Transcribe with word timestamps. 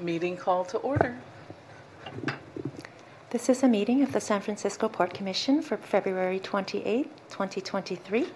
Meeting 0.00 0.36
call 0.36 0.64
to 0.64 0.78
order. 0.78 1.16
This 3.30 3.48
is 3.48 3.62
a 3.62 3.68
meeting 3.68 4.02
of 4.02 4.12
the 4.12 4.20
San 4.20 4.40
Francisco 4.40 4.88
Port 4.88 5.14
Commission 5.14 5.62
for 5.62 5.76
February 5.76 6.40
28, 6.40 7.04
2023. 7.30 8.26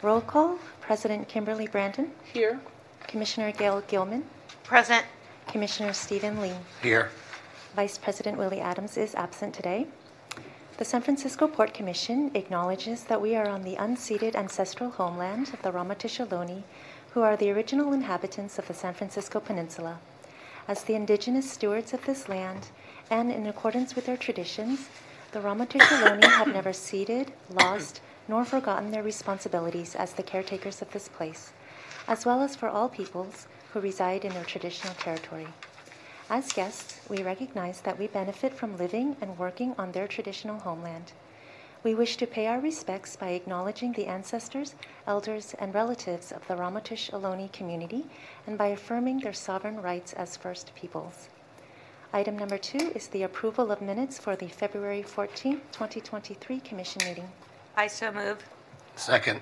Roll 0.00 0.22
call, 0.22 0.58
President 0.80 1.28
Kimberly 1.28 1.66
Brandon, 1.66 2.10
Here. 2.32 2.60
Commissioner 3.06 3.52
Gail 3.52 3.82
Gilman, 3.88 4.24
Present. 4.64 5.04
Commissioner 5.48 5.92
Stephen 5.92 6.40
Lee. 6.40 6.54
Here. 6.82 7.10
Vice 7.76 7.98
President 7.98 8.38
Willie 8.38 8.60
Adams 8.62 8.96
is 8.96 9.14
absent 9.14 9.54
today. 9.54 9.86
The 10.78 10.84
San 10.86 11.02
Francisco 11.02 11.46
Port 11.46 11.74
Commission 11.74 12.30
acknowledges 12.34 13.04
that 13.04 13.20
we 13.20 13.36
are 13.36 13.48
on 13.48 13.64
the 13.64 13.76
unceded 13.76 14.34
ancestral 14.34 14.88
homeland 14.88 15.52
of 15.52 15.60
the 15.60 15.72
Ramaytush 15.72 16.26
Ohlone, 16.26 16.62
who 17.10 17.20
are 17.20 17.36
the 17.36 17.50
original 17.50 17.92
inhabitants 17.92 18.58
of 18.58 18.66
the 18.66 18.74
San 18.74 18.94
Francisco 18.94 19.40
Peninsula. 19.40 19.98
As 20.68 20.84
the 20.84 20.94
indigenous 20.94 21.50
stewards 21.50 21.92
of 21.92 22.04
this 22.04 22.28
land, 22.28 22.68
and 23.10 23.32
in 23.32 23.46
accordance 23.46 23.96
with 23.96 24.06
their 24.06 24.16
traditions, 24.16 24.88
the 25.32 25.40
Ramaytush 25.40 25.80
Ohlone 25.80 26.24
have 26.24 26.48
never 26.48 26.72
ceded, 26.72 27.32
lost, 27.50 28.00
nor 28.28 28.44
forgotten 28.44 28.90
their 28.90 29.02
responsibilities 29.02 29.94
as 29.96 30.12
the 30.12 30.22
caretakers 30.22 30.80
of 30.80 30.92
this 30.92 31.08
place, 31.08 31.52
as 32.06 32.24
well 32.24 32.42
as 32.42 32.54
for 32.54 32.68
all 32.68 32.88
peoples 32.88 33.48
who 33.72 33.80
reside 33.80 34.24
in 34.24 34.32
their 34.34 34.44
traditional 34.44 34.94
territory. 34.94 35.48
As 36.30 36.52
guests, 36.52 37.00
we 37.08 37.22
recognize 37.22 37.80
that 37.80 37.98
we 37.98 38.06
benefit 38.06 38.54
from 38.54 38.78
living 38.78 39.16
and 39.20 39.38
working 39.38 39.74
on 39.76 39.92
their 39.92 40.06
traditional 40.06 40.60
homeland. 40.60 41.12
We 41.84 41.96
wish 41.96 42.16
to 42.18 42.28
pay 42.28 42.46
our 42.46 42.60
respects 42.60 43.16
by 43.16 43.30
acknowledging 43.30 43.92
the 43.92 44.06
ancestors, 44.06 44.76
elders, 45.04 45.52
and 45.58 45.74
relatives 45.74 46.30
of 46.30 46.46
the 46.46 46.54
Ramaytush 46.54 47.10
Ohlone 47.10 47.52
community 47.52 48.06
and 48.46 48.56
by 48.56 48.68
affirming 48.68 49.18
their 49.18 49.32
sovereign 49.32 49.82
rights 49.82 50.12
as 50.12 50.36
First 50.36 50.72
Peoples. 50.76 51.28
Item 52.12 52.38
number 52.38 52.58
two 52.58 52.92
is 52.94 53.08
the 53.08 53.24
approval 53.24 53.72
of 53.72 53.82
minutes 53.82 54.16
for 54.16 54.36
the 54.36 54.46
February 54.46 55.02
14, 55.02 55.60
2023 55.72 56.60
Commission 56.60 57.02
meeting. 57.04 57.28
I 57.76 57.88
so 57.88 58.12
move. 58.12 58.38
Second. 58.94 59.40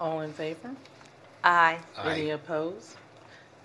All 0.00 0.22
in 0.22 0.32
favor? 0.32 0.70
Aye. 1.42 1.78
Any 2.02 2.30
opposed? 2.30 2.96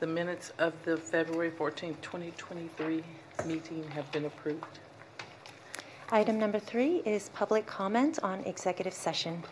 The 0.02 0.08
minutes 0.08 0.52
of 0.60 0.74
the 0.84 0.98
February 0.98 1.52
14, 1.52 1.96
2023 2.02 3.04
meeting 3.46 3.84
have 3.92 4.12
been 4.12 4.26
approved. 4.26 4.80
Item 6.12 6.40
number 6.40 6.58
three 6.58 7.04
is 7.06 7.30
public 7.30 7.68
comment 7.68 8.18
on 8.24 8.40
executive 8.46 8.96
session. 8.96 9.44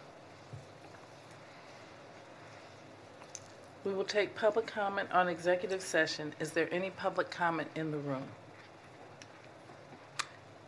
We 3.84 3.94
will 3.94 4.04
take 4.04 4.36
public 4.36 4.66
comment 4.66 5.08
on 5.12 5.28
executive 5.28 5.84
session. 5.84 6.34
Is 6.40 6.52
there 6.52 6.68
any 6.72 6.90
public 6.90 7.30
comment 7.30 7.70
in 7.76 7.92
the 7.92 8.00
room? 8.00 8.24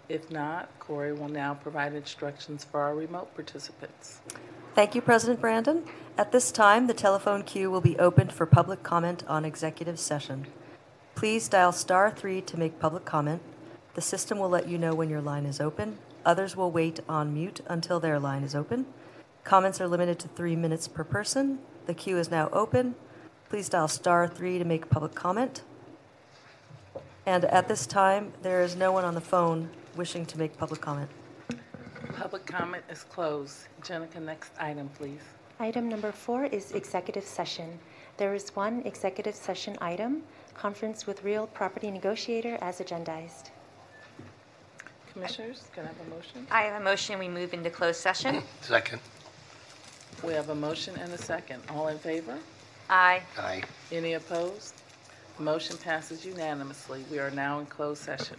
If 0.09 0.29
not, 0.29 0.69
Corey 0.79 1.11
will 1.11 1.27
now 1.27 1.55
provide 1.55 1.95
instructions 1.95 2.63
for 2.63 2.81
our 2.81 2.93
remote 2.93 3.33
participants. 3.33 4.21
Thank 4.75 4.93
you, 4.93 5.01
President 5.01 5.41
Brandon. 5.41 5.85
At 6.19 6.31
this 6.31 6.51
time, 6.51 6.85
the 6.85 6.93
telephone 6.93 7.41
queue 7.41 7.71
will 7.71 7.81
be 7.81 7.97
opened 7.97 8.31
for 8.31 8.45
public 8.45 8.83
comment 8.83 9.23
on 9.27 9.43
executive 9.43 9.99
session. 9.99 10.45
Please 11.15 11.49
dial 11.49 11.71
star 11.71 12.11
three 12.11 12.41
to 12.41 12.57
make 12.57 12.79
public 12.79 13.05
comment. 13.05 13.41
The 13.95 14.01
system 14.01 14.37
will 14.37 14.49
let 14.49 14.67
you 14.67 14.77
know 14.77 14.93
when 14.93 15.09
your 15.09 15.21
line 15.21 15.45
is 15.45 15.59
open. 15.59 15.97
Others 16.25 16.55
will 16.55 16.71
wait 16.71 16.99
on 17.09 17.33
mute 17.33 17.61
until 17.67 17.99
their 17.99 18.19
line 18.19 18.43
is 18.43 18.55
open. 18.55 18.85
Comments 19.43 19.81
are 19.81 19.87
limited 19.87 20.19
to 20.19 20.27
three 20.27 20.55
minutes 20.55 20.87
per 20.87 21.03
person. 21.03 21.59
The 21.85 21.93
queue 21.93 22.17
is 22.17 22.29
now 22.29 22.49
open. 22.53 22.95
Please 23.49 23.67
dial 23.67 23.87
star 23.87 24.27
three 24.27 24.59
to 24.59 24.65
make 24.65 24.89
public 24.89 25.15
comment. 25.15 25.63
And 27.25 27.45
at 27.45 27.67
this 27.67 27.87
time, 27.87 28.33
there 28.41 28.61
is 28.61 28.75
no 28.75 28.91
one 28.91 29.05
on 29.05 29.15
the 29.15 29.21
phone 29.21 29.69
wishing 29.95 30.25
to 30.27 30.37
make 30.37 30.57
public 30.57 30.81
comment. 30.81 31.09
Public 32.15 32.45
comment 32.45 32.83
is 32.89 33.03
closed. 33.03 33.67
Jenica, 33.81 34.21
next 34.21 34.51
item, 34.59 34.89
please. 34.89 35.21
Item 35.59 35.89
number 35.89 36.11
four 36.11 36.45
is 36.45 36.71
executive 36.71 37.23
session. 37.23 37.79
There 38.17 38.33
is 38.33 38.55
one 38.55 38.81
executive 38.85 39.35
session 39.35 39.77
item, 39.81 40.23
conference 40.53 41.07
with 41.07 41.23
real 41.23 41.47
property 41.47 41.89
negotiator 41.91 42.57
as 42.61 42.79
agendized. 42.79 43.49
Commissioners, 45.19 45.63
can 45.73 45.83
I 45.83 45.87
have 45.87 46.07
a 46.07 46.09
motion? 46.09 46.47
I 46.49 46.61
have 46.61 46.81
a 46.81 46.83
motion, 46.83 47.19
we 47.19 47.27
move 47.27 47.53
into 47.53 47.69
closed 47.69 47.99
session. 47.99 48.41
Second. 48.61 49.01
We 50.23 50.31
have 50.31 50.47
a 50.47 50.55
motion 50.55 50.95
and 50.97 51.11
a 51.11 51.17
second. 51.17 51.61
All 51.69 51.89
in 51.89 51.97
favor? 51.99 52.37
Aye. 52.89 53.21
Aye. 53.37 53.63
Any 53.91 54.13
opposed? 54.13 54.75
The 55.35 55.43
motion 55.43 55.75
passes 55.77 56.25
unanimously. 56.25 57.03
We 57.11 57.19
are 57.19 57.31
now 57.31 57.59
in 57.59 57.65
closed 57.65 58.01
session. 58.01 58.37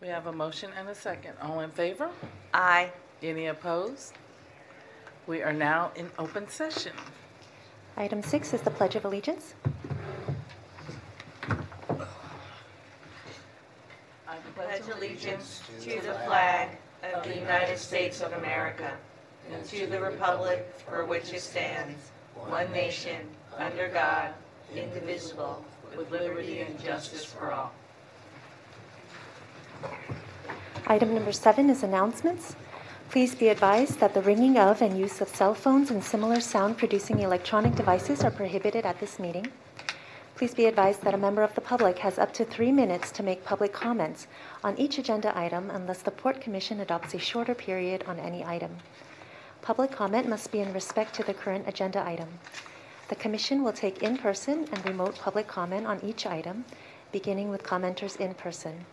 We 0.00 0.06
have 0.06 0.28
a 0.28 0.32
motion 0.32 0.70
and 0.78 0.88
a 0.88 0.94
second. 0.94 1.34
All 1.42 1.60
in 1.60 1.70
favor? 1.70 2.10
Aye. 2.54 2.92
Any 3.24 3.46
opposed? 3.46 4.12
We 5.26 5.42
are 5.42 5.52
now 5.52 5.90
in 5.96 6.10
open 6.16 6.48
session. 6.48 6.92
Item 7.96 8.22
six 8.22 8.54
is 8.54 8.62
the 8.62 8.70
Pledge 8.70 8.96
of 8.96 9.04
Allegiance. 9.04 9.54
I 14.26 14.36
Pledge 14.54 14.82
allegiance 14.96 15.62
to 15.82 16.00
the 16.00 16.14
flag 16.24 16.70
of 17.14 17.22
the 17.22 17.34
United 17.34 17.78
States 17.78 18.22
of 18.22 18.32
America 18.32 18.92
and 19.52 19.62
to 19.66 19.86
the 19.86 20.00
republic 20.00 20.72
for 20.88 21.04
which 21.04 21.32
it 21.34 21.40
stands, 21.40 22.10
one 22.34 22.72
nation, 22.72 23.26
under 23.58 23.88
God, 23.88 24.32
indivisible, 24.74 25.62
with 25.96 26.10
liberty 26.10 26.60
and 26.60 26.82
justice 26.82 27.24
for 27.24 27.52
all. 27.52 27.72
Item 30.86 31.14
number 31.14 31.32
seven 31.32 31.68
is 31.68 31.82
announcements. 31.82 32.56
Please 33.12 33.34
be 33.34 33.48
advised 33.48 34.00
that 34.00 34.14
the 34.14 34.22
ringing 34.22 34.56
of 34.56 34.80
and 34.80 34.98
use 34.98 35.20
of 35.20 35.28
cell 35.28 35.52
phones 35.52 35.90
and 35.90 36.02
similar 36.02 36.40
sound-producing 36.40 37.18
electronic 37.18 37.74
devices 37.74 38.24
are 38.24 38.30
prohibited 38.30 38.86
at 38.86 38.98
this 39.00 39.18
meeting. 39.18 39.46
Please 40.34 40.54
be 40.54 40.64
advised 40.64 41.02
that 41.02 41.12
a 41.12 41.18
member 41.18 41.42
of 41.42 41.54
the 41.54 41.60
public 41.60 41.98
has 41.98 42.18
up 42.18 42.32
to 42.32 42.42
three 42.42 42.72
minutes 42.72 43.10
to 43.10 43.22
make 43.22 43.44
public 43.44 43.70
comments 43.70 44.28
on 44.64 44.78
each 44.78 44.96
agenda 44.96 45.30
item 45.38 45.68
unless 45.68 46.00
the 46.00 46.10
Port 46.10 46.40
Commission 46.40 46.80
adopts 46.80 47.12
a 47.12 47.18
shorter 47.18 47.54
period 47.54 48.02
on 48.06 48.18
any 48.18 48.42
item. 48.46 48.78
Public 49.60 49.90
comment 49.90 50.26
must 50.26 50.50
be 50.50 50.60
in 50.60 50.72
respect 50.72 51.14
to 51.16 51.22
the 51.22 51.34
current 51.34 51.68
agenda 51.68 52.02
item. 52.02 52.30
The 53.10 53.16
Commission 53.16 53.62
will 53.62 53.74
take 53.74 54.02
in-person 54.02 54.68
and 54.72 54.86
remote 54.86 55.18
public 55.18 55.46
comment 55.46 55.86
on 55.86 56.02
each 56.02 56.24
item, 56.24 56.64
beginning 57.12 57.50
with 57.50 57.62
commenters 57.62 58.16
in 58.18 58.32
person. 58.32 58.86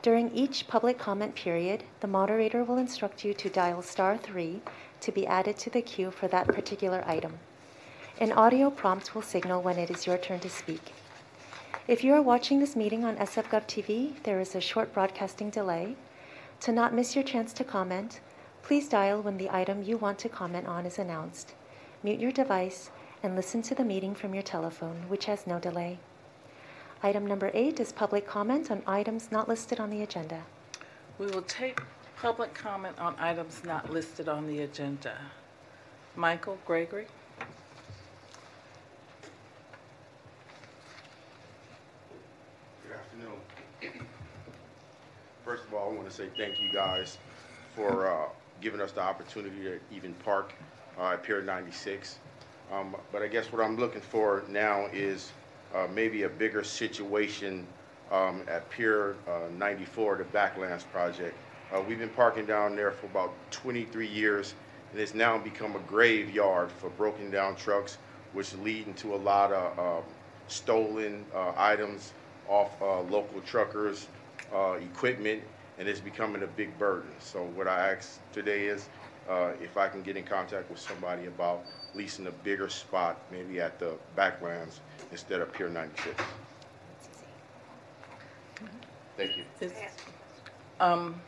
During 0.00 0.34
each 0.34 0.66
public 0.68 0.96
comment 0.96 1.34
period, 1.34 1.84
the 2.00 2.06
moderator 2.06 2.64
will 2.64 2.78
instruct 2.78 3.26
you 3.26 3.34
to 3.34 3.50
dial 3.50 3.82
star 3.82 4.16
3 4.16 4.62
to 5.02 5.12
be 5.12 5.26
added 5.26 5.58
to 5.58 5.68
the 5.68 5.82
queue 5.82 6.10
for 6.10 6.28
that 6.28 6.48
particular 6.48 7.04
item. 7.06 7.40
An 8.18 8.32
audio 8.32 8.70
prompt 8.70 9.14
will 9.14 9.20
signal 9.20 9.60
when 9.60 9.76
it 9.76 9.90
is 9.90 10.06
your 10.06 10.16
turn 10.16 10.40
to 10.40 10.48
speak. 10.48 10.94
If 11.86 12.02
you 12.02 12.14
are 12.14 12.22
watching 12.22 12.60
this 12.60 12.76
meeting 12.76 13.04
on 13.04 13.16
SFGov 13.16 13.66
TV, 13.66 14.22
there 14.22 14.40
is 14.40 14.54
a 14.54 14.60
short 14.60 14.94
broadcasting 14.94 15.50
delay. 15.50 15.96
To 16.60 16.72
not 16.72 16.94
miss 16.94 17.14
your 17.14 17.24
chance 17.24 17.52
to 17.52 17.64
comment, 17.64 18.20
please 18.62 18.88
dial 18.88 19.20
when 19.20 19.36
the 19.36 19.50
item 19.50 19.82
you 19.82 19.98
want 19.98 20.18
to 20.20 20.30
comment 20.30 20.66
on 20.66 20.86
is 20.86 20.98
announced. 20.98 21.52
Mute 22.02 22.20
your 22.20 22.32
device 22.32 22.90
and 23.22 23.36
listen 23.36 23.60
to 23.62 23.74
the 23.74 23.84
meeting 23.84 24.14
from 24.14 24.32
your 24.32 24.42
telephone, 24.42 25.04
which 25.08 25.26
has 25.26 25.46
no 25.46 25.58
delay. 25.58 25.98
Item 27.02 27.26
number 27.26 27.50
eight 27.52 27.78
is 27.80 27.92
public 27.92 28.26
comment 28.26 28.70
on 28.70 28.82
items 28.86 29.30
not 29.30 29.46
listed 29.46 29.78
on 29.78 29.90
the 29.90 30.00
agenda. 30.00 30.42
We 31.18 31.26
will 31.26 31.42
take 31.42 31.80
public 32.16 32.54
comment 32.54 32.98
on 32.98 33.14
items 33.18 33.62
not 33.62 33.90
listed 33.90 34.26
on 34.26 34.46
the 34.46 34.60
agenda. 34.60 35.18
Michael 36.16 36.56
Gregory? 36.64 37.06
Good 42.82 42.96
afternoon. 42.96 44.06
First 45.44 45.64
of 45.64 45.74
all, 45.74 45.90
I 45.90 45.94
want 45.94 46.08
to 46.08 46.14
say 46.14 46.28
thank 46.38 46.58
you 46.58 46.70
guys 46.72 47.18
for 47.76 48.06
uh, 48.10 48.28
giving 48.62 48.80
us 48.80 48.92
the 48.92 49.02
opportunity 49.02 49.62
to 49.64 49.78
even 49.94 50.14
park 50.24 50.54
uh, 50.98 51.10
at 51.10 51.22
Pier 51.22 51.42
96. 51.42 52.18
Um, 52.72 52.96
But 53.12 53.20
I 53.20 53.28
guess 53.28 53.52
what 53.52 53.62
I'm 53.62 53.76
looking 53.76 54.00
for 54.00 54.42
now 54.48 54.86
is 54.90 55.32
uh, 55.74 55.86
maybe 55.94 56.22
a 56.22 56.30
bigger 56.30 56.64
situation 56.64 57.66
um, 58.10 58.40
at 58.48 58.70
Pier 58.70 59.16
uh, 59.28 59.50
94, 59.58 60.16
the 60.16 60.24
Backlands 60.24 60.84
project. 60.90 61.36
Uh, 61.70 61.82
We've 61.86 61.98
been 61.98 62.08
parking 62.08 62.46
down 62.46 62.74
there 62.74 62.92
for 62.92 63.04
about 63.06 63.34
23 63.50 64.06
years, 64.06 64.54
and 64.92 65.00
it's 65.00 65.12
now 65.14 65.36
become 65.36 65.76
a 65.76 65.80
graveyard 65.80 66.70
for 66.72 66.88
broken-down 66.88 67.56
trucks, 67.56 67.98
which 68.32 68.54
lead 68.54 68.86
into 68.86 69.14
a 69.14 69.16
lot 69.16 69.52
of 69.52 69.78
um, 69.78 70.04
stolen 70.48 71.26
uh, 71.34 71.52
items 71.54 72.14
off 72.48 72.80
local 73.10 73.40
truckers, 73.42 74.06
uh, 74.54 74.72
equipment, 74.74 75.42
and 75.78 75.88
it's 75.88 76.00
becoming 76.00 76.42
a 76.42 76.46
big 76.46 76.76
burden. 76.78 77.10
So 77.18 77.44
what 77.54 77.68
I 77.68 77.92
ask 77.92 78.20
today 78.32 78.66
is 78.66 78.88
uh, 79.28 79.52
if 79.62 79.76
I 79.76 79.88
can 79.88 80.02
get 80.02 80.16
in 80.16 80.24
contact 80.24 80.70
with 80.70 80.78
somebody 80.78 81.26
about 81.26 81.64
leasing 81.94 82.26
a 82.26 82.30
bigger 82.30 82.68
spot, 82.68 83.20
maybe 83.30 83.60
at 83.60 83.78
the 83.78 83.92
backlands 84.16 84.80
instead 85.10 85.40
of 85.40 85.52
Pier 85.52 85.68
96. 85.68 86.22
Thank 89.16 89.36
you. 89.36 89.44
Is- 89.60 89.72
um, 90.80 91.20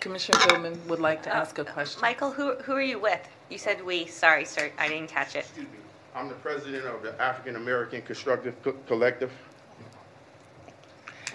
Commissioner 0.00 0.38
Goodman 0.48 0.80
would 0.88 1.00
like 1.00 1.22
to 1.24 1.34
ask 1.34 1.58
a 1.58 1.64
question. 1.64 2.00
Michael, 2.00 2.30
who, 2.30 2.54
who 2.56 2.72
are 2.72 2.82
you 2.82 3.00
with? 3.00 3.28
You 3.50 3.58
said 3.58 3.84
we. 3.84 4.06
Sorry, 4.06 4.44
sir. 4.44 4.70
I 4.78 4.88
didn't 4.88 5.10
catch 5.10 5.34
it. 5.34 5.40
Excuse 5.40 5.66
me. 5.66 5.78
I'm 6.14 6.28
the 6.28 6.34
president 6.36 6.86
of 6.86 7.02
the 7.02 7.20
African 7.20 7.56
American 7.56 8.02
Constructive 8.02 8.60
Co- 8.62 8.76
Collective. 8.86 9.32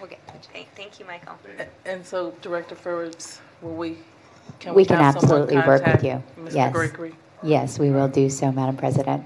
Okay. 0.04 0.18
Thank, 0.52 0.68
thank 0.76 1.00
you, 1.00 1.06
Michael. 1.06 1.36
And 1.86 2.06
so, 2.06 2.32
Director 2.42 2.76
Forbes, 2.76 3.40
will 3.62 3.74
we, 3.76 3.98
can 4.60 4.74
We 4.74 4.82
we 4.82 4.86
can 4.86 4.98
have 4.98 5.18
someone 5.18 5.44
absolutely 5.44 5.56
work 5.58 5.68
with 5.68 5.84
contact 5.84 6.04
you. 6.04 6.24
Mr. 6.44 6.56
Yes. 6.56 6.74
Gregory? 6.74 7.16
Yes, 7.42 7.80
we 7.80 7.90
will 7.90 8.10
do 8.10 8.30
so, 8.30 8.52
Madam 8.52 8.76
President. 8.76 9.24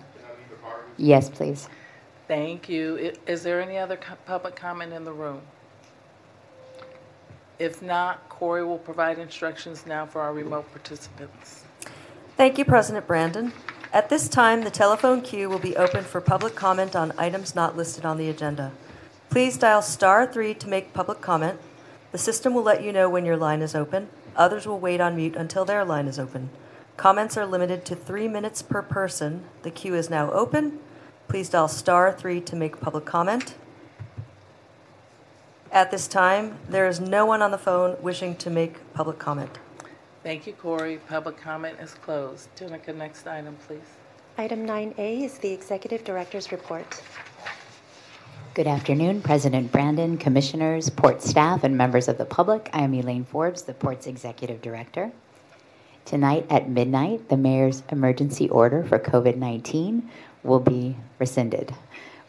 Yes, 0.97 1.29
please. 1.29 1.68
Thank 2.27 2.69
you. 2.69 3.13
I- 3.27 3.31
Is 3.31 3.41
there 3.41 3.59
any 3.59 3.77
other 3.77 3.97
co- 3.97 4.15
public 4.25 4.56
comment 4.56 4.94
in 4.94 5.03
the 5.03 5.13
room? 5.13 5.41
If 7.57 7.81
not, 7.81 8.30
Corey 8.30 8.63
will 8.63 8.77
provide 8.77 9.18
instructions 9.18 9.85
now 9.88 10.06
for 10.06 10.21
our 10.21 10.31
remote 10.31 10.71
participants. 10.71 11.63
Thank 12.35 12.59
you, 12.59 12.65
President 12.65 13.07
Brandon. 13.07 13.51
At 13.91 14.09
this 14.09 14.30
time, 14.30 14.62
the 14.62 14.69
telephone 14.69 15.21
queue 15.21 15.50
will 15.50 15.57
be 15.57 15.75
open 15.75 16.03
for 16.03 16.21
public 16.21 16.53
comment 16.53 16.95
on 16.95 17.13
items 17.18 17.56
not 17.56 17.75
listed 17.75 18.06
on 18.06 18.18
the 18.18 18.30
agenda. 18.30 18.71
Please 19.37 19.55
dial 19.55 19.83
star 19.83 20.25
three 20.25 20.55
to 20.55 20.67
make 20.67 20.95
public 20.95 21.21
comment. 21.21 21.59
The 22.11 22.17
system 22.17 22.55
will 22.55 22.63
let 22.63 22.83
you 22.83 22.91
know 22.91 23.07
when 23.07 23.23
your 23.23 23.37
line 23.37 23.61
is 23.61 23.75
open. 23.75 24.09
Others 24.35 24.65
will 24.65 24.79
wait 24.79 24.99
on 24.99 25.15
mute 25.15 25.35
until 25.35 25.63
their 25.63 25.85
line 25.85 26.07
is 26.07 26.17
open. 26.17 26.49
Comments 26.97 27.37
are 27.37 27.45
limited 27.45 27.85
to 27.85 27.95
three 27.95 28.27
minutes 28.27 28.63
per 28.63 28.81
person. 28.81 29.43
The 29.61 29.69
queue 29.69 29.93
is 29.93 30.09
now 30.09 30.31
open. 30.31 30.79
Please 31.27 31.49
dial 31.49 31.67
star 31.67 32.11
three 32.11 32.41
to 32.41 32.55
make 32.55 32.81
public 32.81 33.05
comment. 33.05 33.53
At 35.71 35.91
this 35.91 36.07
time, 36.07 36.57
there 36.67 36.87
is 36.87 36.99
no 36.99 37.23
one 37.23 37.43
on 37.43 37.51
the 37.51 37.59
phone 37.59 37.95
wishing 38.01 38.37
to 38.37 38.49
make 38.49 38.91
public 38.95 39.19
comment. 39.19 39.59
Thank 40.23 40.47
you, 40.47 40.53
Corey. 40.53 40.97
Public 41.07 41.39
comment 41.39 41.77
is 41.79 41.93
closed. 41.93 42.49
Jenica, 42.55 42.95
next 42.95 43.27
item, 43.27 43.55
please. 43.67 43.97
Item 44.39 44.65
9A 44.65 45.25
is 45.25 45.37
the 45.37 45.51
Executive 45.51 46.03
Director's 46.03 46.51
Report. 46.51 46.87
Good 48.57 48.65
afternoon, 48.65 49.21
President 49.21 49.71
Brandon, 49.71 50.18
Commissioners, 50.18 50.89
Port 50.89 51.21
staff, 51.21 51.63
and 51.63 51.77
members 51.77 52.07
of 52.07 52.18
the 52.18 52.25
public. 52.25 52.71
I 52.74 52.81
am 52.81 52.95
Elaine 52.95 53.24
Forbes, 53.24 53.62
the 53.62 53.75
Port's 53.75 54.07
Executive 54.07 54.63
Director. 54.63 55.12
Tonight 56.06 56.48
at 56.50 56.68
midnight, 56.68 57.30
the 57.30 57.38
Mayor's 57.38 57.83
emergency 57.92 58.50
order 58.50 58.83
for 58.83 58.98
COVID 58.98 59.36
19 59.38 60.09
will 60.44 60.59
be 60.59 60.95
rescinded. 61.19 61.71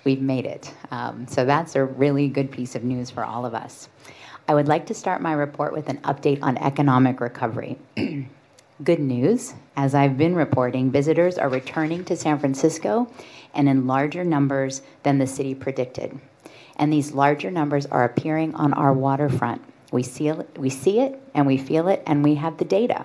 We've 0.04 0.20
made 0.20 0.44
it. 0.44 0.70
Um, 0.90 1.26
so 1.26 1.46
that's 1.46 1.76
a 1.76 1.84
really 1.86 2.28
good 2.28 2.50
piece 2.50 2.74
of 2.74 2.84
news 2.84 3.08
for 3.08 3.24
all 3.24 3.46
of 3.46 3.54
us. 3.54 3.88
I 4.46 4.54
would 4.54 4.68
like 4.68 4.84
to 4.88 4.94
start 4.94 5.22
my 5.22 5.32
report 5.32 5.72
with 5.72 5.88
an 5.88 5.96
update 6.02 6.42
on 6.42 6.58
economic 6.58 7.22
recovery. 7.22 7.78
Good 8.84 9.00
news, 9.00 9.54
as 9.76 9.92
I've 9.92 10.16
been 10.16 10.36
reporting, 10.36 10.92
visitors 10.92 11.36
are 11.36 11.48
returning 11.48 12.04
to 12.04 12.14
San 12.14 12.38
Francisco 12.38 13.10
and 13.54 13.68
in 13.68 13.86
larger 13.86 14.24
numbers 14.24 14.82
than 15.02 15.18
the 15.18 15.26
city 15.26 15.54
predicted. 15.54 16.18
And 16.76 16.92
these 16.92 17.12
larger 17.12 17.50
numbers 17.50 17.86
are 17.86 18.04
appearing 18.04 18.54
on 18.54 18.72
our 18.72 18.92
waterfront. 18.92 19.62
We 19.90 20.02
see 20.02 20.28
it, 20.28 20.58
we 20.58 20.70
see 20.70 21.00
it 21.00 21.20
and 21.34 21.46
we 21.46 21.56
feel 21.56 21.88
it 21.88 22.02
and 22.06 22.22
we 22.22 22.36
have 22.36 22.58
the 22.58 22.64
data. 22.64 23.04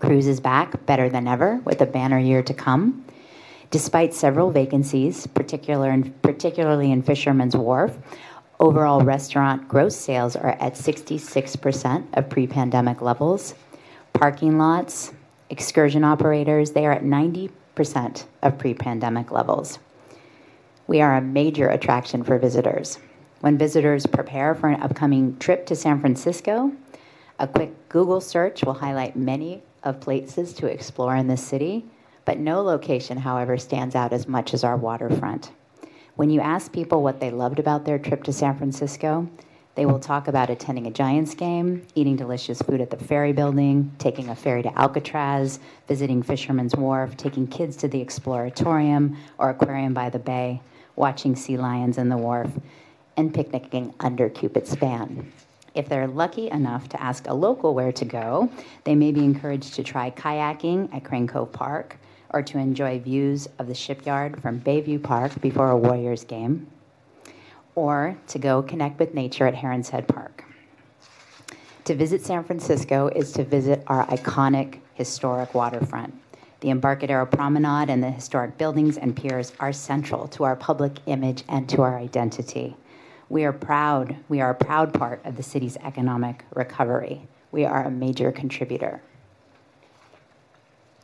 Cruise 0.00 0.26
is 0.26 0.40
back 0.40 0.86
better 0.86 1.08
than 1.08 1.26
ever 1.26 1.60
with 1.64 1.80
a 1.80 1.86
banner 1.86 2.18
year 2.18 2.42
to 2.42 2.54
come. 2.54 3.04
Despite 3.70 4.14
several 4.14 4.50
vacancies, 4.50 5.26
particular 5.26 5.90
in, 5.90 6.12
particularly 6.22 6.90
in 6.90 7.02
Fisherman's 7.02 7.56
Wharf, 7.56 7.98
overall 8.60 9.02
restaurant 9.02 9.68
gross 9.68 9.94
sales 9.94 10.36
are 10.36 10.56
at 10.60 10.74
66% 10.74 12.06
of 12.14 12.30
pre 12.30 12.46
pandemic 12.46 13.02
levels. 13.02 13.54
Parking 14.14 14.56
lots, 14.56 15.12
excursion 15.50 16.04
operators, 16.04 16.70
they 16.70 16.86
are 16.86 16.92
at 16.92 17.02
90% 17.02 17.50
of 18.42 18.58
pre 18.58 18.74
pandemic 18.74 19.30
levels. 19.30 19.78
We 20.86 21.00
are 21.00 21.16
a 21.16 21.20
major 21.20 21.68
attraction 21.68 22.24
for 22.24 22.38
visitors. 22.38 22.98
When 23.40 23.56
visitors 23.56 24.06
prepare 24.06 24.54
for 24.54 24.68
an 24.68 24.82
upcoming 24.82 25.38
trip 25.38 25.66
to 25.66 25.76
San 25.76 26.00
Francisco, 26.00 26.72
a 27.38 27.46
quick 27.46 27.88
Google 27.88 28.20
search 28.20 28.64
will 28.64 28.74
highlight 28.74 29.14
many 29.14 29.62
of 29.84 30.00
places 30.00 30.52
to 30.54 30.66
explore 30.66 31.14
in 31.14 31.28
this 31.28 31.46
city, 31.46 31.84
but 32.24 32.38
no 32.38 32.62
location, 32.62 33.18
however, 33.18 33.56
stands 33.56 33.94
out 33.94 34.12
as 34.12 34.26
much 34.26 34.54
as 34.54 34.64
our 34.64 34.76
waterfront. 34.76 35.52
When 36.16 36.30
you 36.30 36.40
ask 36.40 36.72
people 36.72 37.02
what 37.02 37.20
they 37.20 37.30
loved 37.30 37.60
about 37.60 37.84
their 37.84 37.98
trip 37.98 38.24
to 38.24 38.32
San 38.32 38.58
Francisco, 38.58 39.28
they 39.78 39.86
will 39.86 40.00
talk 40.00 40.26
about 40.26 40.50
attending 40.50 40.88
a 40.88 40.90
Giants 40.90 41.36
game, 41.36 41.86
eating 41.94 42.16
delicious 42.16 42.60
food 42.60 42.80
at 42.80 42.90
the 42.90 42.96
ferry 42.96 43.32
building, 43.32 43.92
taking 43.98 44.28
a 44.28 44.34
ferry 44.34 44.60
to 44.64 44.76
Alcatraz, 44.76 45.60
visiting 45.86 46.20
Fisherman's 46.20 46.74
Wharf, 46.74 47.16
taking 47.16 47.46
kids 47.46 47.76
to 47.76 47.86
the 47.86 48.04
Exploratorium 48.04 49.14
or 49.38 49.50
Aquarium 49.50 49.94
by 49.94 50.10
the 50.10 50.18
Bay, 50.18 50.60
watching 50.96 51.36
sea 51.36 51.56
lions 51.56 51.96
in 51.96 52.08
the 52.08 52.16
wharf, 52.16 52.50
and 53.16 53.32
picnicking 53.32 53.94
under 54.00 54.28
Cupid's 54.28 54.70
Span. 54.70 55.32
If 55.76 55.88
they're 55.88 56.08
lucky 56.08 56.50
enough 56.50 56.88
to 56.88 57.00
ask 57.00 57.28
a 57.28 57.34
local 57.34 57.72
where 57.72 57.92
to 57.92 58.04
go, 58.04 58.50
they 58.82 58.96
may 58.96 59.12
be 59.12 59.22
encouraged 59.22 59.74
to 59.74 59.84
try 59.84 60.10
kayaking 60.10 60.92
at 60.92 61.04
Crane 61.04 61.28
Cove 61.28 61.52
Park 61.52 61.98
or 62.30 62.42
to 62.42 62.58
enjoy 62.58 62.98
views 62.98 63.48
of 63.60 63.68
the 63.68 63.76
shipyard 63.76 64.42
from 64.42 64.58
Bayview 64.58 65.00
Park 65.00 65.40
before 65.40 65.70
a 65.70 65.76
Warriors 65.76 66.24
game, 66.24 66.66
or 67.78 68.18
to 68.26 68.40
go 68.40 68.60
connect 68.60 68.98
with 68.98 69.14
nature 69.14 69.46
at 69.46 69.54
Heron's 69.54 69.88
Head 69.88 70.08
Park. 70.08 70.44
To 71.84 71.94
visit 71.94 72.26
San 72.26 72.42
Francisco 72.42 73.06
is 73.06 73.30
to 73.32 73.44
visit 73.44 73.84
our 73.86 74.04
iconic 74.08 74.80
historic 74.94 75.54
waterfront. 75.54 76.12
The 76.58 76.70
Embarcadero 76.70 77.24
Promenade 77.24 77.88
and 77.88 78.02
the 78.02 78.10
historic 78.10 78.58
buildings 78.58 78.98
and 78.98 79.16
piers 79.16 79.52
are 79.60 79.72
central 79.72 80.26
to 80.28 80.42
our 80.42 80.56
public 80.56 80.94
image 81.06 81.44
and 81.48 81.68
to 81.68 81.82
our 81.82 81.96
identity. 81.96 82.76
We 83.28 83.44
are 83.44 83.52
proud, 83.52 84.16
we 84.28 84.40
are 84.40 84.50
a 84.50 84.56
proud 84.56 84.92
part 84.92 85.24
of 85.24 85.36
the 85.36 85.44
city's 85.44 85.76
economic 85.76 86.44
recovery. 86.52 87.28
We 87.52 87.64
are 87.64 87.84
a 87.84 87.90
major 87.92 88.32
contributor. 88.32 89.00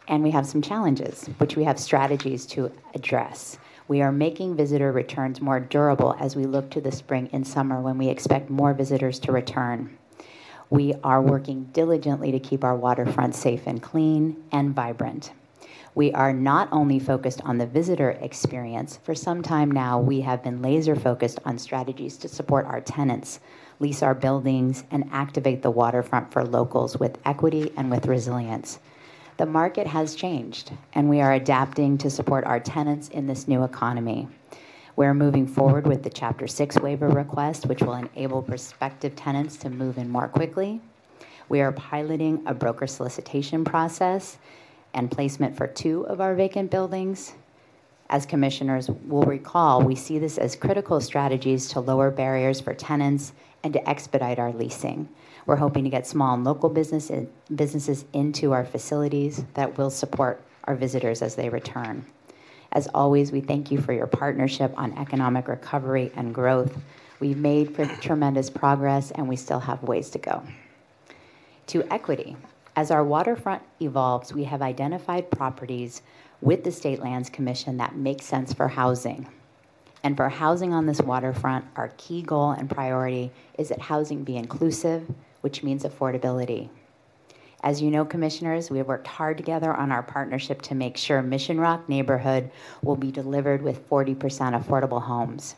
And 0.09 0.25
we 0.25 0.33
have 0.33 0.45
some 0.45 0.61
challenges, 0.61 1.31
which 1.39 1.57
we 1.57 1.63
have 1.63 1.79
strategies 1.79 2.47
to 2.47 2.73
address. 2.97 3.59
We 3.87 4.01
are 4.01 4.13
making 4.13 4.57
visitor 4.57 4.91
returns 4.93 5.43
more 5.43 5.61
durable 5.61 6.17
as 6.19 6.35
we 6.35 6.47
look 6.47 6.71
to 6.71 6.81
the 6.81 6.91
spring 6.91 7.29
and 7.33 7.47
summer 7.47 7.83
when 7.83 7.99
we 7.99 8.09
expect 8.09 8.49
more 8.49 8.73
visitors 8.73 9.19
to 9.21 9.33
return. 9.33 9.99
We 10.71 10.95
are 11.05 11.21
working 11.21 11.65
diligently 11.75 12.33
to 12.33 12.39
keep 12.39 12.65
our 12.65 12.75
waterfront 12.75 13.35
safe 13.35 13.67
and 13.67 13.83
clean 13.83 14.43
and 14.51 14.75
vibrant. 14.75 15.33
We 15.95 16.13
are 16.13 16.33
not 16.33 16.71
only 16.73 16.99
focused 16.99 17.43
on 17.45 17.59
the 17.59 17.67
visitor 17.67 18.13
experience, 18.13 18.99
for 19.03 19.15
some 19.15 19.43
time 19.43 19.71
now, 19.71 20.01
we 20.01 20.23
have 20.23 20.43
been 20.43 20.63
laser 20.63 20.97
focused 20.97 21.39
on 21.45 21.59
strategies 21.59 22.17
to 22.19 22.29
support 22.29 22.65
our 22.65 22.81
tenants, 22.81 23.39
lease 23.81 24.03
our 24.03 24.15
buildings, 24.15 24.85
and 24.91 25.09
activate 25.13 25.61
the 25.61 25.71
waterfront 25.71 26.33
for 26.33 26.43
locals 26.43 26.99
with 26.99 27.19
equity 27.27 27.71
and 27.77 27.91
with 27.91 28.07
resilience. 28.07 28.79
The 29.37 29.47
market 29.47 29.89
has 29.89 30.15
changed, 30.15 30.71
and 30.93 31.11
we 31.11 31.21
are 31.21 31.33
adapting 31.33 31.99
to 31.99 32.09
support 32.09 32.45
our 32.45 32.61
tenants 32.61 33.09
in 33.09 33.27
this 33.27 33.49
new 33.49 33.65
economy. 33.65 34.29
We're 34.95 35.13
moving 35.13 35.49
forward 35.49 35.89
with 35.89 36.05
the 36.05 36.11
Chapter 36.11 36.47
6 36.47 36.79
waiver 36.79 37.09
request, 37.09 37.67
which 37.67 37.83
will 37.83 37.95
enable 37.95 38.43
prospective 38.43 39.17
tenants 39.17 39.57
to 39.57 39.71
move 39.71 39.99
in 39.99 40.09
more 40.09 40.29
quickly. 40.29 40.81
We 41.49 41.61
are 41.63 41.73
piloting 41.73 42.45
a 42.47 42.55
broker 42.55 42.87
solicitation 42.87 43.65
process 43.65 44.39
and 44.95 45.11
placement 45.11 45.57
for 45.57 45.67
two 45.67 46.07
of 46.07 46.21
our 46.21 46.37
vacant 46.37 46.71
buildings. 46.71 47.35
As 48.11 48.27
commissioners 48.27 48.89
will 48.89 49.25
recall, 49.25 49.83
we 49.83 49.97
see 49.97 50.21
this 50.21 50.39
as 50.39 50.55
critical 50.55 51.01
strategies 51.01 51.69
to 51.71 51.81
lower 51.81 52.13
barriers 52.13 52.61
for 52.61 52.73
tenants 52.73 53.33
and 53.65 53.73
to 53.73 53.89
expedite 53.91 54.39
our 54.39 54.53
leasing. 54.53 55.09
We're 55.47 55.57
hoping 55.57 55.85
to 55.85 55.91
get 55.91 56.07
small 56.07 56.35
and 56.35 56.45
local 56.45 56.71
business 56.71 57.11
businesses 57.55 58.05
into 58.13 58.53
our 58.53 58.65
facilities 58.65 59.45
that 59.55 59.77
will 59.77 59.91
support 59.91 60.43
our 60.65 60.75
visitors 60.75 61.21
as 61.21 61.35
they 61.35 61.49
return. 61.49 62.07
As 62.73 62.89
always, 62.89 63.31
we 63.31 63.41
thank 63.41 63.71
you 63.71 63.81
for 63.81 63.93
your 63.93 64.07
partnership 64.07 64.73
on 64.77 64.99
economic 64.99 65.47
recovery 65.47 66.11
and 66.17 66.35
growth. 66.35 66.77
We've 67.21 67.37
made 67.37 67.77
tremendous 68.01 68.51
progress 68.51 69.11
and 69.13 69.29
we 69.29 69.37
still 69.37 69.61
have 69.61 69.83
ways 69.83 70.11
to 70.11 70.19
go. 70.19 70.43
To 71.69 71.85
equity. 71.93 72.37
As 72.77 72.91
our 72.91 73.05
waterfront 73.05 73.63
evolves, 73.81 74.35
we 74.35 74.45
have 74.45 74.61
identified 74.61 75.31
properties 75.31 76.03
with 76.41 76.65
the 76.65 76.73
State 76.73 77.01
Lands 77.01 77.31
Commission 77.31 77.77
that 77.77 77.95
make 77.95 78.21
sense 78.21 78.53
for 78.53 78.67
housing. 78.67 79.29
And 80.03 80.17
for 80.17 80.29
housing 80.29 80.75
on 80.75 80.87
this 80.87 81.01
waterfront, 81.01 81.65
our 81.77 81.93
key 81.97 82.21
goal 82.21 82.51
and 82.51 82.69
priority 82.69 83.31
is 83.57 83.69
that 83.69 83.81
housing 83.81 84.25
be 84.25 84.37
inclusive, 84.37 85.07
which 85.45 85.63
means 85.63 85.85
affordability. 85.85 86.71
As 87.63 87.83
you 87.83 87.91
know, 87.91 88.07
commissioners, 88.07 88.71
we 88.71 88.79
have 88.79 88.89
worked 88.89 89.07
hard 89.07 89.37
together 89.37 89.75
on 89.75 89.93
our 89.93 90.03
partnership 90.03 90.63
to 90.63 90.75
make 90.75 90.97
sure 90.97 91.21
Mission 91.21 91.61
Rock 91.61 91.87
neighborhood 91.87 92.51
will 92.83 92.97
be 92.97 93.13
delivered 93.13 93.61
with 93.61 93.87
40% 93.91 94.17
affordable 94.19 95.03
homes. 95.03 95.57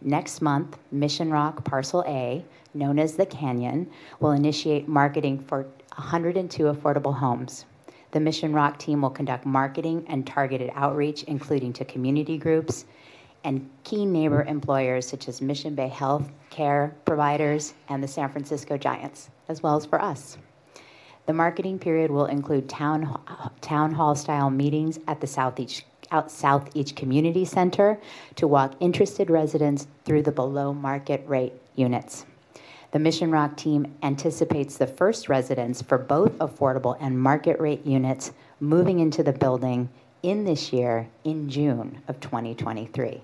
Next 0.00 0.42
month, 0.42 0.78
Mission 0.90 1.30
Rock 1.30 1.64
Parcel 1.64 2.02
A, 2.08 2.44
known 2.74 2.98
as 2.98 3.14
the 3.14 3.24
Canyon, 3.24 3.88
will 4.18 4.32
initiate 4.32 4.88
marketing 4.88 5.38
for 5.38 5.62
102 5.94 6.64
affordable 6.64 7.14
homes. 7.14 7.66
The 8.10 8.18
Mission 8.18 8.52
Rock 8.52 8.80
team 8.80 9.02
will 9.02 9.10
conduct 9.10 9.46
marketing 9.46 10.06
and 10.08 10.26
targeted 10.26 10.72
outreach, 10.74 11.22
including 11.24 11.72
to 11.74 11.84
community 11.84 12.36
groups 12.36 12.84
and 13.44 13.68
key 13.84 14.04
neighbor 14.04 14.42
employers 14.42 15.06
such 15.06 15.28
as 15.28 15.40
Mission 15.40 15.74
Bay 15.74 15.88
Health 15.88 16.30
Care 16.50 16.94
providers 17.04 17.74
and 17.88 18.02
the 18.02 18.08
San 18.08 18.28
Francisco 18.28 18.76
Giants, 18.76 19.30
as 19.48 19.62
well 19.62 19.76
as 19.76 19.86
for 19.86 20.00
us. 20.00 20.38
The 21.26 21.32
marketing 21.32 21.78
period 21.78 22.10
will 22.10 22.26
include 22.26 22.68
town, 22.68 23.20
town 23.60 23.92
hall 23.92 24.14
style 24.14 24.50
meetings 24.50 24.98
at 25.06 25.20
the 25.20 25.26
Southeast, 25.26 25.84
out 26.10 26.30
Southeast 26.30 26.96
Community 26.96 27.44
Center 27.44 28.00
to 28.36 28.48
walk 28.48 28.74
interested 28.80 29.30
residents 29.30 29.86
through 30.04 30.22
the 30.22 30.32
below 30.32 30.72
market 30.72 31.22
rate 31.26 31.52
units. 31.76 32.26
The 32.92 32.98
Mission 32.98 33.30
Rock 33.30 33.56
team 33.56 33.94
anticipates 34.02 34.76
the 34.76 34.88
first 34.88 35.28
residents 35.28 35.80
for 35.80 35.96
both 35.96 36.36
affordable 36.38 36.96
and 37.00 37.20
market 37.20 37.60
rate 37.60 37.86
units 37.86 38.32
moving 38.58 38.98
into 38.98 39.22
the 39.22 39.32
building 39.32 39.88
in 40.24 40.44
this 40.44 40.72
year 40.72 41.08
in 41.22 41.48
June 41.48 42.02
of 42.08 42.18
2023. 42.18 43.22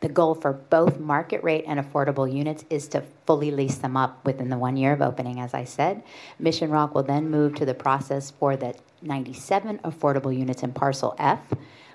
The 0.00 0.08
goal 0.08 0.36
for 0.36 0.52
both 0.52 1.00
market 1.00 1.42
rate 1.42 1.64
and 1.66 1.80
affordable 1.80 2.32
units 2.32 2.64
is 2.70 2.86
to 2.88 3.02
fully 3.26 3.50
lease 3.50 3.78
them 3.78 3.96
up 3.96 4.24
within 4.24 4.48
the 4.48 4.58
one 4.58 4.76
year 4.76 4.92
of 4.92 5.02
opening, 5.02 5.40
as 5.40 5.54
I 5.54 5.64
said. 5.64 6.04
Mission 6.38 6.70
Rock 6.70 6.94
will 6.94 7.02
then 7.02 7.30
move 7.30 7.56
to 7.56 7.66
the 7.66 7.74
process 7.74 8.30
for 8.30 8.56
the 8.56 8.74
97 9.02 9.78
affordable 9.78 10.36
units 10.36 10.62
in 10.62 10.72
Parcel 10.72 11.16
F, 11.18 11.40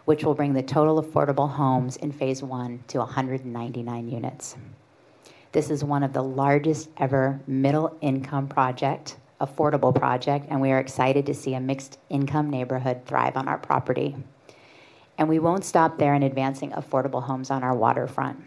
which 0.04 0.26
will 0.26 0.36
bring 0.36 0.54
the 0.54 0.62
total 0.62 1.02
affordable 1.02 1.50
homes 1.50 1.96
in 1.96 2.12
Phase 2.12 2.44
1 2.44 2.84
to 2.88 2.98
199 2.98 4.10
units. 4.10 4.58
This 5.54 5.70
is 5.70 5.84
one 5.84 6.04
of 6.04 6.12
the 6.12 6.24
largest 6.24 6.90
ever 6.98 7.40
middle 7.48 7.96
income 8.02 8.50
project, 8.50 9.16
affordable 9.40 9.96
project, 9.96 10.48
and 10.50 10.60
we 10.60 10.72
are 10.72 10.80
excited 10.80 11.26
to 11.28 11.34
see 11.34 11.54
a 11.54 11.60
mixed 11.62 12.00
income 12.10 12.50
neighborhood 12.50 13.06
thrive 13.06 13.38
on 13.38 13.48
our 13.48 13.60
property. 13.60 14.18
And 15.18 15.30
we 15.30 15.40
won't 15.40 15.66
stop 15.66 15.98
there 15.98 16.16
in 16.16 16.24
advancing 16.24 16.72
affordable 16.72 17.24
homes 17.24 17.52
on 17.52 17.64
our 17.64 17.76
waterfront. 17.76 18.44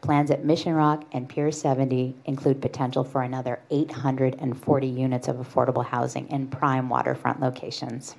Plans 0.00 0.30
at 0.30 0.44
Mission 0.44 0.74
Rock 0.74 1.04
and 1.12 1.28
Pier 1.28 1.50
70 1.50 2.14
include 2.24 2.62
potential 2.62 3.04
for 3.04 3.22
another 3.22 3.60
840 3.70 4.86
units 4.86 5.28
of 5.28 5.36
affordable 5.36 5.84
housing 5.84 6.28
in 6.28 6.46
prime 6.46 6.88
waterfront 6.88 7.40
locations, 7.40 8.16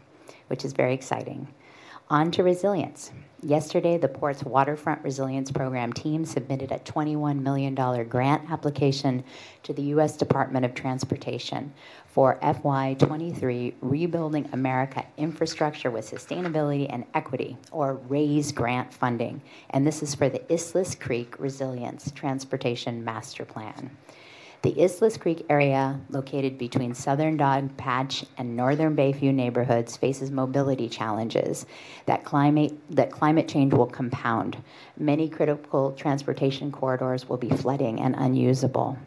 which 0.48 0.66
is 0.66 0.74
very 0.74 0.94
exciting. 0.94 1.48
On 2.10 2.32
to 2.32 2.44
resilience. 2.44 3.12
Yesterday, 3.42 3.98
the 3.98 4.10
Port's 4.10 4.44
Waterfront 4.44 5.02
Resilience 5.02 5.50
Program 5.50 5.94
team 5.94 6.26
submitted 6.26 6.74
a 6.74 6.80
$21 6.80 7.42
million 7.42 7.74
grant 8.10 8.52
application 8.52 9.24
to 9.64 9.72
the 9.72 9.82
U.S. 9.84 10.18
Department 10.18 10.66
of 10.66 10.74
Transportation 10.76 11.74
for 12.06 12.38
FY23 12.42 13.76
Rebuilding 13.80 14.50
America 14.52 15.06
Infrastructure 15.16 15.90
with 15.90 16.10
Sustainability 16.12 16.88
and 16.90 17.06
Equity, 17.14 17.56
or 17.72 18.02
RAISE 18.10 18.52
grant 18.52 18.94
funding. 18.94 19.42
And 19.70 19.88
this 19.88 20.04
is 20.04 20.14
for 20.14 20.28
the 20.28 20.40
Islais 20.40 21.00
Creek 21.00 21.40
Resilience 21.40 22.12
Transportation 22.12 23.06
Master 23.06 23.46
Plan. 23.46 23.96
The 24.62 24.74
Islais 24.74 25.18
Creek 25.18 25.46
area, 25.50 25.98
located 26.10 26.58
between 26.58 26.94
southern 26.94 27.38
Dogpatch 27.38 28.26
and 28.38 28.58
northern 28.58 28.94
Bayview 28.94 29.34
neighborhoods, 29.34 29.96
faces 29.96 30.32
mobility 30.32 30.90
challenges 30.90 31.66
that 32.08 32.26
climate, 32.26 32.74
that 32.90 33.10
climate 33.10 33.48
change 33.48 33.74
will 33.74 33.86
compound. 33.86 34.58
Many 34.98 35.30
critical 35.30 35.94
transportation 35.94 36.74
corridors 36.74 37.30
will 37.30 37.38
be 37.38 37.48
flooding 37.50 38.02
and 38.02 38.16
unusable. 38.18 38.98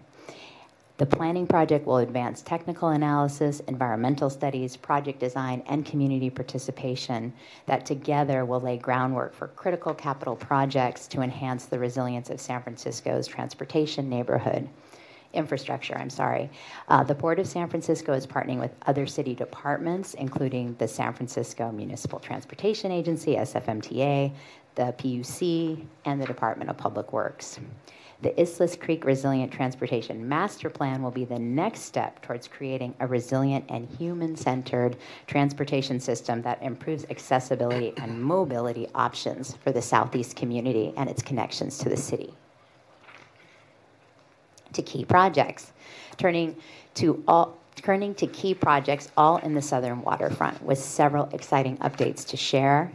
The 0.97 1.05
planning 1.05 1.47
project 1.47 1.87
will 1.87 1.99
advance 1.99 2.41
technical 2.41 2.89
analysis, 2.89 3.61
environmental 3.61 4.31
studies, 4.31 4.79
project 4.79 5.21
design, 5.21 5.63
and 5.67 5.85
community 5.85 6.31
participation 6.31 7.31
that 7.67 7.85
together 7.85 8.47
will 8.47 8.61
lay 8.61 8.79
groundwork 8.79 9.35
for 9.35 9.49
critical 9.49 9.93
capital 9.93 10.37
projects 10.37 11.07
to 11.09 11.21
enhance 11.21 11.67
the 11.67 11.79
resilience 11.79 12.31
of 12.31 12.41
San 12.41 12.63
Francisco's 12.63 13.27
transportation 13.27 14.09
neighborhood 14.09 14.67
infrastructure, 15.33 15.97
I'm 15.97 16.11
sorry. 16.11 16.51
Uh, 16.89 17.03
the 17.03 17.15
Port 17.15 17.39
of 17.39 17.47
San 17.47 17.69
Francisco 17.69 18.13
is 18.13 18.27
partnering 18.27 18.61
with 18.61 18.73
other 18.87 19.07
city 19.07 19.35
departments, 19.35 20.15
including 20.15 20.75
the 20.79 20.89
San 20.89 21.13
Francisco 21.13 21.73
Municipal 21.73 22.19
Transportation 22.19 22.93
Agency, 22.93 23.37
SFMTA, 23.37 24.33
the 24.75 24.95
PUC, 24.99 25.85
and 26.05 26.21
the 26.21 26.27
Department 26.27 26.71
of 26.71 26.77
Public 26.79 27.13
Works. 27.13 27.59
The 28.23 28.31
Islais 28.31 28.79
Creek 28.79 29.05
Resilient 29.05 29.51
Transportation 29.51 30.29
Master 30.29 30.71
Plan 30.71 31.03
will 31.03 31.11
be 31.11 31.25
the 31.25 31.41
next 31.41 31.81
step 31.81 32.23
towards 32.23 32.47
creating 32.47 32.95
a 33.01 33.07
resilient 33.09 33.65
and 33.69 33.89
human 33.99 34.37
centered 34.37 34.97
transportation 35.27 35.99
system 35.99 36.41
that 36.43 36.63
improves 36.63 37.05
accessibility 37.11 37.93
and 37.97 38.23
mobility 38.23 38.87
options 38.95 39.57
for 39.57 39.73
the 39.73 39.83
Southeast 39.83 40.37
community 40.37 40.95
and 40.97 41.11
its 41.11 41.21
connections 41.21 41.79
to 41.79 41.89
the 41.89 41.97
city. 41.97 42.33
To 44.73 44.83
key 44.83 45.05
projects, 45.05 45.73
turning 46.17 46.57
to 46.95 47.23
all 47.29 47.59
turning 47.77 48.15
to 48.15 48.27
key 48.27 48.55
projects 48.55 49.11
all 49.17 49.39
in 49.39 49.55
the 49.55 49.63
southern 49.63 50.03
waterfront 50.03 50.63
with 50.63 50.79
several 50.79 51.29
exciting 51.33 51.77
updates 51.79 52.27
to 52.29 52.37
share 52.37 52.93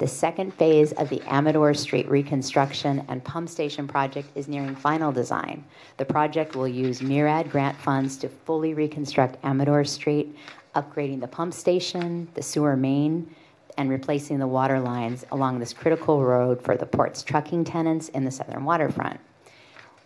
the 0.00 0.08
second 0.08 0.54
phase 0.54 0.92
of 0.92 1.10
the 1.10 1.20
Amador 1.30 1.74
Street 1.74 2.08
reconstruction 2.08 3.04
and 3.08 3.22
pump 3.22 3.50
station 3.50 3.86
project 3.86 4.30
is 4.34 4.48
nearing 4.48 4.74
final 4.74 5.12
design. 5.12 5.62
The 5.98 6.06
project 6.06 6.56
will 6.56 6.66
use 6.66 7.02
MARAD 7.02 7.50
grant 7.50 7.76
funds 7.76 8.16
to 8.16 8.30
fully 8.30 8.72
reconstruct 8.72 9.36
Amador 9.44 9.84
Street, 9.84 10.34
upgrading 10.74 11.20
the 11.20 11.28
pump 11.28 11.52
station, 11.52 12.28
the 12.32 12.42
sewer 12.42 12.76
main, 12.76 13.34
and 13.76 13.90
replacing 13.90 14.38
the 14.38 14.46
water 14.46 14.80
lines 14.80 15.26
along 15.32 15.58
this 15.58 15.74
critical 15.74 16.24
road 16.24 16.62
for 16.62 16.78
the 16.78 16.86
port's 16.86 17.22
trucking 17.22 17.64
tenants 17.64 18.08
in 18.08 18.24
the 18.24 18.30
southern 18.30 18.64
waterfront. 18.64 19.20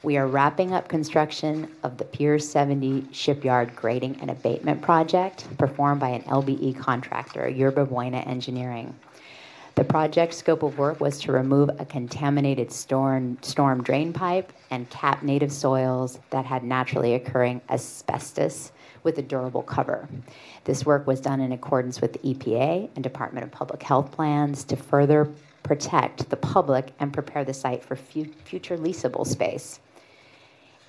We 0.05 0.19
are 0.19 0.27
wrapping 0.27 0.75
up 0.75 0.89
construction 0.89 1.67
of 1.83 1.97
the 1.97 2.05
Pier 2.05 2.39
70 2.39 3.09
shipyard 3.11 3.75
grading 3.75 4.19
and 4.21 4.31
abatement 4.31 4.83
project 4.83 5.47
performed 5.57 5.99
by 5.99 6.11
an 6.11 6.25
LBE 6.25 6.79
contractor, 6.79 7.49
Yerba 7.49 7.87
Buena 7.87 8.19
Engineering. 8.19 8.95
The 9.77 9.85
project 9.85 10.35
scope 10.35 10.63
of 10.63 10.77
work 10.77 11.01
was 11.01 11.19
to 11.21 11.33
remove 11.33 11.71
a 11.79 11.87
contaminated 11.87 12.71
storm, 12.71 13.39
storm 13.41 13.83
drain 13.83 14.13
pipe 14.13 14.53
and 14.71 14.91
cap 14.91 15.23
native 15.23 15.51
soils 15.51 16.19
that 16.29 16.45
had 16.45 16.65
naturally 16.65 17.15
occurring 17.15 17.63
asbestos 17.71 18.73
with 19.05 19.17
a 19.17 19.23
durable 19.23 19.63
cover. 19.63 20.07
This 20.65 20.85
work 20.85 21.07
was 21.07 21.23
done 21.23 21.41
in 21.41 21.53
accordance 21.53 22.03
with 22.03 22.13
the 22.13 22.35
EPA 22.35 22.91
and 22.95 23.03
Department 23.03 23.45
of 23.45 23.53
Public 23.53 23.83
Health 23.83 24.13
plans 24.13 24.65
to 24.65 24.77
further 24.77 25.33
protect 25.63 26.29
the 26.29 26.37
public 26.37 26.93
and 27.01 27.11
prepare 27.11 27.43
the 27.43 27.55
site 27.55 27.83
for 27.83 27.97
fu- 27.97 28.31
future 28.45 28.77
leasable 28.77 29.27
space. 29.27 29.81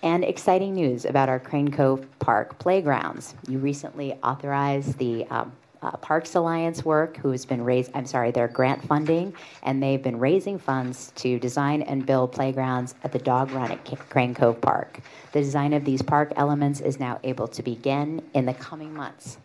And 0.06 0.24
exciting 0.24 0.76
news 0.76 1.04
about 1.06 1.30
our 1.30 1.40
Crane 1.40 1.72
Cove 1.72 2.08
Park 2.20 2.60
playgrounds. 2.60 3.34
You 3.48 3.58
recently 3.58 4.14
authorized 4.22 5.00
the 5.00 5.26
um, 5.32 5.52
uh, 5.82 5.98
Parks 5.98 6.36
Alliance 6.36 6.86
work, 6.86 7.18
who 7.18 7.32
has 7.32 7.44
been 7.44 7.64
raised, 7.64 7.90
I'm 7.96 8.06
sorry, 8.06 8.30
their 8.30 8.48
grant 8.48 8.88
funding, 8.88 9.34
and 9.64 9.82
they've 9.82 10.04
been 10.04 10.20
raising 10.20 10.60
funds 10.60 11.12
to 11.16 11.40
design 11.40 11.82
and 11.82 12.06
build 12.06 12.32
playgrounds 12.34 12.94
at 13.04 13.14
the 13.14 13.18
dog 13.18 13.50
run 13.50 13.72
at 13.72 13.84
Crane 14.12 14.36
Cove 14.36 14.62
Park. 14.62 15.00
The 15.32 15.42
design 15.42 15.74
of 15.74 15.86
these 15.86 16.04
park 16.04 16.34
elements 16.36 16.82
is 16.82 17.00
now 17.00 17.20
able 17.24 17.48
to 17.48 17.64
begin 17.64 18.22
in 18.36 18.46
the 18.46 18.54
coming 18.54 18.94
months. 18.94 19.40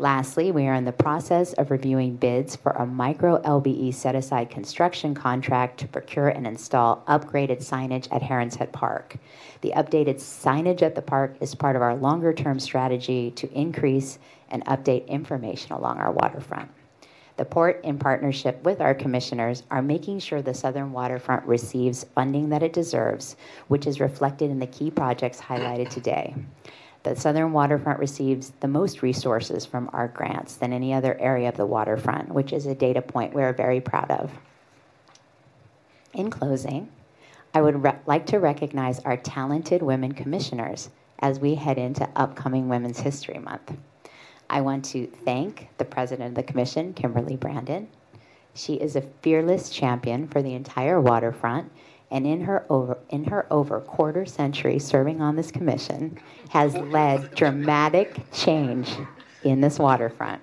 Lastly, 0.00 0.50
we 0.50 0.66
are 0.66 0.72
in 0.72 0.86
the 0.86 0.92
process 0.92 1.52
of 1.52 1.70
reviewing 1.70 2.16
bids 2.16 2.56
for 2.56 2.72
a 2.72 2.86
micro 2.86 3.38
LBE 3.42 3.92
set 3.92 4.14
aside 4.14 4.48
construction 4.48 5.14
contract 5.14 5.78
to 5.80 5.88
procure 5.88 6.28
and 6.28 6.46
install 6.46 7.04
upgraded 7.06 7.58
signage 7.58 8.08
at 8.10 8.22
Herons 8.22 8.56
Head 8.56 8.72
Park. 8.72 9.16
The 9.60 9.74
updated 9.76 10.14
signage 10.14 10.80
at 10.80 10.94
the 10.94 11.02
park 11.02 11.36
is 11.42 11.54
part 11.54 11.76
of 11.76 11.82
our 11.82 11.94
longer 11.94 12.32
term 12.32 12.58
strategy 12.58 13.30
to 13.32 13.52
increase 13.52 14.18
and 14.48 14.64
update 14.64 15.06
information 15.06 15.72
along 15.72 15.98
our 15.98 16.12
waterfront. 16.12 16.70
The 17.36 17.44
port, 17.44 17.84
in 17.84 17.98
partnership 17.98 18.62
with 18.64 18.80
our 18.80 18.94
commissioners, 18.94 19.64
are 19.70 19.82
making 19.82 20.20
sure 20.20 20.40
the 20.40 20.54
southern 20.54 20.92
waterfront 20.92 21.44
receives 21.44 22.04
funding 22.14 22.48
that 22.48 22.62
it 22.62 22.72
deserves, 22.72 23.36
which 23.68 23.86
is 23.86 24.00
reflected 24.00 24.50
in 24.50 24.60
the 24.60 24.66
key 24.66 24.90
projects 24.90 25.42
highlighted 25.42 25.90
today. 25.90 26.34
The 27.02 27.16
southern 27.16 27.52
waterfront 27.52 27.98
receives 27.98 28.50
the 28.60 28.68
most 28.68 29.02
resources 29.02 29.64
from 29.64 29.88
our 29.92 30.08
grants 30.08 30.56
than 30.56 30.72
any 30.72 30.92
other 30.92 31.18
area 31.18 31.48
of 31.48 31.56
the 31.56 31.66
waterfront, 31.66 32.28
which 32.28 32.52
is 32.52 32.66
a 32.66 32.74
data 32.74 33.00
point 33.00 33.32
we're 33.32 33.52
very 33.54 33.80
proud 33.80 34.10
of. 34.10 34.30
In 36.12 36.28
closing, 36.28 36.90
I 37.54 37.62
would 37.62 37.82
like 38.06 38.26
to 38.26 38.38
recognize 38.38 39.00
our 39.00 39.16
talented 39.16 39.82
women 39.82 40.12
commissioners 40.12 40.90
as 41.20 41.40
we 41.40 41.54
head 41.54 41.78
into 41.78 42.08
upcoming 42.16 42.68
Women's 42.68 43.00
History 43.00 43.38
Month. 43.38 43.76
I 44.48 44.60
want 44.60 44.84
to 44.86 45.06
thank 45.06 45.68
the 45.78 45.84
president 45.84 46.30
of 46.30 46.34
the 46.34 46.42
commission, 46.42 46.92
Kimberly 46.92 47.36
Brandon. 47.36 47.88
She 48.54 48.74
is 48.74 48.96
a 48.96 49.08
fearless 49.22 49.70
champion 49.70 50.28
for 50.28 50.42
the 50.42 50.54
entire 50.54 51.00
waterfront, 51.00 51.70
and 52.10 52.26
in 52.26 52.40
her 52.42 52.64
over 52.70 52.98
in 53.10 53.24
her 53.24 53.46
over 53.50 53.80
quarter 53.80 54.26
century 54.26 54.78
serving 54.78 55.20
on 55.20 55.36
this 55.36 55.50
commission, 55.50 56.18
has 56.50 56.74
led 56.74 57.34
dramatic 57.34 58.20
change 58.32 58.90
in 59.44 59.60
this 59.60 59.78
waterfront. 59.78 60.40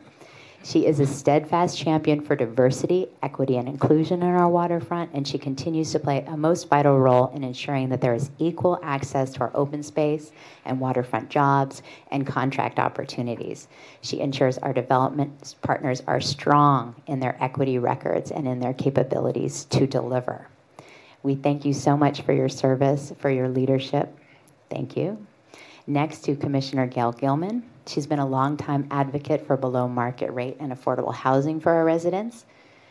She 0.63 0.85
is 0.85 0.99
a 0.99 1.07
steadfast 1.07 1.77
champion 1.77 2.19
for 2.19 2.35
diversity, 2.35 3.07
equity, 3.23 3.55
and 3.55 3.69
inclusion 3.69 4.21
in 4.21 4.27
our 4.27 4.49
waterfront, 4.49 5.11
and 5.13 5.25
she 5.25 5.37
continues 5.37 5.93
to 5.93 5.99
play 5.99 6.25
a 6.27 6.35
most 6.35 6.67
vital 6.67 6.99
role 6.99 7.27
in 7.27 7.45
ensuring 7.45 7.87
that 7.87 8.01
there 8.01 8.13
is 8.13 8.31
equal 8.37 8.77
access 8.83 9.31
to 9.33 9.41
our 9.41 9.51
open 9.53 9.81
space 9.81 10.33
and 10.65 10.77
waterfront 10.77 11.29
jobs 11.29 11.83
and 12.11 12.27
contract 12.27 12.79
opportunities. 12.79 13.69
She 14.01 14.19
ensures 14.19 14.57
our 14.57 14.73
development 14.73 15.55
partners 15.61 16.03
are 16.05 16.19
strong 16.19 16.95
in 17.05 17.21
their 17.21 17.41
equity 17.41 17.79
records 17.79 18.31
and 18.31 18.45
in 18.45 18.59
their 18.59 18.73
capabilities 18.73 19.63
to 19.65 19.87
deliver. 19.87 20.49
We 21.23 21.35
thank 21.35 21.65
you 21.65 21.73
so 21.73 21.97
much 21.97 22.21
for 22.21 22.33
your 22.33 22.49
service, 22.49 23.11
for 23.19 23.29
your 23.29 23.49
leadership. 23.49 24.17
Thank 24.69 24.95
you. 24.95 25.25
Next 25.85 26.19
to 26.25 26.35
Commissioner 26.35 26.87
Gail 26.87 27.13
Gilman. 27.13 27.63
She's 27.85 28.07
been 28.07 28.19
a 28.19 28.27
longtime 28.27 28.87
advocate 28.91 29.47
for 29.47 29.55
below 29.55 29.87
market 29.87 30.31
rate 30.31 30.57
and 30.59 30.71
affordable 30.71 31.13
housing 31.13 31.59
for 31.59 31.71
our 31.71 31.85
residents. 31.85 32.45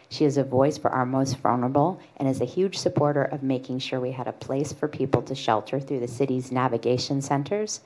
She 0.09 0.25
is 0.25 0.39
a 0.39 0.45
voice 0.45 0.79
for 0.79 0.91
our 0.91 1.05
most 1.05 1.37
vulnerable 1.39 2.01
and 2.17 2.29
is 2.29 2.41
a 2.41 2.47
huge 2.47 2.79
supporter 2.79 3.25
of 3.25 3.43
making 3.43 3.81
sure 3.81 4.01
we 4.01 4.13
had 4.13 4.29
a 4.29 4.33
place 4.33 4.73
for 4.73 4.89
people 4.89 5.21
to 5.23 5.35
shelter 5.35 5.81
through 5.81 6.01
the 6.01 6.09
city's 6.09 6.53
navigation 6.53 7.21
centers. 7.21 7.81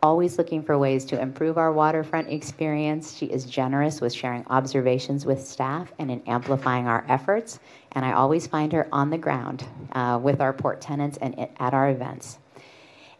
Always 0.00 0.38
looking 0.38 0.62
for 0.62 0.78
ways 0.78 1.04
to 1.06 1.20
improve 1.20 1.58
our 1.58 1.72
waterfront 1.72 2.28
experience. 2.28 3.16
She 3.16 3.26
is 3.26 3.44
generous 3.44 4.00
with 4.00 4.12
sharing 4.12 4.46
observations 4.46 5.26
with 5.26 5.44
staff 5.44 5.92
and 5.98 6.08
in 6.08 6.22
amplifying 6.28 6.86
our 6.86 7.04
efforts. 7.08 7.58
And 7.92 8.04
I 8.04 8.12
always 8.12 8.46
find 8.46 8.72
her 8.72 8.86
on 8.92 9.10
the 9.10 9.18
ground 9.18 9.66
uh, 9.92 10.20
with 10.22 10.40
our 10.40 10.52
port 10.52 10.80
tenants 10.80 11.18
and 11.20 11.48
at 11.58 11.74
our 11.74 11.90
events 11.90 12.38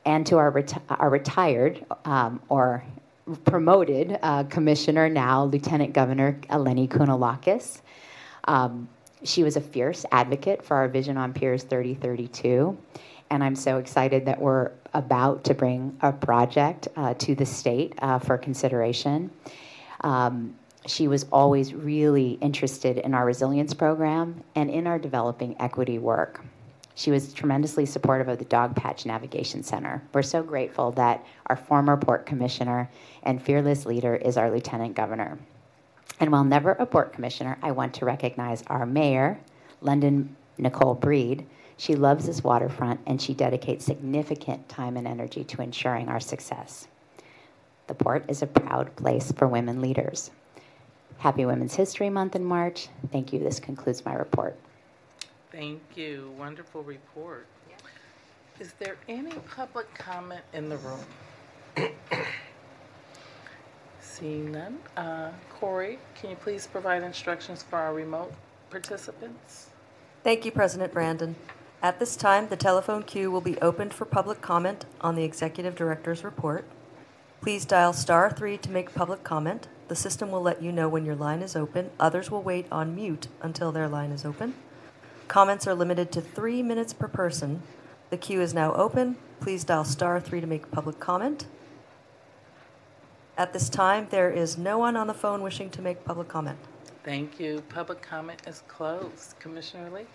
and 0.05 0.25
to 0.29 0.37
our, 0.37 0.53
reti- 0.53 0.81
our 0.89 1.11
retired 1.11 1.85
um, 2.05 2.41
or 2.49 2.85
promoted 3.45 4.17
uh, 4.23 4.45
commissioner 4.45 5.09
now, 5.09 5.45
Lieutenant 5.45 5.93
Governor 5.93 6.39
Eleni 6.49 6.89
Kounalakis. 6.89 7.81
Um, 8.45 8.89
she 9.25 9.43
was 9.43 9.57
a 9.57 9.61
fierce 9.61 10.07
advocate 10.13 10.65
for 10.65 10.77
our 10.77 10.89
Vision 10.89 11.17
on 11.17 11.33
Piers 11.33 11.65
3032, 11.65 12.79
and 13.31 13.45
I'm 13.45 13.57
so 13.57 13.79
excited 13.79 14.27
that 14.27 14.41
we're 14.41 14.71
about 14.95 15.45
to 15.45 15.55
bring 15.55 15.97
a 16.01 16.13
project 16.13 16.89
uh, 16.97 17.15
to 17.15 17.35
the 17.35 17.47
state 17.47 17.95
uh, 17.99 18.19
for 18.19 18.39
consideration. 18.39 19.31
Um, 20.01 20.57
she 20.87 21.09
was 21.09 21.27
always 21.31 21.75
really 21.75 22.39
interested 22.41 22.99
in 22.99 23.15
our 23.15 23.27
resilience 23.27 23.75
program 23.75 24.43
and 24.55 24.71
in 24.71 24.87
our 24.87 24.99
developing 24.99 25.57
equity 25.61 25.99
work. 25.99 26.43
She 26.95 27.11
was 27.11 27.33
tremendously 27.33 27.87
supportive 27.87 28.29
of 28.29 28.39
the 28.39 28.45
Dogpatch 28.45 29.07
Navigation 29.07 29.63
Center. 29.63 30.03
We're 30.13 30.23
so 30.23 30.43
grateful 30.43 30.91
that 30.93 31.25
our 31.47 31.55
former 31.55 31.97
port 31.97 32.27
commissioner 32.27 32.91
and 33.23 33.41
fearless 33.41 33.87
leader 33.87 34.17
is 34.17 34.37
our 34.37 34.51
lieutenant 34.51 34.97
governor. 34.97 35.39
And 36.19 36.33
while 36.33 36.43
never 36.43 36.73
a 36.73 36.87
port 36.87 37.13
commissioner, 37.13 37.57
I 37.63 37.71
want 37.71 37.95
to 37.95 38.05
recognize 38.05 38.65
our 38.67 38.85
mayor, 38.85 39.39
London 39.81 40.35
Nicole 40.57 40.95
Breed. 40.95 41.47
She 41.79 41.95
loves 41.95 42.27
this 42.27 42.43
waterfront 42.43 43.01
and 43.07 43.23
she 43.23 43.33
dedicates 43.33 43.85
significant 43.85 44.69
time 44.69 44.97
and 44.97 45.07
energy 45.07 45.45
to 45.45 45.63
ensuring 45.63 46.09
our 46.09 46.19
success. 46.19 46.89
The 47.87 47.95
port 47.95 48.25
is 48.29 48.43
a 48.43 48.47
proud 48.47 48.95
place 48.97 49.31
for 49.33 49.47
women 49.47 49.81
leaders. 49.81 50.33
Happy 51.19 51.47
Women's 51.47 51.77
History 51.77 52.11
Month 52.11 52.35
in 52.35 52.45
March. 52.45 52.89
Thank 53.13 53.33
you. 53.33 53.39
This 53.39 53.61
concludes 53.61 54.05
my 54.05 54.15
report. 54.15 54.57
Thank 55.53 55.81
you. 55.95 56.33
Wonderful 56.37 56.83
report. 56.83 57.47
Is 58.59 58.73
there 58.81 58.97
any 59.09 59.33
public 59.55 59.93
comment 59.95 60.43
in 60.53 60.69
the 60.69 60.79
room? 60.79 61.01
Seeing 64.01 64.51
none. 64.51 64.81
Uh, 64.97 65.31
Corey, 65.49 66.01
can 66.17 66.31
you 66.31 66.37
please 66.37 66.67
provide 66.67 67.05
instructions 67.05 67.63
for 67.63 67.77
our 67.77 67.95
remote 67.95 68.33
participants? 68.69 69.71
Thank 70.25 70.45
you, 70.45 70.51
President 70.51 70.93
Brandon. 70.93 71.37
At 71.81 72.01
this 72.01 72.17
time, 72.17 72.49
the 72.49 72.57
telephone 72.57 73.05
queue 73.05 73.31
will 73.31 73.41
be 73.41 73.57
opened 73.61 73.95
for 73.95 74.05
public 74.05 74.41
comment 74.41 74.85
on 75.01 75.15
the 75.15 75.23
Executive 75.23 75.77
Director's 75.77 76.25
report. 76.25 76.65
Please 77.41 77.65
dial 77.65 77.93
star 77.93 78.31
three 78.33 78.57
to 78.59 78.71
make 78.71 78.95
public 78.95 79.23
comment. 79.23 79.69
The 79.87 79.95
system 79.95 80.33
will 80.33 80.43
let 80.43 80.61
you 80.61 80.73
know 80.73 80.89
when 80.89 81.05
your 81.05 81.15
line 81.15 81.41
is 81.41 81.55
open. 81.55 81.91
Others 82.01 82.33
will 82.33 82.43
wait 82.43 82.67
on 82.73 82.97
mute 82.97 83.29
until 83.43 83.71
their 83.71 83.89
line 83.89 84.11
is 84.11 84.25
open. 84.25 84.55
Comments 85.29 85.69
are 85.69 85.75
limited 85.75 86.11
to 86.13 86.21
three 86.21 86.65
minutes 86.65 86.93
per 86.93 87.07
person. 87.07 87.63
The 88.11 88.17
queue 88.17 88.41
is 88.41 88.53
now 88.53 88.75
open. 88.75 89.17
Please 89.39 89.63
dial 89.63 89.85
star 89.85 90.21
three 90.21 90.41
to 90.41 90.49
make 90.49 90.73
public 90.73 90.99
comment. 90.99 91.47
At 93.37 93.53
this 93.53 93.69
time, 93.69 94.09
there 94.11 94.31
is 94.31 94.59
no 94.59 94.79
one 94.79 94.97
on 94.97 95.07
the 95.07 95.15
phone 95.15 95.43
wishing 95.43 95.71
to 95.71 95.81
make 95.81 96.05
public 96.05 96.27
comment. 96.27 96.59
Thank 97.05 97.39
you. 97.39 97.63
Public 97.69 98.03
comment 98.03 98.43
is 98.49 98.65
closed. 98.67 99.39
Commissioner 99.39 99.91
Lee? 99.91 100.07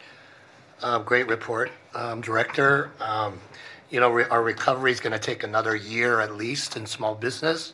Uh, 0.82 1.00
Great 1.00 1.28
report, 1.28 1.72
um, 1.94 2.22
Director. 2.22 2.92
Um, 3.00 3.40
You 3.90 4.00
know, 4.00 4.10
re- 4.10 4.26
our 4.32 4.42
recovery 4.42 4.92
is 4.92 5.00
going 5.00 5.14
to 5.14 5.20
take 5.20 5.44
another 5.44 5.76
year 5.76 6.20
at 6.20 6.36
least 6.36 6.76
in 6.76 6.88
small 6.88 7.14
business. 7.14 7.74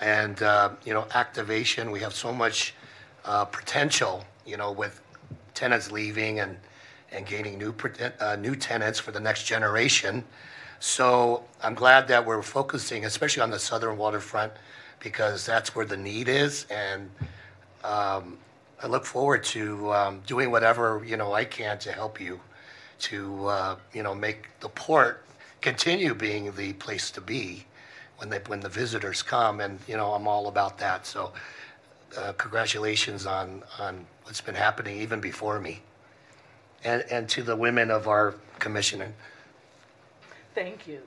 And, 0.00 0.42
uh, 0.42 0.70
you 0.84 0.92
know, 0.92 1.06
activation, 1.14 1.92
we 1.92 2.00
have 2.00 2.12
so 2.14 2.32
much 2.32 2.74
uh, 3.24 3.44
potential, 3.44 4.24
you 4.44 4.56
know, 4.56 4.72
with 4.72 5.00
tenants 5.54 5.92
leaving 5.92 6.40
and, 6.40 6.56
and 7.12 7.24
gaining 7.26 7.58
new, 7.58 7.72
uh, 8.18 8.34
new 8.34 8.56
tenants 8.56 8.98
for 8.98 9.12
the 9.12 9.20
next 9.20 9.44
generation. 9.44 10.24
So 10.80 11.44
I'm 11.62 11.74
glad 11.74 12.08
that 12.08 12.26
we're 12.26 12.42
focusing, 12.42 13.04
especially 13.04 13.42
on 13.42 13.50
the 13.50 13.60
southern 13.60 13.96
waterfront, 13.96 14.52
because 14.98 15.46
that's 15.46 15.76
where 15.76 15.86
the 15.86 15.96
need 15.96 16.28
is. 16.28 16.66
And 16.70 17.08
um, 17.84 18.36
I 18.82 18.88
look 18.88 19.04
forward 19.04 19.44
to 19.44 19.92
um, 19.92 20.22
doing 20.26 20.50
whatever, 20.50 21.02
you 21.06 21.16
know, 21.16 21.32
I 21.32 21.44
can 21.44 21.78
to 21.80 21.92
help 21.92 22.20
you 22.20 22.40
to, 23.00 23.46
uh, 23.46 23.76
you 23.92 24.02
know, 24.02 24.14
make 24.14 24.48
the 24.58 24.68
port 24.68 25.24
continue 25.60 26.14
being 26.14 26.52
the 26.56 26.72
place 26.74 27.10
to 27.12 27.20
be 27.20 27.64
when 28.18 28.28
they, 28.28 28.40
when 28.46 28.58
the 28.58 28.68
visitors 28.68 29.22
come. 29.22 29.60
And, 29.60 29.78
you 29.86 29.96
know, 29.96 30.12
I'm 30.12 30.26
all 30.26 30.48
about 30.48 30.78
that. 30.78 31.06
So 31.06 31.32
uh, 32.18 32.32
congratulations 32.32 33.24
on, 33.24 33.62
on 33.78 34.04
what's 34.24 34.40
been 34.40 34.56
happening 34.56 35.00
even 35.00 35.20
before 35.20 35.60
me. 35.60 35.80
And, 36.82 37.04
and 37.08 37.28
to 37.28 37.44
the 37.44 37.54
women 37.54 37.90
of 37.92 38.08
our 38.08 38.34
commission. 38.58 39.14
Thank 40.54 40.88
you. 40.88 41.00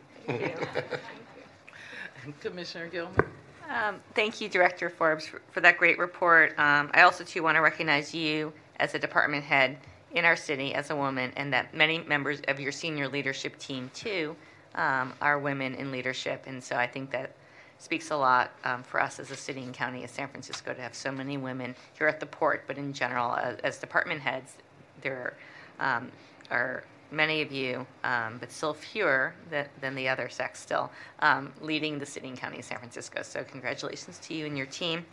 Commissioner 2.41 2.87
Gilman? 2.87 3.25
Um, 3.69 3.99
Thank 4.13 4.41
you, 4.41 4.49
Director 4.49 4.89
Forbes, 4.89 5.25
for 5.25 5.41
for 5.51 5.61
that 5.61 5.77
great 5.77 5.97
report. 5.97 6.57
Um, 6.59 6.91
I 6.93 7.01
also, 7.01 7.23
too, 7.23 7.43
want 7.43 7.55
to 7.55 7.61
recognize 7.61 8.13
you 8.13 8.53
as 8.77 8.93
a 8.93 8.99
department 8.99 9.43
head 9.43 9.77
in 10.13 10.25
our 10.25 10.35
city 10.35 10.73
as 10.73 10.91
a 10.91 10.95
woman, 10.95 11.31
and 11.35 11.51
that 11.53 11.73
many 11.73 11.99
members 11.99 12.41
of 12.47 12.59
your 12.59 12.71
senior 12.71 13.07
leadership 13.07 13.57
team, 13.57 13.89
too, 13.93 14.35
um, 14.75 15.13
are 15.21 15.39
women 15.39 15.75
in 15.75 15.91
leadership. 15.91 16.43
And 16.47 16.63
so 16.63 16.75
I 16.75 16.87
think 16.87 17.11
that 17.11 17.35
speaks 17.77 18.11
a 18.11 18.15
lot 18.15 18.51
um, 18.63 18.83
for 18.83 19.01
us 19.01 19.19
as 19.19 19.31
a 19.31 19.35
city 19.35 19.61
and 19.61 19.73
county 19.73 20.03
of 20.03 20.09
San 20.09 20.27
Francisco 20.27 20.73
to 20.73 20.81
have 20.81 20.95
so 20.95 21.11
many 21.11 21.37
women 21.37 21.75
here 21.97 22.07
at 22.07 22.19
the 22.19 22.25
port, 22.25 22.63
but 22.67 22.77
in 22.77 22.93
general, 22.93 23.35
as, 23.35 23.57
as 23.59 23.77
department 23.77 24.21
heads, 24.21 24.53
there 25.01 25.33
um, 25.79 26.11
are 26.51 26.83
many 27.11 27.41
of 27.41 27.51
you, 27.51 27.85
um, 28.03 28.37
but 28.39 28.51
still 28.51 28.73
fewer 28.73 29.33
than, 29.49 29.67
than 29.81 29.95
the 29.95 30.07
other 30.07 30.29
sex 30.29 30.59
still, 30.59 30.91
um, 31.19 31.51
leading 31.61 31.99
the 31.99 32.05
city 32.05 32.27
and 32.27 32.37
county 32.37 32.59
of 32.59 32.65
San 32.65 32.77
Francisco. 32.77 33.21
So 33.23 33.43
congratulations 33.43 34.19
to 34.19 34.33
you 34.33 34.45
and 34.45 34.57
your 34.57 34.67
team. 34.67 35.05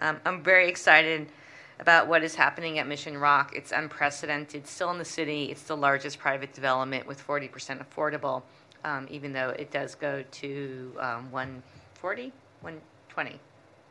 Um, 0.00 0.20
I'm 0.24 0.42
very 0.42 0.68
excited 0.68 1.28
about 1.78 2.06
what 2.06 2.22
is 2.22 2.34
happening 2.34 2.78
at 2.78 2.86
Mission 2.86 3.18
Rock. 3.18 3.52
It's 3.54 3.72
unprecedented. 3.72 4.66
Still 4.66 4.90
in 4.90 4.98
the 4.98 5.04
city, 5.04 5.46
it's 5.46 5.62
the 5.62 5.76
largest 5.76 6.18
private 6.18 6.52
development 6.52 7.06
with 7.06 7.24
40% 7.26 7.84
affordable, 7.84 8.42
um, 8.84 9.06
even 9.10 9.32
though 9.32 9.50
it 9.50 9.70
does 9.70 9.94
go 9.94 10.24
to 10.30 10.92
um, 11.00 11.30
140, 11.30 12.32
120. 12.60 13.40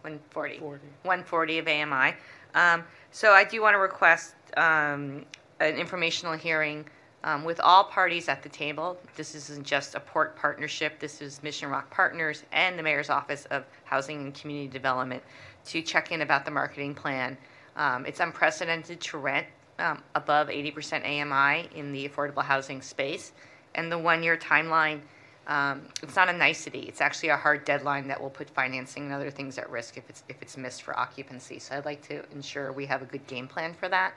140. 0.01 0.59
40. 0.59 0.83
140 1.03 1.57
of 1.59 1.67
AMI. 1.67 2.15
Um, 2.55 2.83
So 3.11 3.31
I 3.33 3.43
do 3.43 3.61
want 3.61 3.73
to 3.73 3.79
request 3.79 4.35
um, 4.55 5.25
an 5.59 5.75
informational 5.75 6.33
hearing 6.33 6.85
um, 7.23 7.43
with 7.43 7.59
all 7.59 7.83
parties 7.83 8.27
at 8.29 8.43
the 8.43 8.49
table. 8.49 8.97
This 9.15 9.35
isn't 9.35 9.65
just 9.65 9.95
a 9.95 9.99
port 9.99 10.35
partnership, 10.35 10.99
this 10.99 11.21
is 11.21 11.41
Mission 11.43 11.69
Rock 11.69 11.89
Partners 11.89 12.43
and 12.51 12.77
the 12.77 12.83
Mayor's 12.83 13.09
Office 13.09 13.45
of 13.45 13.65
Housing 13.83 14.17
and 14.21 14.33
Community 14.33 14.67
Development 14.67 15.21
to 15.65 15.81
check 15.81 16.11
in 16.11 16.21
about 16.21 16.45
the 16.45 16.51
marketing 16.51 16.95
plan. 16.95 17.37
Um, 17.75 18.05
It's 18.05 18.19
unprecedented 18.19 18.99
to 19.01 19.17
rent 19.17 19.47
um, 19.79 20.03
above 20.15 20.47
80% 20.47 21.05
AMI 21.05 21.69
in 21.75 21.91
the 21.91 22.07
affordable 22.07 22.43
housing 22.43 22.81
space, 22.81 23.31
and 23.75 23.91
the 23.91 23.97
one-year 23.97 24.37
timeline 24.37 25.01
um, 25.47 25.81
it's 26.03 26.15
not 26.15 26.29
a 26.29 26.33
nicety. 26.33 26.81
It's 26.81 27.01
actually 27.01 27.29
a 27.29 27.37
hard 27.37 27.65
deadline 27.65 28.07
that 28.07 28.21
will 28.21 28.29
put 28.29 28.49
financing 28.49 29.05
and 29.05 29.13
other 29.13 29.31
things 29.31 29.57
at 29.57 29.69
risk 29.69 29.97
if 29.97 30.09
it's 30.09 30.23
if 30.29 30.41
it's 30.41 30.55
missed 30.55 30.83
for 30.83 30.97
occupancy. 30.97 31.59
So 31.59 31.75
I'd 31.75 31.85
like 31.85 32.01
to 32.07 32.23
ensure 32.31 32.71
we 32.71 32.85
have 32.85 33.01
a 33.01 33.05
good 33.05 33.25
game 33.27 33.47
plan 33.47 33.73
for 33.73 33.89
that, 33.89 34.13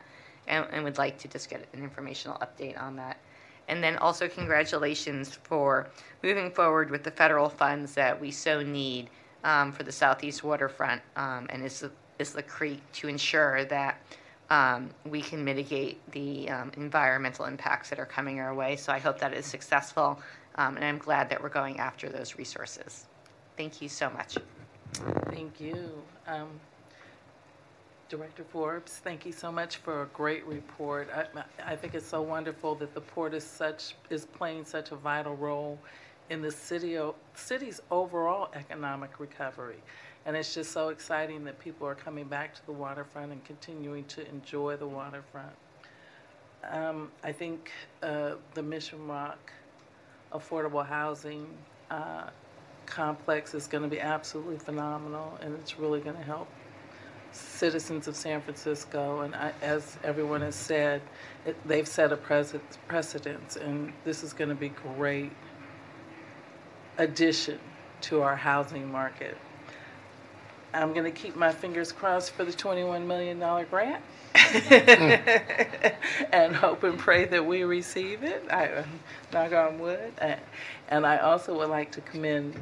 and, 0.48 0.66
and 0.70 0.85
would 0.85 0.98
like 0.98 1.18
to 1.18 1.28
just 1.28 1.50
get 1.50 1.66
an 1.72 1.83
informational 1.83 2.38
update 2.38 2.80
on 2.80 2.96
that. 2.96 3.18
And 3.68 3.83
then 3.83 3.96
also 3.96 4.28
congratulations 4.28 5.38
for 5.42 5.88
moving 6.22 6.50
forward 6.50 6.90
with 6.90 7.02
the 7.02 7.11
federal 7.11 7.48
funds 7.48 7.94
that 7.94 8.20
we 8.20 8.30
so 8.30 8.62
need 8.62 9.09
um, 9.42 9.72
for 9.72 9.83
the 9.83 9.92
southeast 9.92 10.44
waterfront 10.44 11.02
um, 11.16 11.46
and 11.50 11.62
Islais, 11.62 12.46
Creek 12.46 12.80
to 12.92 13.09
ensure 13.09 13.64
that 13.66 13.98
um, 14.50 14.90
we 15.07 15.20
can 15.20 15.44
mitigate 15.44 15.98
the 16.12 16.48
um, 16.50 16.70
environmental 16.76 17.46
impacts 17.46 17.90
that 17.90 17.98
are 17.98 18.07
coming 18.07 18.40
our 18.40 18.54
way. 18.54 18.76
So 18.76 18.92
I 18.92 18.98
hope 18.98 19.18
that 19.18 19.35
is 19.35 19.46
successful, 19.46 20.20
um, 20.57 20.76
and 20.76 20.85
I'm 20.85 20.98
glad 20.98 21.28
that 21.30 21.42
we're 21.42 21.48
going 21.48 21.78
after 21.80 22.09
those 22.09 22.37
resources. 22.37 23.07
Thank 23.57 23.80
you 23.80 23.88
so 23.88 24.11
much. 24.11 24.37
Thank 25.30 25.61
you. 25.61 26.02
Director 28.14 28.44
Forbes, 28.44 29.00
thank 29.03 29.27
you 29.27 29.33
so 29.33 29.50
much 29.50 29.79
for 29.79 30.03
a 30.03 30.07
great 30.07 30.46
report. 30.46 31.09
I, 31.12 31.72
I 31.72 31.74
think 31.74 31.96
it's 31.96 32.07
so 32.07 32.22
wonderful 32.22 32.77
that 32.77 32.94
the 32.94 33.00
port 33.00 33.35
is 33.35 33.42
such, 33.42 33.96
is 34.09 34.24
playing 34.24 34.66
such 34.66 34.92
a 34.92 34.94
vital 34.94 35.35
role 35.35 35.81
in 36.31 36.40
the 36.40 36.50
city, 36.53 36.96
city's 37.35 37.81
overall 37.90 38.50
economic 38.55 39.18
recovery. 39.18 39.83
And 40.27 40.37
it's 40.37 40.55
just 40.55 40.70
so 40.70 40.90
exciting 40.90 41.42
that 41.42 41.59
people 41.59 41.88
are 41.88 41.96
coming 41.96 42.27
back 42.27 42.55
to 42.55 42.64
the 42.66 42.72
waterfront 42.72 43.33
and 43.33 43.44
continuing 43.44 44.05
to 44.05 44.29
enjoy 44.29 44.77
the 44.77 44.87
waterfront. 44.87 45.57
Um, 46.70 47.11
I 47.24 47.33
think 47.33 47.72
uh, 48.00 48.35
the 48.55 48.62
Mission 48.62 49.09
Rock 49.09 49.53
affordable 50.33 50.87
housing 50.87 51.48
uh, 51.90 52.29
complex 52.87 53.55
is 53.55 53.66
going 53.66 53.83
to 53.83 53.90
be 53.90 53.98
absolutely 53.98 54.59
phenomenal, 54.59 55.37
and 55.42 55.53
it's 55.57 55.81
really 55.81 55.98
going 55.98 56.16
to 56.16 56.22
help 56.22 56.46
citizens 57.35 58.09
of 58.09 58.16
San 58.16 58.40
Francisco. 58.40 59.20
And 59.20 59.35
I, 59.35 59.53
as 59.62 59.99
everyone 60.05 60.40
has 60.42 60.55
said, 60.55 61.03
it, 61.44 61.57
they've 61.66 61.88
set 61.88 62.12
a 62.12 62.16
precedent, 62.16 62.79
precedence, 62.88 63.57
and 63.57 63.92
this 64.05 64.23
is 64.23 64.33
going 64.33 64.51
to 64.51 64.55
be 64.55 64.70
great 64.70 65.33
addition 66.99 67.59
to 68.03 68.23
our 68.23 68.37
housing 68.37 68.90
market. 68.90 69.37
I'm 70.73 70.92
going 70.92 71.05
to 71.05 71.11
keep 71.12 71.37
my 71.37 71.53
fingers 71.53 71.92
crossed 71.92 72.33
for 72.33 72.44
the 72.44 72.51
$21 72.51 73.07
million 73.07 73.38
grant 73.70 74.03
and 76.33 76.57
hope 76.57 76.83
and 76.83 76.99
pray 76.99 77.27
that 77.27 77.47
we 77.47 77.62
receive 77.62 78.25
it. 78.25 78.44
I 78.51 78.85
knock 79.33 79.53
on 79.53 79.79
wood. 79.79 80.12
And 80.88 81.07
I 81.07 81.18
also 81.18 81.57
would 81.57 81.70
like 81.70 81.92
to 81.92 82.01
commend 82.01 82.61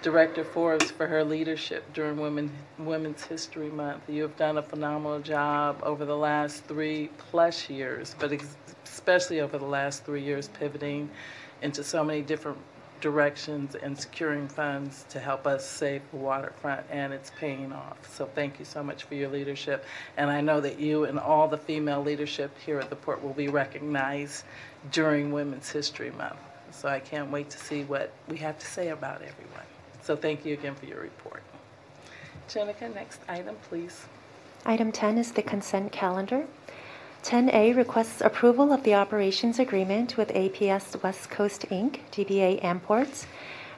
Director 0.00 0.44
Forbes 0.44 0.92
for 0.92 1.08
her 1.08 1.24
leadership 1.24 1.92
during 1.92 2.18
Women, 2.18 2.52
Women's 2.78 3.24
History 3.24 3.68
Month. 3.68 4.08
You 4.08 4.22
have 4.22 4.36
done 4.36 4.56
a 4.56 4.62
phenomenal 4.62 5.18
job 5.18 5.80
over 5.82 6.04
the 6.04 6.16
last 6.16 6.64
three 6.66 7.10
plus 7.18 7.68
years, 7.68 8.14
but 8.18 8.32
ex- 8.32 8.56
especially 8.84 9.40
over 9.40 9.58
the 9.58 9.66
last 9.66 10.04
three 10.04 10.22
years, 10.22 10.48
pivoting 10.48 11.10
into 11.62 11.82
so 11.82 12.04
many 12.04 12.22
different 12.22 12.58
directions 13.00 13.74
and 13.74 13.98
securing 13.98 14.46
funds 14.46 15.04
to 15.08 15.18
help 15.18 15.48
us 15.48 15.68
save 15.68 16.02
the 16.12 16.16
waterfront, 16.16 16.86
and 16.90 17.12
it's 17.12 17.32
paying 17.38 17.72
off. 17.72 17.98
So 18.08 18.26
thank 18.26 18.60
you 18.60 18.64
so 18.64 18.84
much 18.84 19.02
for 19.02 19.16
your 19.16 19.28
leadership. 19.28 19.84
And 20.16 20.30
I 20.30 20.40
know 20.40 20.60
that 20.60 20.78
you 20.78 21.04
and 21.04 21.18
all 21.18 21.48
the 21.48 21.58
female 21.58 22.02
leadership 22.02 22.52
here 22.64 22.78
at 22.78 22.88
the 22.88 22.96
port 22.96 23.22
will 23.22 23.34
be 23.34 23.48
recognized 23.48 24.44
during 24.92 25.32
Women's 25.32 25.70
History 25.70 26.10
Month. 26.12 26.38
So 26.70 26.88
I 26.88 27.00
can't 27.00 27.30
wait 27.32 27.50
to 27.50 27.58
see 27.58 27.82
what 27.82 28.12
we 28.28 28.36
have 28.38 28.58
to 28.58 28.66
say 28.66 28.90
about 28.90 29.22
everyone. 29.22 29.64
So 30.08 30.16
thank 30.16 30.46
you 30.46 30.54
again 30.54 30.74
for 30.74 30.86
your 30.86 31.02
report. 31.02 31.42
Jenica, 32.48 32.94
next 32.94 33.20
item, 33.28 33.56
please. 33.68 34.06
Item 34.64 34.90
10 34.90 35.18
is 35.18 35.32
the 35.32 35.42
consent 35.42 35.92
calendar. 35.92 36.46
10A 37.24 37.76
requests 37.76 38.22
approval 38.22 38.72
of 38.72 38.84
the 38.84 38.94
operations 38.94 39.58
agreement 39.58 40.16
with 40.16 40.30
APS 40.30 41.02
West 41.02 41.28
Coast 41.28 41.66
Inc., 41.68 41.98
DBA 42.10 42.64
Amports, 42.64 43.26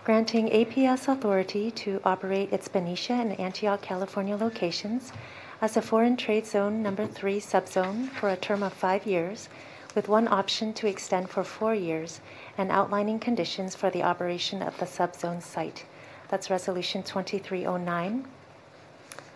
granting 0.04 0.48
APS 0.50 1.08
authority 1.08 1.72
to 1.72 2.00
operate 2.04 2.52
its 2.52 2.68
Benicia 2.68 3.14
and 3.14 3.40
Antioch, 3.40 3.82
California 3.82 4.36
locations 4.36 5.12
as 5.60 5.76
a 5.76 5.82
foreign 5.82 6.16
trade 6.16 6.46
zone 6.46 6.80
number 6.80 7.08
3 7.08 7.40
subzone 7.40 8.08
for 8.08 8.28
a 8.28 8.36
term 8.36 8.62
of 8.62 8.72
5 8.72 9.04
years 9.04 9.48
with 9.96 10.06
one 10.06 10.28
option 10.28 10.72
to 10.74 10.86
extend 10.86 11.28
for 11.28 11.42
4 11.42 11.74
years 11.74 12.20
and 12.56 12.70
outlining 12.70 13.18
conditions 13.18 13.74
for 13.74 13.90
the 13.90 14.04
operation 14.04 14.62
of 14.62 14.78
the 14.78 14.86
subzone 14.86 15.42
site. 15.42 15.84
That's 16.30 16.48
resolution 16.48 17.02
2309. 17.02 18.24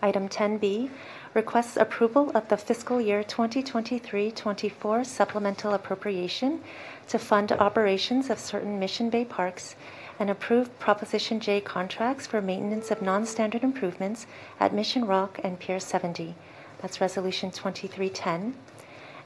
Item 0.01 0.29
10B 0.29 0.89
requests 1.33 1.75
approval 1.75 2.31
of 2.33 2.47
the 2.47 2.55
fiscal 2.55 3.01
year 3.01 3.21
2023-24 3.21 5.05
supplemental 5.05 5.73
appropriation 5.73 6.61
to 7.09 7.19
fund 7.19 7.51
operations 7.51 8.29
of 8.29 8.39
certain 8.39 8.79
Mission 8.79 9.09
Bay 9.09 9.25
parks 9.25 9.75
and 10.19 10.29
approve 10.29 10.79
Proposition 10.79 11.41
J 11.41 11.59
contracts 11.59 12.25
for 12.25 12.41
maintenance 12.41 12.89
of 12.91 13.01
non-standard 13.01 13.63
improvements 13.63 14.25
at 14.57 14.73
Mission 14.73 15.05
Rock 15.05 15.37
and 15.43 15.59
Pier 15.59 15.81
70. 15.81 16.33
That's 16.81 17.01
Resolution 17.01 17.51
2310. 17.51 18.55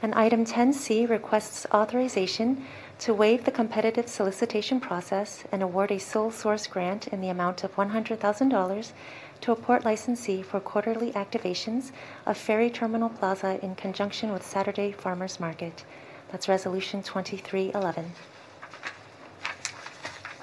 And 0.01 0.15
item 0.15 0.43
10C 0.43 1.07
requests 1.07 1.67
authorization 1.71 2.65
to 2.99 3.13
waive 3.13 3.45
the 3.45 3.51
competitive 3.51 4.09
solicitation 4.09 4.79
process 4.79 5.45
and 5.53 5.63
award 5.63 5.89
a 5.89 5.97
sole 5.97 6.31
source 6.31 6.67
grant 6.67 7.07
in 7.07 7.21
the 7.21 7.29
amount 7.29 7.63
of 7.63 7.73
$100,000 7.75 8.91
to 9.39 9.51
a 9.53 9.55
port 9.55 9.85
licensee 9.85 10.41
for 10.41 10.59
quarterly 10.59 11.13
activations 11.13 11.91
of 12.25 12.37
Ferry 12.37 12.69
Terminal 12.69 13.07
Plaza 13.09 13.57
in 13.63 13.73
conjunction 13.75 14.33
with 14.33 14.45
Saturday 14.45 14.91
Farmers 14.91 15.39
Market. 15.39 15.85
That's 16.29 16.49
Resolution 16.49 17.01
2311. 17.01 18.11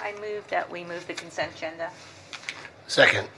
I 0.00 0.12
move 0.20 0.48
that 0.48 0.70
we 0.70 0.82
move 0.82 1.06
the 1.06 1.14
consent 1.14 1.52
agenda. 1.54 1.90
Second. 2.86 3.28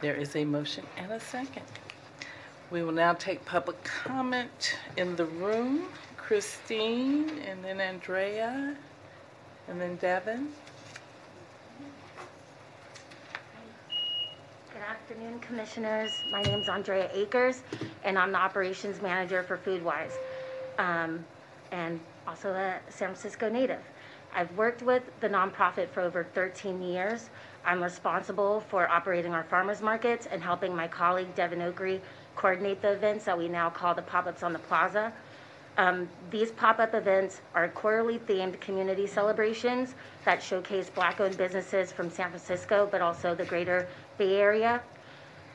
There 0.00 0.14
is 0.14 0.36
a 0.36 0.44
motion 0.44 0.86
and 0.96 1.10
a 1.10 1.18
second. 1.18 1.64
We 2.70 2.82
will 2.82 2.92
now 2.92 3.14
take 3.14 3.44
public 3.44 3.82
comment 3.82 4.76
in 4.96 5.16
the 5.16 5.24
room. 5.24 5.86
Christine, 6.26 7.28
and 7.46 7.62
then 7.62 7.82
Andrea, 7.82 8.74
and 9.68 9.78
then 9.78 9.96
Devin. 9.96 10.48
Good 14.72 14.82
afternoon, 14.88 15.38
Commissioners. 15.40 16.10
My 16.32 16.40
name 16.40 16.60
is 16.60 16.68
Andrea 16.70 17.10
Akers, 17.12 17.60
and 18.04 18.18
I'm 18.18 18.32
the 18.32 18.38
Operations 18.38 19.02
Manager 19.02 19.42
for 19.42 19.58
Foodwise, 19.58 20.12
um, 20.78 21.22
and 21.72 22.00
also 22.26 22.54
a 22.54 22.78
San 22.88 23.08
Francisco 23.08 23.50
native. 23.50 23.82
I've 24.34 24.50
worked 24.56 24.80
with 24.80 25.02
the 25.20 25.28
nonprofit 25.28 25.90
for 25.90 26.00
over 26.00 26.24
13 26.24 26.80
years. 26.80 27.28
I'm 27.66 27.82
responsible 27.82 28.60
for 28.70 28.88
operating 28.88 29.34
our 29.34 29.44
farmers 29.44 29.82
markets 29.82 30.26
and 30.30 30.42
helping 30.42 30.74
my 30.74 30.88
colleague 30.88 31.34
Devin 31.34 31.58
Oakry 31.58 32.00
coordinate 32.34 32.80
the 32.80 32.92
events 32.92 33.26
that 33.26 33.36
we 33.36 33.46
now 33.46 33.68
call 33.68 33.94
the 33.94 34.02
pop-ups 34.02 34.42
on 34.42 34.54
the 34.54 34.58
plaza. 34.60 35.12
Um, 35.76 36.08
these 36.30 36.52
pop-up 36.52 36.94
events 36.94 37.40
are 37.54 37.68
quarterly 37.68 38.18
themed 38.18 38.60
community 38.60 39.06
celebrations 39.06 39.94
that 40.24 40.42
showcase 40.42 40.88
black-owned 40.88 41.36
businesses 41.36 41.90
from 41.90 42.10
San 42.10 42.30
Francisco, 42.30 42.88
but 42.90 43.00
also 43.00 43.34
the 43.34 43.44
greater 43.44 43.88
Bay 44.16 44.36
Area. 44.36 44.80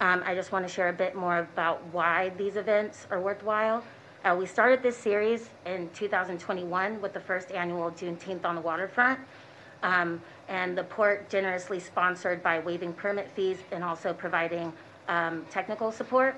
Um, 0.01 0.21
I 0.25 0.35
just 0.35 0.51
want 0.51 0.67
to 0.67 0.73
share 0.73 0.89
a 0.89 0.93
bit 0.93 1.15
more 1.15 1.39
about 1.39 1.81
why 1.91 2.29
these 2.37 2.57
events 2.57 3.07
are 3.11 3.21
worthwhile. 3.21 3.83
Uh, 4.25 4.35
we 4.37 4.45
started 4.45 4.83
this 4.83 4.97
series 4.97 5.49
in 5.65 5.89
2021 5.93 7.01
with 7.01 7.13
the 7.13 7.19
first 7.19 7.51
annual 7.51 7.89
Juneteenth 7.91 8.43
on 8.43 8.55
the 8.55 8.61
waterfront. 8.61 9.19
Um, 9.83 10.21
and 10.49 10.77
the 10.77 10.83
port 10.83 11.29
generously 11.29 11.79
sponsored 11.79 12.43
by 12.43 12.59
waiving 12.59 12.91
permit 12.91 13.29
fees 13.31 13.59
and 13.71 13.83
also 13.83 14.13
providing 14.13 14.73
um, 15.07 15.45
technical 15.49 15.91
support. 15.91 16.35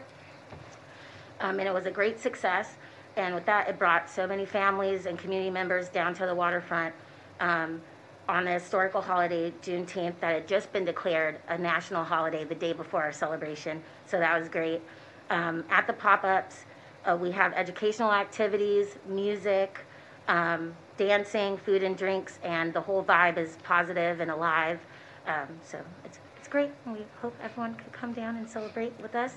Um, 1.39 1.57
and 1.59 1.67
it 1.67 1.73
was 1.73 1.87
a 1.87 1.91
great 1.91 2.19
success. 2.19 2.75
And 3.17 3.35
with 3.35 3.45
that, 3.45 3.67
it 3.67 3.77
brought 3.77 4.09
so 4.09 4.25
many 4.25 4.45
families 4.45 5.05
and 5.05 5.17
community 5.17 5.49
members 5.49 5.89
down 5.89 6.13
to 6.15 6.25
the 6.25 6.35
waterfront. 6.35 6.93
Um, 7.39 7.81
on 8.29 8.45
the 8.45 8.51
historical 8.51 9.01
holiday, 9.01 9.51
Juneteenth, 9.61 10.19
that 10.21 10.33
had 10.33 10.47
just 10.47 10.71
been 10.71 10.85
declared 10.85 11.39
a 11.49 11.57
national 11.57 12.03
holiday 12.03 12.45
the 12.45 12.55
day 12.55 12.71
before 12.71 13.01
our 13.03 13.11
celebration. 13.11 13.83
So 14.05 14.19
that 14.19 14.39
was 14.39 14.47
great. 14.47 14.81
Um, 15.29 15.65
at 15.69 15.87
the 15.87 15.93
pop 15.93 16.23
ups, 16.23 16.63
uh, 17.05 17.17
we 17.19 17.31
have 17.31 17.51
educational 17.53 18.11
activities, 18.11 18.97
music, 19.07 19.79
um, 20.27 20.73
dancing, 20.97 21.57
food 21.57 21.83
and 21.83 21.97
drinks, 21.97 22.39
and 22.43 22.73
the 22.73 22.81
whole 22.81 23.03
vibe 23.03 23.37
is 23.37 23.57
positive 23.63 24.19
and 24.19 24.31
alive. 24.31 24.79
Um, 25.27 25.47
so 25.63 25.79
it's, 26.05 26.19
it's 26.37 26.47
great. 26.47 26.69
We 26.85 27.05
hope 27.21 27.35
everyone 27.43 27.75
could 27.75 27.91
come 27.91 28.13
down 28.13 28.37
and 28.37 28.49
celebrate 28.49 28.93
with 29.01 29.15
us. 29.15 29.35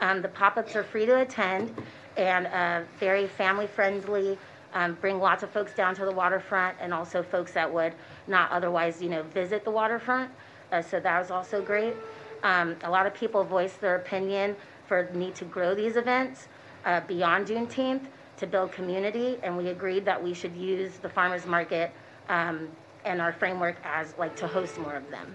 Um, 0.00 0.22
the 0.22 0.28
pop-ups 0.28 0.76
are 0.76 0.84
free 0.84 1.06
to 1.06 1.20
attend 1.20 1.74
and 2.16 2.46
uh, 2.46 2.82
very 2.98 3.26
family-friendly. 3.26 4.38
Um, 4.74 4.94
bring 5.00 5.20
lots 5.20 5.44
of 5.44 5.50
folks 5.50 5.72
down 5.72 5.94
to 5.94 6.04
the 6.04 6.10
waterfront 6.10 6.76
and 6.80 6.92
also 6.92 7.22
folks 7.22 7.52
that 7.52 7.72
would 7.72 7.94
not 8.26 8.50
otherwise, 8.50 9.00
you 9.00 9.08
know, 9.08 9.22
visit 9.22 9.64
the 9.64 9.70
waterfront. 9.70 10.30
Uh, 10.72 10.82
so 10.82 10.98
that 10.98 11.18
was 11.18 11.30
also 11.30 11.62
great. 11.62 11.94
Um, 12.42 12.76
a 12.82 12.90
lot 12.90 13.06
of 13.06 13.14
people 13.14 13.44
voiced 13.44 13.80
their 13.80 13.96
opinion 13.96 14.56
for 14.86 15.08
the 15.10 15.16
need 15.16 15.34
to 15.36 15.44
grow 15.44 15.74
these 15.74 15.96
events 15.96 16.48
uh, 16.84 17.00
beyond 17.06 17.46
Juneteenth 17.46 18.06
to 18.36 18.46
build 18.46 18.72
community, 18.72 19.38
and 19.42 19.56
we 19.56 19.68
agreed 19.68 20.04
that 20.04 20.22
we 20.22 20.34
should 20.34 20.56
use 20.56 20.96
the 20.98 21.08
farmers 21.08 21.46
market 21.46 21.92
um, 22.28 22.68
and 23.04 23.20
our 23.20 23.32
framework 23.32 23.76
as 23.84 24.14
like 24.18 24.34
to 24.36 24.46
host 24.46 24.78
more 24.78 24.94
of 24.94 25.08
them. 25.10 25.34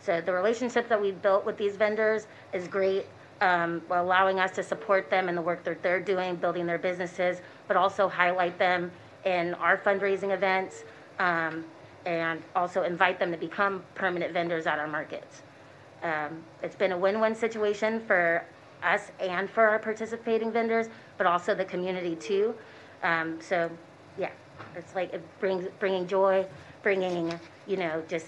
So 0.00 0.20
the 0.20 0.32
relationship 0.32 0.88
that 0.88 1.00
we've 1.00 1.20
built 1.20 1.44
with 1.44 1.56
these 1.56 1.76
vendors 1.76 2.26
is 2.52 2.66
great, 2.66 3.06
um, 3.40 3.82
allowing 3.90 4.40
us 4.40 4.50
to 4.52 4.62
support 4.62 5.10
them 5.10 5.28
in 5.28 5.34
the 5.34 5.42
work 5.42 5.64
that 5.64 5.82
they're 5.82 6.00
doing, 6.00 6.36
building 6.36 6.66
their 6.66 6.78
businesses, 6.78 7.40
but 7.68 7.76
also 7.76 8.08
highlight 8.08 8.58
them 8.58 8.90
in 9.24 9.54
our 9.54 9.76
fundraising 9.78 10.32
events, 10.34 10.84
um, 11.18 11.64
and 12.06 12.42
also 12.54 12.82
invite 12.82 13.18
them 13.18 13.30
to 13.32 13.38
become 13.38 13.82
permanent 13.94 14.32
vendors 14.32 14.66
at 14.66 14.78
our 14.78 14.86
markets. 14.86 15.42
Um, 16.02 16.42
it's 16.62 16.76
been 16.76 16.92
a 16.92 16.98
win-win 16.98 17.34
situation 17.34 18.00
for 18.00 18.44
us 18.82 19.10
and 19.18 19.48
for 19.48 19.66
our 19.66 19.78
participating 19.78 20.52
vendors, 20.52 20.88
but 21.16 21.26
also 21.26 21.54
the 21.54 21.64
community 21.64 22.14
too. 22.16 22.54
Um, 23.02 23.40
so, 23.40 23.70
yeah, 24.18 24.30
it's 24.76 24.94
like 24.94 25.12
it 25.14 25.22
brings 25.40 25.66
bringing 25.78 26.06
joy, 26.06 26.46
bringing 26.82 27.32
you 27.66 27.76
know 27.76 28.02
just 28.08 28.26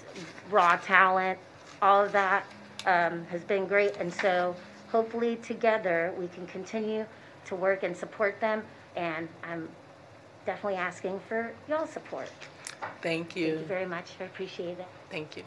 raw 0.51 0.77
talent, 0.77 1.38
all 1.83 2.05
of 2.05 2.12
that 2.12 2.47
um, 2.87 3.25
has 3.27 3.45
been 3.45 3.66
great, 3.66 3.95
and 3.99 4.12
so 4.12 4.57
hopefully 4.90 5.37
together 5.37 6.12
we 6.18 6.29
can 6.29 6.46
continue 6.46 7.07
to 7.46 7.55
work 7.55 7.83
and 7.83 7.96
support 7.96 8.40
them. 8.40 8.62
And 8.96 9.29
I'm 9.42 9.68
definitely 10.44 10.79
asking 10.79 11.20
for 11.29 11.53
y'all's 11.68 11.90
support. 11.90 12.31
Thank 13.03 13.37
you. 13.37 13.46
Thank 13.46 13.57
you. 13.57 13.61
you 13.61 13.66
very 13.66 13.87
much. 13.87 14.12
I 14.20 14.25
appreciate 14.25 14.79
it. 14.79 14.87
Thank 15.11 15.37
you. 15.37 15.42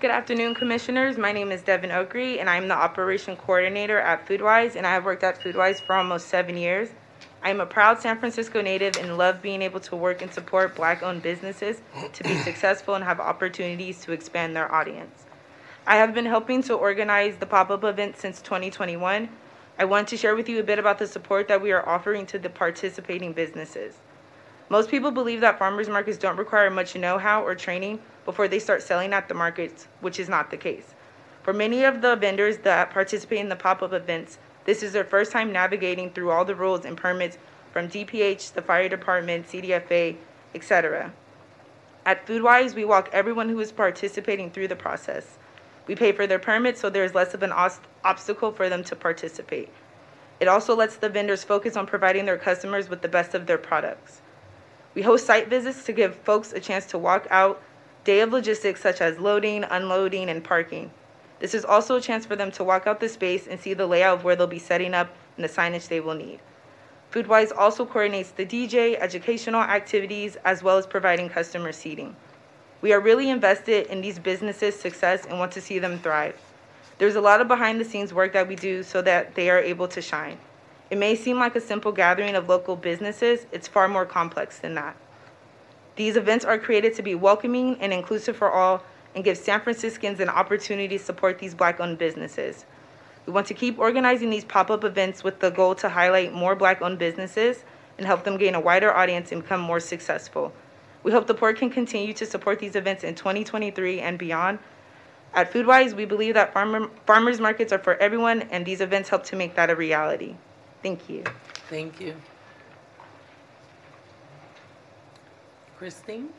Good 0.00 0.10
afternoon, 0.10 0.54
Commissioners. 0.54 1.18
My 1.18 1.30
name 1.30 1.52
is 1.52 1.60
Devin 1.60 1.90
Oakry, 1.90 2.40
and 2.40 2.48
I'm 2.48 2.68
the 2.68 2.74
Operation 2.74 3.36
Coordinator 3.36 3.98
at 3.98 4.26
Foodwise, 4.26 4.74
and 4.74 4.86
I 4.86 4.94
have 4.94 5.04
worked 5.04 5.22
at 5.22 5.38
Foodwise 5.38 5.78
for 5.78 5.94
almost 5.94 6.28
seven 6.28 6.56
years. 6.56 6.88
I 7.42 7.48
am 7.48 7.60
a 7.60 7.66
proud 7.66 8.00
San 8.00 8.18
Francisco 8.18 8.60
native 8.60 8.96
and 8.98 9.16
love 9.16 9.40
being 9.40 9.62
able 9.62 9.80
to 9.80 9.96
work 9.96 10.20
and 10.20 10.32
support 10.32 10.74
Black-owned 10.74 11.22
businesses 11.22 11.80
to 12.12 12.22
be 12.22 12.36
successful 12.44 12.94
and 12.94 13.04
have 13.04 13.18
opportunities 13.18 14.00
to 14.02 14.12
expand 14.12 14.54
their 14.54 14.70
audience. 14.72 15.24
I 15.86 15.96
have 15.96 16.12
been 16.12 16.26
helping 16.26 16.62
to 16.64 16.74
organize 16.74 17.38
the 17.38 17.46
pop-up 17.46 17.82
event 17.82 18.18
since 18.18 18.42
2021. 18.42 19.30
I 19.78 19.84
want 19.86 20.08
to 20.08 20.18
share 20.18 20.36
with 20.36 20.50
you 20.50 20.60
a 20.60 20.62
bit 20.62 20.78
about 20.78 20.98
the 20.98 21.06
support 21.06 21.48
that 21.48 21.62
we 21.62 21.72
are 21.72 21.88
offering 21.88 22.26
to 22.26 22.38
the 22.38 22.50
participating 22.50 23.32
businesses. 23.32 23.96
Most 24.68 24.90
people 24.90 25.10
believe 25.10 25.40
that 25.40 25.58
farmers 25.58 25.88
markets 25.88 26.18
don't 26.18 26.36
require 26.36 26.70
much 26.70 26.94
know-how 26.94 27.42
or 27.42 27.54
training 27.54 28.00
before 28.26 28.48
they 28.48 28.58
start 28.58 28.82
selling 28.82 29.14
at 29.14 29.28
the 29.28 29.34
markets, 29.34 29.88
which 30.00 30.20
is 30.20 30.28
not 30.28 30.50
the 30.50 30.58
case. 30.58 30.94
For 31.42 31.54
many 31.54 31.84
of 31.84 32.02
the 32.02 32.16
vendors 32.16 32.58
that 32.58 32.90
participate 32.90 33.38
in 33.38 33.48
the 33.48 33.56
pop-up 33.56 33.94
events, 33.94 34.38
this 34.64 34.82
is 34.82 34.92
their 34.92 35.04
first 35.04 35.32
time 35.32 35.52
navigating 35.52 36.10
through 36.10 36.30
all 36.30 36.44
the 36.44 36.54
rules 36.54 36.84
and 36.84 36.96
permits 36.96 37.38
from 37.72 37.88
DPH, 37.88 38.52
the 38.52 38.62
fire 38.62 38.88
department, 38.88 39.46
CDFA, 39.46 40.16
etc. 40.54 41.12
At 42.04 42.26
Foodwise, 42.26 42.74
we 42.74 42.84
walk 42.84 43.08
everyone 43.12 43.48
who 43.48 43.60
is 43.60 43.72
participating 43.72 44.50
through 44.50 44.68
the 44.68 44.76
process. 44.76 45.38
We 45.86 45.94
pay 45.94 46.12
for 46.12 46.26
their 46.26 46.38
permits 46.38 46.80
so 46.80 46.90
there 46.90 47.04
is 47.04 47.14
less 47.14 47.34
of 47.34 47.42
an 47.42 47.52
obstacle 48.04 48.52
for 48.52 48.68
them 48.68 48.84
to 48.84 48.96
participate. 48.96 49.68
It 50.40 50.48
also 50.48 50.74
lets 50.74 50.96
the 50.96 51.08
vendors 51.08 51.44
focus 51.44 51.76
on 51.76 51.86
providing 51.86 52.24
their 52.24 52.38
customers 52.38 52.88
with 52.88 53.02
the 53.02 53.08
best 53.08 53.34
of 53.34 53.46
their 53.46 53.58
products. 53.58 54.22
We 54.94 55.02
host 55.02 55.26
site 55.26 55.48
visits 55.48 55.84
to 55.84 55.92
give 55.92 56.16
folks 56.16 56.52
a 56.52 56.60
chance 56.60 56.86
to 56.86 56.98
walk 56.98 57.26
out 57.30 57.62
day 58.04 58.20
of 58.20 58.32
logistics 58.32 58.80
such 58.80 59.00
as 59.00 59.18
loading, 59.18 59.64
unloading, 59.64 60.30
and 60.30 60.42
parking. 60.42 60.90
This 61.40 61.54
is 61.54 61.64
also 61.64 61.96
a 61.96 62.00
chance 62.00 62.26
for 62.26 62.36
them 62.36 62.50
to 62.52 62.64
walk 62.64 62.86
out 62.86 63.00
the 63.00 63.08
space 63.08 63.46
and 63.46 63.58
see 63.58 63.74
the 63.74 63.86
layout 63.86 64.18
of 64.18 64.24
where 64.24 64.36
they'll 64.36 64.46
be 64.46 64.58
setting 64.58 64.94
up 64.94 65.08
and 65.36 65.44
the 65.44 65.48
signage 65.48 65.88
they 65.88 66.00
will 66.00 66.14
need. 66.14 66.40
Foodwise 67.10 67.50
also 67.56 67.84
coordinates 67.84 68.30
the 68.30 68.46
DJ, 68.46 68.96
educational 69.00 69.62
activities, 69.62 70.36
as 70.44 70.62
well 70.62 70.78
as 70.78 70.86
providing 70.86 71.28
customer 71.28 71.72
seating. 71.72 72.14
We 72.82 72.92
are 72.92 73.00
really 73.00 73.28
invested 73.28 73.88
in 73.88 74.00
these 74.00 74.18
businesses' 74.18 74.78
success 74.78 75.26
and 75.26 75.38
want 75.38 75.50
to 75.52 75.60
see 75.60 75.78
them 75.78 75.98
thrive. 75.98 76.38
There's 76.98 77.16
a 77.16 77.20
lot 77.20 77.40
of 77.40 77.48
behind 77.48 77.80
the 77.80 77.84
scenes 77.84 78.14
work 78.14 78.32
that 78.34 78.46
we 78.46 78.54
do 78.54 78.82
so 78.82 79.02
that 79.02 79.34
they 79.34 79.50
are 79.50 79.58
able 79.58 79.88
to 79.88 80.00
shine. 80.00 80.38
It 80.90 80.98
may 80.98 81.14
seem 81.14 81.38
like 81.38 81.56
a 81.56 81.60
simple 81.60 81.92
gathering 81.92 82.34
of 82.34 82.48
local 82.48 82.76
businesses, 82.76 83.46
it's 83.50 83.66
far 83.66 83.88
more 83.88 84.04
complex 84.04 84.58
than 84.58 84.74
that. 84.74 84.96
These 85.96 86.16
events 86.16 86.44
are 86.44 86.58
created 86.58 86.94
to 86.94 87.02
be 87.02 87.14
welcoming 87.14 87.76
and 87.80 87.92
inclusive 87.92 88.36
for 88.36 88.50
all 88.50 88.82
and 89.14 89.24
give 89.24 89.36
San 89.36 89.60
Franciscans 89.60 90.20
an 90.20 90.28
opportunity 90.28 90.98
to 90.98 91.04
support 91.04 91.38
these 91.38 91.54
black 91.54 91.80
owned 91.80 91.98
businesses. 91.98 92.64
We 93.26 93.32
want 93.32 93.46
to 93.48 93.54
keep 93.54 93.78
organizing 93.78 94.30
these 94.30 94.44
pop 94.44 94.70
up 94.70 94.84
events 94.84 95.22
with 95.22 95.40
the 95.40 95.50
goal 95.50 95.74
to 95.76 95.88
highlight 95.88 96.32
more 96.32 96.54
black 96.54 96.80
owned 96.82 96.98
businesses 96.98 97.64
and 97.98 98.06
help 98.06 98.24
them 98.24 98.38
gain 98.38 98.54
a 98.54 98.60
wider 98.60 98.92
audience 98.92 99.30
and 99.32 99.42
become 99.42 99.60
more 99.60 99.80
successful. 99.80 100.52
We 101.02 101.12
hope 101.12 101.26
the 101.26 101.34
port 101.34 101.58
can 101.58 101.70
continue 101.70 102.12
to 102.14 102.26
support 102.26 102.58
these 102.58 102.76
events 102.76 103.04
in 103.04 103.14
2023 103.14 104.00
and 104.00 104.18
beyond. 104.18 104.58
At 105.32 105.52
Foodwise, 105.52 105.94
we 105.94 106.04
believe 106.04 106.34
that 106.34 106.52
farmer, 106.52 106.88
farmers 107.06 107.40
markets 107.40 107.72
are 107.72 107.78
for 107.78 107.96
everyone, 107.96 108.42
and 108.50 108.66
these 108.66 108.80
events 108.80 109.08
help 109.08 109.24
to 109.24 109.36
make 109.36 109.54
that 109.54 109.70
a 109.70 109.76
reality. 109.76 110.34
Thank 110.82 111.08
you. 111.08 111.24
Thank 111.68 112.00
you. 112.00 112.16
Christine? 115.78 116.30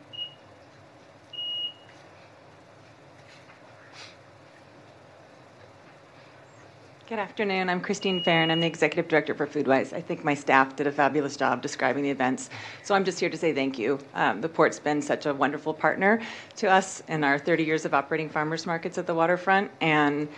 Good 7.12 7.20
afternoon. 7.20 7.70
I'm 7.70 7.82
Christine 7.82 8.24
Farren. 8.24 8.50
I'm 8.52 8.62
the 8.62 8.68
Executive 8.68 9.10
Director 9.10 9.36
for 9.36 9.46
Foodwise. 9.46 9.92
I 9.92 10.00
think 10.00 10.24
my 10.24 10.34
staff 10.34 10.78
did 10.78 10.88
a 10.88 10.94
fabulous 10.94 11.36
job 11.36 11.62
describing 11.62 12.04
the 12.04 12.10
events. 12.10 12.50
So 12.84 12.96
I'm 12.96 13.04
just 13.04 13.20
here 13.20 13.30
to 13.30 13.36
say 13.36 13.52
thank 13.52 13.78
you. 13.78 14.00
Um, 14.14 14.40
the 14.40 14.48
Port's 14.48 14.80
been 14.80 15.02
such 15.02 15.26
a 15.26 15.34
wonderful 15.34 15.74
partner 15.74 16.22
to 16.56 16.72
us 16.72 17.04
in 17.10 17.26
our 17.26 17.38
30 17.38 17.66
years 17.66 17.84
of 17.84 17.94
operating 17.94 18.30
farmers 18.30 18.66
markets 18.66 18.98
at 18.98 19.08
the 19.08 19.14
waterfront. 19.14 19.70
And 19.82 20.30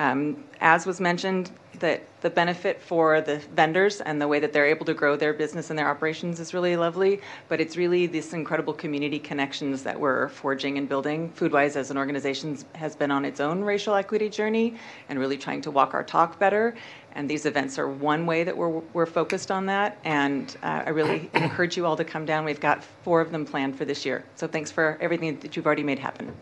um, 0.00 0.42
as 0.62 0.86
was 0.86 0.98
mentioned, 0.98 1.50
that 1.78 2.02
the 2.22 2.30
benefit 2.30 2.80
for 2.80 3.20
the 3.20 3.38
vendors 3.54 4.00
and 4.00 4.20
the 4.20 4.26
way 4.26 4.40
that 4.40 4.52
they're 4.52 4.66
able 4.66 4.86
to 4.86 4.94
grow 4.94 5.14
their 5.14 5.34
business 5.34 5.68
and 5.68 5.78
their 5.78 5.88
operations 5.88 6.40
is 6.40 6.54
really 6.54 6.74
lovely. 6.74 7.20
But 7.48 7.60
it's 7.60 7.76
really 7.76 8.06
this 8.06 8.32
incredible 8.32 8.72
community 8.72 9.18
connections 9.18 9.82
that 9.82 10.00
we're 10.00 10.28
forging 10.28 10.78
and 10.78 10.88
building. 10.88 11.30
Foodwise, 11.36 11.76
as 11.76 11.90
an 11.90 11.98
organization, 11.98 12.56
has 12.74 12.96
been 12.96 13.10
on 13.10 13.26
its 13.26 13.40
own 13.40 13.60
racial 13.60 13.94
equity 13.94 14.30
journey 14.30 14.74
and 15.10 15.18
really 15.18 15.36
trying 15.36 15.60
to 15.62 15.70
walk 15.70 15.92
our 15.92 16.02
talk 16.02 16.38
better. 16.38 16.74
And 17.14 17.28
these 17.28 17.44
events 17.44 17.78
are 17.78 17.88
one 17.88 18.24
way 18.24 18.42
that 18.42 18.56
we're, 18.56 18.80
we're 18.94 19.04
focused 19.04 19.50
on 19.50 19.66
that. 19.66 19.98
And 20.04 20.56
uh, 20.62 20.84
I 20.86 20.90
really 20.90 21.28
encourage 21.34 21.76
you 21.76 21.84
all 21.84 21.96
to 21.96 22.04
come 22.04 22.24
down. 22.24 22.46
We've 22.46 22.60
got 22.60 22.82
four 23.04 23.20
of 23.20 23.32
them 23.32 23.44
planned 23.44 23.76
for 23.76 23.84
this 23.84 24.06
year. 24.06 24.24
So 24.34 24.46
thanks 24.46 24.70
for 24.70 24.96
everything 24.98 25.38
that 25.40 25.56
you've 25.56 25.66
already 25.66 25.82
made 25.82 25.98
happen. 25.98 26.34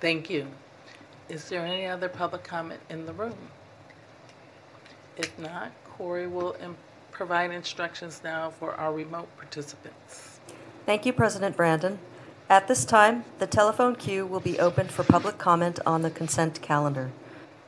Thank 0.00 0.30
you. 0.30 0.46
Is 1.28 1.48
there 1.48 1.64
any 1.64 1.86
other 1.86 2.08
public 2.08 2.44
comment 2.44 2.80
in 2.90 3.06
the 3.06 3.12
room? 3.12 3.36
If 5.16 5.38
not, 5.38 5.72
Corey 5.84 6.26
will 6.26 6.56
im- 6.62 6.76
provide 7.10 7.50
instructions 7.50 8.20
now 8.22 8.50
for 8.50 8.74
our 8.74 8.92
remote 8.92 9.34
participants. 9.36 10.40
Thank 10.84 11.06
you, 11.06 11.12
President 11.12 11.56
Brandon. 11.56 11.98
At 12.50 12.68
this 12.68 12.84
time, 12.84 13.24
the 13.38 13.46
telephone 13.46 13.96
queue 13.96 14.26
will 14.26 14.40
be 14.40 14.58
opened 14.58 14.90
for 14.90 15.02
public 15.02 15.38
comment 15.38 15.80
on 15.86 16.02
the 16.02 16.10
consent 16.10 16.60
calendar. 16.60 17.10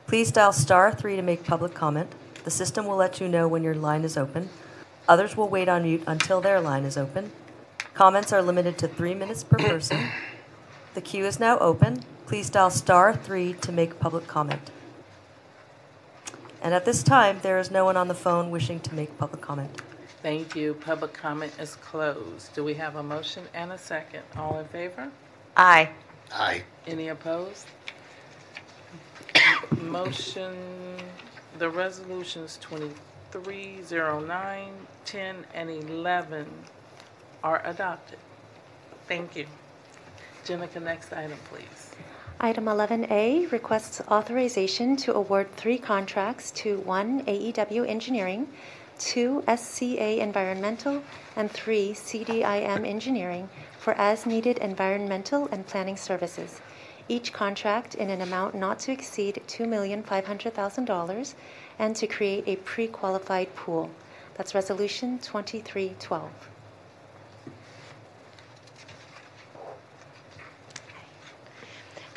Please 0.05 0.31
dial 0.31 0.53
star 0.53 0.91
three 0.91 1.15
to 1.15 1.21
make 1.23 1.43
public 1.43 1.73
comment. 1.73 2.13
The 2.43 2.51
system 2.51 2.85
will 2.85 2.95
let 2.95 3.19
you 3.19 3.27
know 3.27 3.47
when 3.47 3.63
your 3.63 3.75
line 3.75 4.03
is 4.03 4.17
open. 4.17 4.49
Others 5.07 5.35
will 5.35 5.49
wait 5.49 5.67
on 5.67 5.83
mute 5.83 6.03
until 6.05 6.41
their 6.41 6.61
line 6.61 6.83
is 6.83 6.95
open. 6.95 7.31
Comments 7.95 8.31
are 8.31 8.41
limited 8.41 8.77
to 8.77 8.87
three 8.87 9.15
minutes 9.15 9.43
per 9.43 9.57
person. 9.57 10.09
The 10.93 11.01
queue 11.01 11.25
is 11.25 11.39
now 11.39 11.57
open. 11.59 12.03
Please 12.27 12.49
dial 12.49 12.69
star 12.69 13.15
three 13.15 13.53
to 13.53 13.71
make 13.71 14.01
public 14.01 14.27
comment. 14.27 14.69
And 16.61 16.73
at 16.73 16.83
this 16.83 17.01
time, 17.01 17.39
there 17.41 17.57
is 17.57 17.71
no 17.71 17.85
one 17.85 17.95
on 17.95 18.09
the 18.09 18.13
phone 18.13 18.51
wishing 18.51 18.81
to 18.81 18.93
make 18.93 19.17
public 19.17 19.41
comment. 19.41 19.81
Thank 20.21 20.53
you. 20.53 20.73
Public 20.73 21.13
comment 21.13 21.53
is 21.57 21.75
closed. 21.75 22.53
Do 22.53 22.65
we 22.65 22.73
have 22.73 22.97
a 22.97 23.03
motion 23.03 23.45
and 23.53 23.71
a 23.71 23.77
second? 23.77 24.23
All 24.35 24.59
in 24.59 24.65
favor? 24.65 25.09
Aye. 25.55 25.91
Aye. 26.33 26.63
Any 26.85 27.07
opposed? 27.07 27.65
Motion, 29.81 30.53
the 31.59 31.69
resolutions 31.69 32.59
2309, 32.61 34.73
10, 35.05 35.45
and 35.53 35.69
11 35.69 36.45
are 37.41 37.61
adopted. 37.65 38.19
Thank 39.07 39.37
you. 39.37 39.45
Jenica, 40.43 40.83
next 40.83 41.13
item, 41.13 41.39
please. 41.49 41.91
Item 42.39 42.65
11A 42.65 43.51
requests 43.51 43.99
authorization 44.11 44.95
to 44.97 45.15
award 45.15 45.51
three 45.55 45.79
contracts 45.79 46.51
to 46.51 46.77
one 46.81 47.23
AEW 47.25 47.87
Engineering, 47.89 48.47
two 48.99 49.43
SCA 49.47 50.21
Environmental, 50.21 51.01
and 51.35 51.49
three 51.49 51.93
CDIM 51.93 52.85
Engineering 52.85 53.49
for 53.79 53.95
as-needed 53.95 54.59
environmental 54.59 55.47
and 55.51 55.65
planning 55.65 55.97
services, 55.97 56.61
each 57.09 57.33
contract 57.33 57.95
in 57.95 58.11
an 58.11 58.21
amount 58.21 58.53
not 58.53 58.77
to 58.81 58.91
exceed 58.91 59.41
$2,500,000, 59.47 61.33
and 61.79 61.95
to 61.95 62.05
create 62.05 62.43
a 62.45 62.57
pre-qualified 62.57 63.55
pool. 63.55 63.89
That's 64.35 64.53
Resolution 64.53 65.17
2312. 65.17 66.29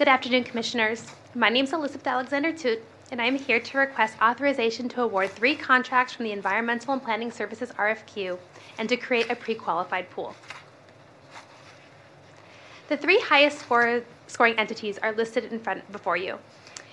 Good 0.01 0.09
afternoon, 0.09 0.45
Commissioners. 0.45 1.05
My 1.35 1.51
name 1.51 1.67
is 1.67 1.75
Elizabeth 1.75 2.07
Alexander 2.07 2.55
Toot, 2.55 2.83
and 3.13 3.21
I 3.21 3.27
am 3.27 3.37
here 3.37 3.61
to 3.61 3.77
request 3.77 4.17
authorization 4.23 4.89
to 4.89 5.03
award 5.03 5.29
three 5.29 5.55
contracts 5.55 6.15
from 6.15 6.25
the 6.25 6.33
Environmental 6.33 6.95
and 6.95 7.03
Planning 7.03 7.31
Services 7.31 7.71
RFQ 7.73 8.39
and 8.79 8.89
to 8.89 8.97
create 8.97 9.31
a 9.31 9.37
pre-qualified 9.37 10.09
pool. 10.09 10.35
The 12.89 12.97
three 12.97 13.21
highest 13.21 13.59
score, 13.59 14.03
scoring 14.27 14.55
entities 14.59 14.97
are 14.97 15.13
listed 15.13 15.53
in 15.53 15.61
front 15.61 15.93
before 15.93 16.17
you. 16.17 16.39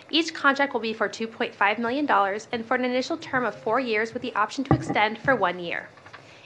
Each 0.10 0.34
contract 0.34 0.74
will 0.74 0.82
be 0.82 0.92
for 0.92 1.08
$2.5 1.08 1.80
million 1.80 2.12
and 2.52 2.66
for 2.66 2.76
an 2.76 2.84
initial 2.84 3.16
term 3.16 3.46
of 3.46 3.56
four 3.56 3.80
years 3.80 4.12
with 4.12 4.22
the 4.22 4.36
option 4.36 4.66
to 4.66 4.74
extend 4.74 5.18
for 5.20 5.34
one 5.34 5.60
year. 5.60 5.88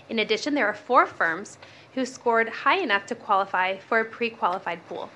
In 0.10 0.19
addition, 0.19 0.54
there 0.54 0.67
are 0.67 0.76
four 0.76 1.08
firms 1.08 1.58
who 1.95 2.06
scored 2.06 2.50
high 2.50 2.78
enough 2.78 3.08
to 3.08 3.15
qualify 3.15 3.80
for 3.80 4.00
a 4.00 4.06
pre-qualified 4.06 4.88
pool. 4.88 5.10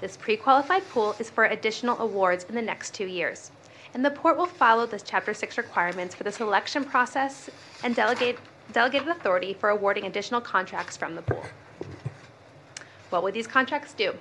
This 0.00 0.16
pre-qualified 0.16 0.88
pool 0.90 1.16
is 1.18 1.30
for 1.30 1.44
additional 1.44 1.98
awards 1.98 2.44
in 2.48 2.54
the 2.54 2.62
next 2.62 2.92
two 2.92 3.06
years. 3.06 3.50
And 3.94 4.04
the 4.04 4.10
port 4.10 4.36
will 4.36 4.46
follow 4.46 4.84
the 4.84 5.00
Chapter 5.00 5.32
6 5.32 5.56
requirements 5.56 6.14
for 6.14 6.24
the 6.24 6.32
selection 6.32 6.84
process 6.84 7.48
and 7.82 7.96
delegate, 7.96 8.38
delegated 8.72 9.08
authority 9.08 9.54
for 9.54 9.70
awarding 9.70 10.04
additional 10.04 10.42
contracts 10.42 10.96
from 10.96 11.14
the 11.14 11.22
pool. 11.22 11.44
What 13.08 13.22
would 13.22 13.32
these 13.32 13.46
contracts 13.46 13.94
do? 13.94 14.14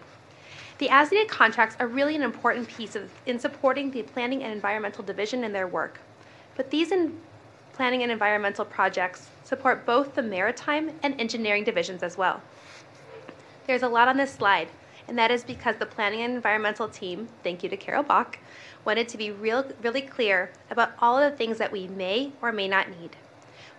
The 0.78 0.90
as-needed 0.90 1.28
contracts 1.28 1.76
are 1.80 1.88
really 1.88 2.16
an 2.16 2.22
important 2.22 2.68
piece 2.68 2.96
of, 2.96 3.12
in 3.26 3.40
supporting 3.40 3.92
the 3.92 4.04
Planning 4.04 4.44
and 4.44 4.54
Environmental 4.54 5.04
Division 5.04 5.44
in 5.44 5.52
their 5.52 5.68
work. 5.68 6.00
But 6.56 6.70
these 6.70 6.92
in 6.92 7.20
planning 7.74 8.04
and 8.04 8.12
environmental 8.12 8.64
projects 8.64 9.30
support 9.44 9.86
both 9.86 10.16
the 10.16 10.22
maritime 10.22 10.92
and 11.04 11.20
engineering 11.20 11.66
divisions 11.66 12.02
as 12.02 12.18
well. 12.18 12.42
There's 13.68 13.84
a 13.84 13.90
lot 13.90 14.08
on 14.08 14.16
this 14.16 14.32
slide, 14.32 14.70
and 15.08 15.18
that 15.18 15.32
is 15.32 15.44
because 15.44 15.76
the 15.78 15.86
planning 15.86 16.22
and 16.22 16.36
environmental 16.36 16.88
team, 16.88 17.28
thank 17.44 17.64
you 17.64 17.70
to 17.70 17.78
Carol 17.78 18.04
Bach, 18.04 18.40
wanted 18.84 19.08
to 19.10 19.18
be 19.18 19.32
real, 19.32 19.66
really 19.82 20.02
clear 20.02 20.52
about 20.70 20.94
all 21.00 21.18
of 21.18 21.32
the 21.32 21.38
things 21.38 21.58
that 21.58 21.72
we 21.72 21.88
may 21.88 22.32
or 22.42 22.52
may 22.52 22.68
not 22.68 22.90
need. 22.90 23.16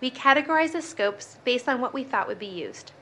We 0.01 0.11
categorize 0.11 0.73
the 0.73 0.83
scopes 0.83 1.39
based 1.45 1.69
on 1.69 1.81
what 1.81 1.95
we 1.95 2.05
thought 2.05 2.29
would 2.29 2.39
be 2.39 2.47
used. 2.47 2.93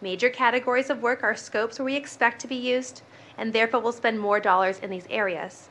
Major 0.00 0.30
categories 0.30 0.90
of 0.90 1.02
work 1.02 1.22
are 1.22 1.34
scopes 1.34 1.78
where 1.78 1.86
we 1.86 1.96
expect 1.96 2.40
to 2.40 2.48
be 2.48 2.54
used, 2.54 3.02
and 3.36 3.52
therefore 3.52 3.80
we'll 3.80 3.92
spend 3.92 4.18
more 4.18 4.40
dollars 4.40 4.78
in 4.78 4.90
these 4.90 5.06
areas. 5.10 5.68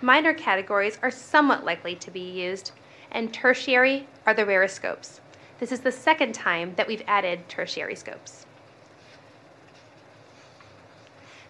Minor 0.00 0.34
categories 0.34 0.98
are 1.02 1.10
somewhat 1.10 1.64
likely 1.64 1.94
to 1.96 2.10
be 2.10 2.20
used, 2.20 2.72
and 3.10 3.32
tertiary 3.32 4.06
are 4.26 4.34
the 4.34 4.46
rarest 4.46 4.76
scopes. 4.76 5.20
This 5.60 5.72
is 5.72 5.80
the 5.80 5.92
second 5.92 6.34
time 6.34 6.74
that 6.76 6.88
we've 6.88 7.02
added 7.06 7.48
tertiary 7.48 7.94
scopes. 7.94 8.43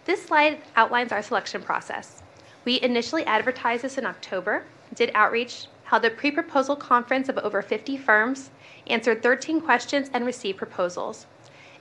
This 0.05 0.23
slide 0.23 0.61
outlines 0.75 1.11
our 1.11 1.23
selection 1.23 1.63
process. 1.63 2.21
We 2.63 2.79
initially 2.79 3.25
advertised 3.25 3.83
this 3.83 3.97
in 3.97 4.05
October, 4.05 4.63
did 4.93 5.09
outreach, 5.15 5.65
held 5.85 6.05
a 6.05 6.11
pre-proposal 6.11 6.75
conference 6.75 7.27
of 7.27 7.39
over 7.39 7.63
50 7.63 7.97
firms, 7.97 8.51
answered 8.85 9.23
13 9.23 9.61
questions, 9.61 10.11
and 10.13 10.23
received 10.23 10.59
proposals. 10.59 11.25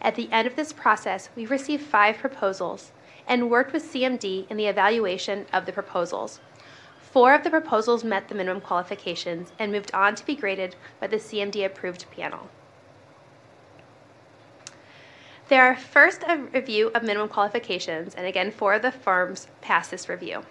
At 0.01 0.15
the 0.15 0.31
end 0.33 0.47
of 0.47 0.57
this 0.57 0.73
process, 0.73 1.29
we 1.37 1.45
received 1.45 1.85
five 1.85 2.17
proposals 2.17 2.93
and 3.29 3.51
worked 3.51 3.75
with 3.75 3.93
CMD 3.93 4.49
in 4.51 4.57
the 4.57 4.69
evaluation 4.69 5.45
of 5.53 5.67
the 5.67 5.73
proposals. 5.73 6.41
Four 6.99 7.35
of 7.35 7.45
the 7.45 7.51
proposals 7.51 8.05
met 8.05 8.29
the 8.29 8.35
minimum 8.35 8.63
qualifications 8.63 9.53
and 9.59 9.71
moved 9.71 9.93
on 9.93 10.15
to 10.15 10.25
be 10.25 10.35
graded 10.35 10.77
by 10.99 11.09
the 11.09 11.17
CMD 11.17 11.67
approved 11.67 12.07
panel. 12.11 12.49
There 15.47 15.63
are 15.63 15.77
first 15.77 16.23
a 16.27 16.39
review 16.39 16.91
of 16.95 17.03
minimum 17.03 17.29
qualifications, 17.29 18.15
and 18.15 18.27
again, 18.27 18.51
four 18.51 18.73
of 18.73 18.81
the 18.81 18.91
firms 18.91 19.47
passed 19.61 19.91
this 19.91 20.09
review. 20.09 20.43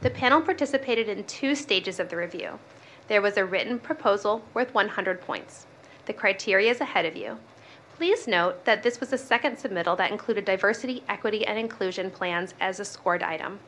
The 0.00 0.10
panel 0.10 0.42
participated 0.42 1.08
in 1.08 1.22
two 1.24 1.54
stages 1.54 2.00
of 2.00 2.08
the 2.08 2.16
review. 2.16 2.58
There 3.06 3.22
was 3.22 3.36
a 3.36 3.44
written 3.44 3.78
proposal 3.78 4.42
worth 4.52 4.74
100 4.74 5.20
points. 5.20 5.66
The 6.06 6.12
criteria 6.12 6.72
is 6.72 6.80
ahead 6.80 7.06
of 7.06 7.16
you. 7.16 7.38
Please 7.96 8.26
note 8.26 8.64
that 8.64 8.82
this 8.82 8.98
was 8.98 9.10
the 9.10 9.18
second 9.18 9.56
submittal 9.56 9.96
that 9.98 10.10
included 10.10 10.46
diversity, 10.46 11.04
equity, 11.08 11.46
and 11.46 11.56
inclusion 11.56 12.10
plans 12.10 12.52
as 12.60 12.80
a 12.80 12.84
scored 12.84 13.22
item. 13.22 13.60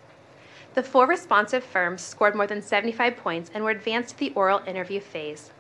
The 0.74 0.82
four 0.82 1.06
responsive 1.06 1.62
firms 1.62 2.02
scored 2.02 2.34
more 2.34 2.48
than 2.48 2.60
75 2.60 3.16
points 3.18 3.52
and 3.54 3.62
were 3.62 3.70
advanced 3.70 4.14
to 4.14 4.18
the 4.18 4.32
oral 4.34 4.62
interview 4.66 4.98
phase. 4.98 5.52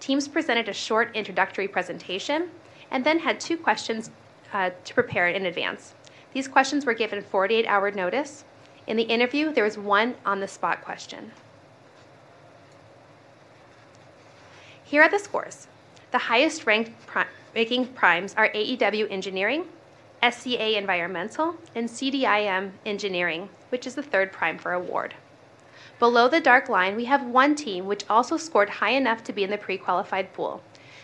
Teams 0.00 0.26
presented 0.26 0.68
a 0.68 0.72
short 0.72 1.14
introductory 1.14 1.68
presentation 1.68 2.48
and 2.90 3.04
then 3.04 3.20
had 3.20 3.38
two 3.38 3.56
questions 3.56 4.10
uh, 4.56 4.70
to 4.84 4.94
prepare 4.94 5.28
in 5.28 5.44
advance. 5.44 5.92
These 6.32 6.48
questions 6.48 6.86
were 6.86 6.94
given 6.94 7.20
48 7.20 7.66
hour 7.66 7.90
notice. 7.90 8.44
In 8.86 8.96
the 8.96 9.02
interview, 9.02 9.52
there 9.52 9.64
was 9.64 9.76
one 9.76 10.14
on 10.24 10.40
the 10.40 10.48
spot 10.48 10.82
question. 10.82 11.32
Here 14.82 15.02
are 15.02 15.10
the 15.10 15.18
scores. 15.18 15.66
The 16.10 16.18
highest 16.18 16.64
ranked 16.64 17.06
pri- 17.06 17.26
ranking 17.54 17.86
primes 17.88 18.34
are 18.34 18.48
AEW 18.48 19.10
Engineering, 19.10 19.66
SCA 20.22 20.78
Environmental, 20.78 21.56
and 21.74 21.86
CDIM 21.86 22.70
Engineering, 22.86 23.50
which 23.68 23.86
is 23.86 23.94
the 23.94 24.02
third 24.02 24.32
prime 24.32 24.56
for 24.56 24.72
award. 24.72 25.14
Below 25.98 26.28
the 26.28 26.40
dark 26.40 26.70
line, 26.70 26.96
we 26.96 27.04
have 27.04 27.22
one 27.22 27.54
team 27.54 27.84
which 27.84 28.08
also 28.08 28.38
scored 28.38 28.70
high 28.70 28.92
enough 28.92 29.22
to 29.24 29.34
be 29.34 29.44
in 29.44 29.50
the 29.50 29.58
pre-qualified 29.58 30.32
pool. 30.32 30.62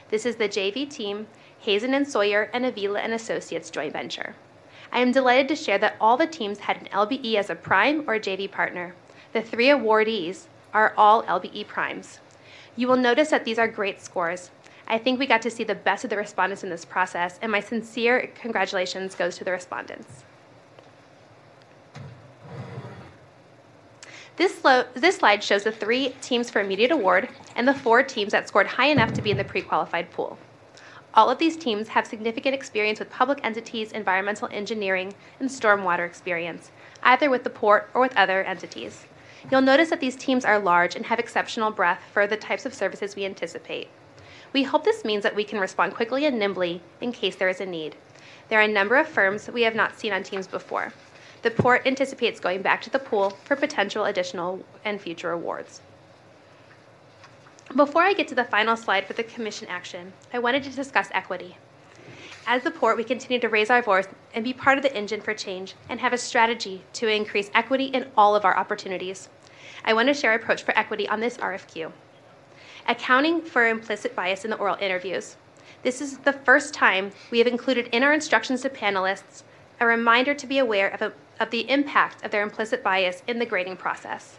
This 0.09 0.25
is 0.25 0.37
the 0.37 0.49
JV 0.49 0.89
team, 0.89 1.27
Hazen 1.63 1.95
and 1.95 2.09
Sawyer 2.09 2.51
and 2.53 2.67
Avila 2.67 2.99
and 2.99 3.15
Associates 3.15 3.71
joint 3.71 3.93
venture. 3.93 4.35
I 4.91 4.99
am 4.99 5.13
delighted 5.13 5.47
to 5.47 5.55
share 5.55 5.79
that 5.79 5.95
all 6.01 6.17
the 6.17 6.27
teams 6.27 6.59
had 6.59 6.77
an 6.77 6.89
LBE 6.89 7.37
as 7.37 7.51
a 7.51 7.55
prime 7.55 8.01
or 8.09 8.19
JV 8.19 8.51
partner. 8.51 8.97
The 9.33 9.43
three 9.43 9.69
awardees 9.69 10.47
are 10.75 10.93
all 10.97 11.23
LBE 11.23 11.69
primes. 11.69 12.19
You 12.75 12.89
will 12.89 12.97
notice 12.97 13.31
that 13.31 13.45
these 13.45 13.61
are 13.61 13.69
great 13.69 14.03
scores. 14.03 14.51
I 14.89 14.99
think 14.99 15.21
we 15.21 15.27
got 15.27 15.41
to 15.43 15.51
see 15.53 15.63
the 15.63 15.77
best 15.77 16.03
of 16.03 16.11
the 16.11 16.17
respondents 16.17 16.65
in 16.65 16.71
this 16.71 16.85
process, 16.85 17.39
and 17.41 17.53
my 17.53 17.61
sincere 17.61 18.29
congratulations 18.35 19.15
goes 19.15 19.37
to 19.37 19.45
the 19.45 19.53
respondents. 19.53 20.25
This, 24.35 24.61
this 24.95 25.17
slide 25.19 25.45
shows 25.45 25.63
the 25.63 25.71
three 25.71 26.17
teams 26.21 26.51
for 26.51 26.61
immediate 26.61 26.91
award 26.91 27.29
and 27.55 27.69
the 27.69 27.75
four 27.75 28.03
teams 28.03 28.33
that 28.33 28.49
scored 28.49 28.67
high 28.67 28.89
enough 28.89 29.13
to 29.13 29.23
be 29.23 29.31
in 29.31 29.37
the 29.37 29.45
pre-qualified 29.45 30.11
pool. 30.11 30.37
All 31.15 31.29
of 31.29 31.37
these 31.37 31.59
teams 31.59 31.89
have 31.89 32.07
significant 32.07 32.55
experience 32.55 32.99
with 32.99 33.11
public 33.11 33.39
entities, 33.45 33.93
environmental 33.93 34.49
engineering, 34.51 35.13
and 35.39 35.51
stormwater 35.51 36.07
experience, 36.07 36.71
either 37.03 37.29
with 37.29 37.45
the 37.45 37.51
port 37.51 37.91
or 37.93 38.01
with 38.01 38.17
other 38.17 38.43
entities. 38.43 39.05
You'll 39.51 39.61
notice 39.61 39.91
that 39.91 40.01
these 40.01 40.17
teams 40.17 40.45
are 40.45 40.59
large 40.59 40.97
and 40.97 41.07
have 41.07 41.19
exceptional 41.19 41.71
breadth 41.71 42.01
for 42.13 42.27
the 42.27 42.39
types 42.39 42.65
of 42.65 42.73
services 42.73 43.15
we 43.15 43.27
anticipate. 43.27 43.89
We 44.55 44.63
hope 44.63 44.85
this 44.85 45.05
means 45.05 45.23
that 45.23 45.37
we 45.37 45.45
can 45.45 45.61
respond 45.61 45.95
quickly 45.95 46.25
and 46.25 46.39
nimbly 46.39 46.81
in 47.01 47.13
case 47.13 47.37
there 47.37 47.51
is 47.51 47.61
a 47.61 47.67
need. 47.67 47.95
There 48.49 48.59
are 48.59 48.63
a 48.63 48.69
number 48.69 48.97
of 48.97 49.07
firms 49.07 49.51
we 49.51 49.63
have 49.63 49.75
not 49.75 49.99
seen 49.99 50.15
on 50.15 50.23
teams 50.23 50.47
before. 50.47 50.95
The 51.43 51.51
port 51.51 51.87
anticipates 51.87 52.41
going 52.41 52.63
back 52.63 52.81
to 52.83 52.91
the 52.91 52.99
pool 52.99 53.37
for 53.45 53.55
potential 53.57 54.07
additional 54.07 54.65
and 54.83 54.99
future 54.99 55.33
awards. 55.33 55.83
Before 57.75 58.03
I 58.03 58.13
get 58.13 58.29
to 58.29 58.35
the 58.35 58.45
final 58.45 58.77
slide 58.77 59.07
for 59.07 59.15
the 59.15 59.23
commission 59.23 59.67
action, 59.71 60.13
I 60.31 60.39
wanted 60.41 60.63
to 60.65 60.71
discuss 60.71 61.09
equity. 61.13 61.57
As 62.47 62.63
the 62.65 62.71
port, 62.71 62.99
we 62.99 63.05
continue 63.05 63.39
to 63.41 63.49
raise 63.49 63.71
our 63.71 63.81
voice 63.81 64.07
and 64.35 64.45
be 64.45 64.53
part 64.53 64.77
of 64.77 64.83
the 64.83 64.95
engine 64.95 65.23
for 65.23 65.33
change 65.33 65.75
and 65.89 65.99
have 65.99 66.13
a 66.13 66.19
strategy 66.19 66.83
to 66.93 67.09
increase 67.09 67.51
equity 67.55 67.87
in 67.87 68.11
all 68.15 68.37
of 68.37 68.45
our 68.45 68.55
opportunities. 68.55 69.31
I 69.87 69.95
want 69.95 70.09
to 70.09 70.15
share 70.15 70.33
our 70.33 70.37
approach 70.37 70.63
for 70.63 70.77
equity 70.77 71.09
on 71.09 71.21
this 71.21 71.39
RFQ. 71.39 71.93
Accounting 72.87 73.41
for 73.41 73.67
implicit 73.67 74.15
bias 74.15 74.45
in 74.45 74.51
the 74.51 74.59
oral 74.59 74.77
interviews. 74.79 75.37
This 75.83 76.03
is 76.03 76.19
the 76.19 76.35
first 76.35 76.75
time 76.75 77.11
we 77.31 77.39
have 77.39 77.47
included 77.47 77.87
in 77.87 78.03
our 78.03 78.13
instructions 78.13 78.61
to 78.63 78.69
panelists 78.69 79.45
a 79.81 79.87
reminder 79.87 80.35
to 80.35 80.47
be 80.47 80.59
aware 80.59 80.89
of, 80.89 81.01
a, 81.01 81.13
of 81.41 81.49
the 81.49 81.71
impact 81.71 82.23
of 82.23 82.33
their 82.33 82.43
implicit 82.43 82.83
bias 82.83 83.23
in 83.27 83.39
the 83.39 83.47
grading 83.47 83.79
process. 83.79 84.37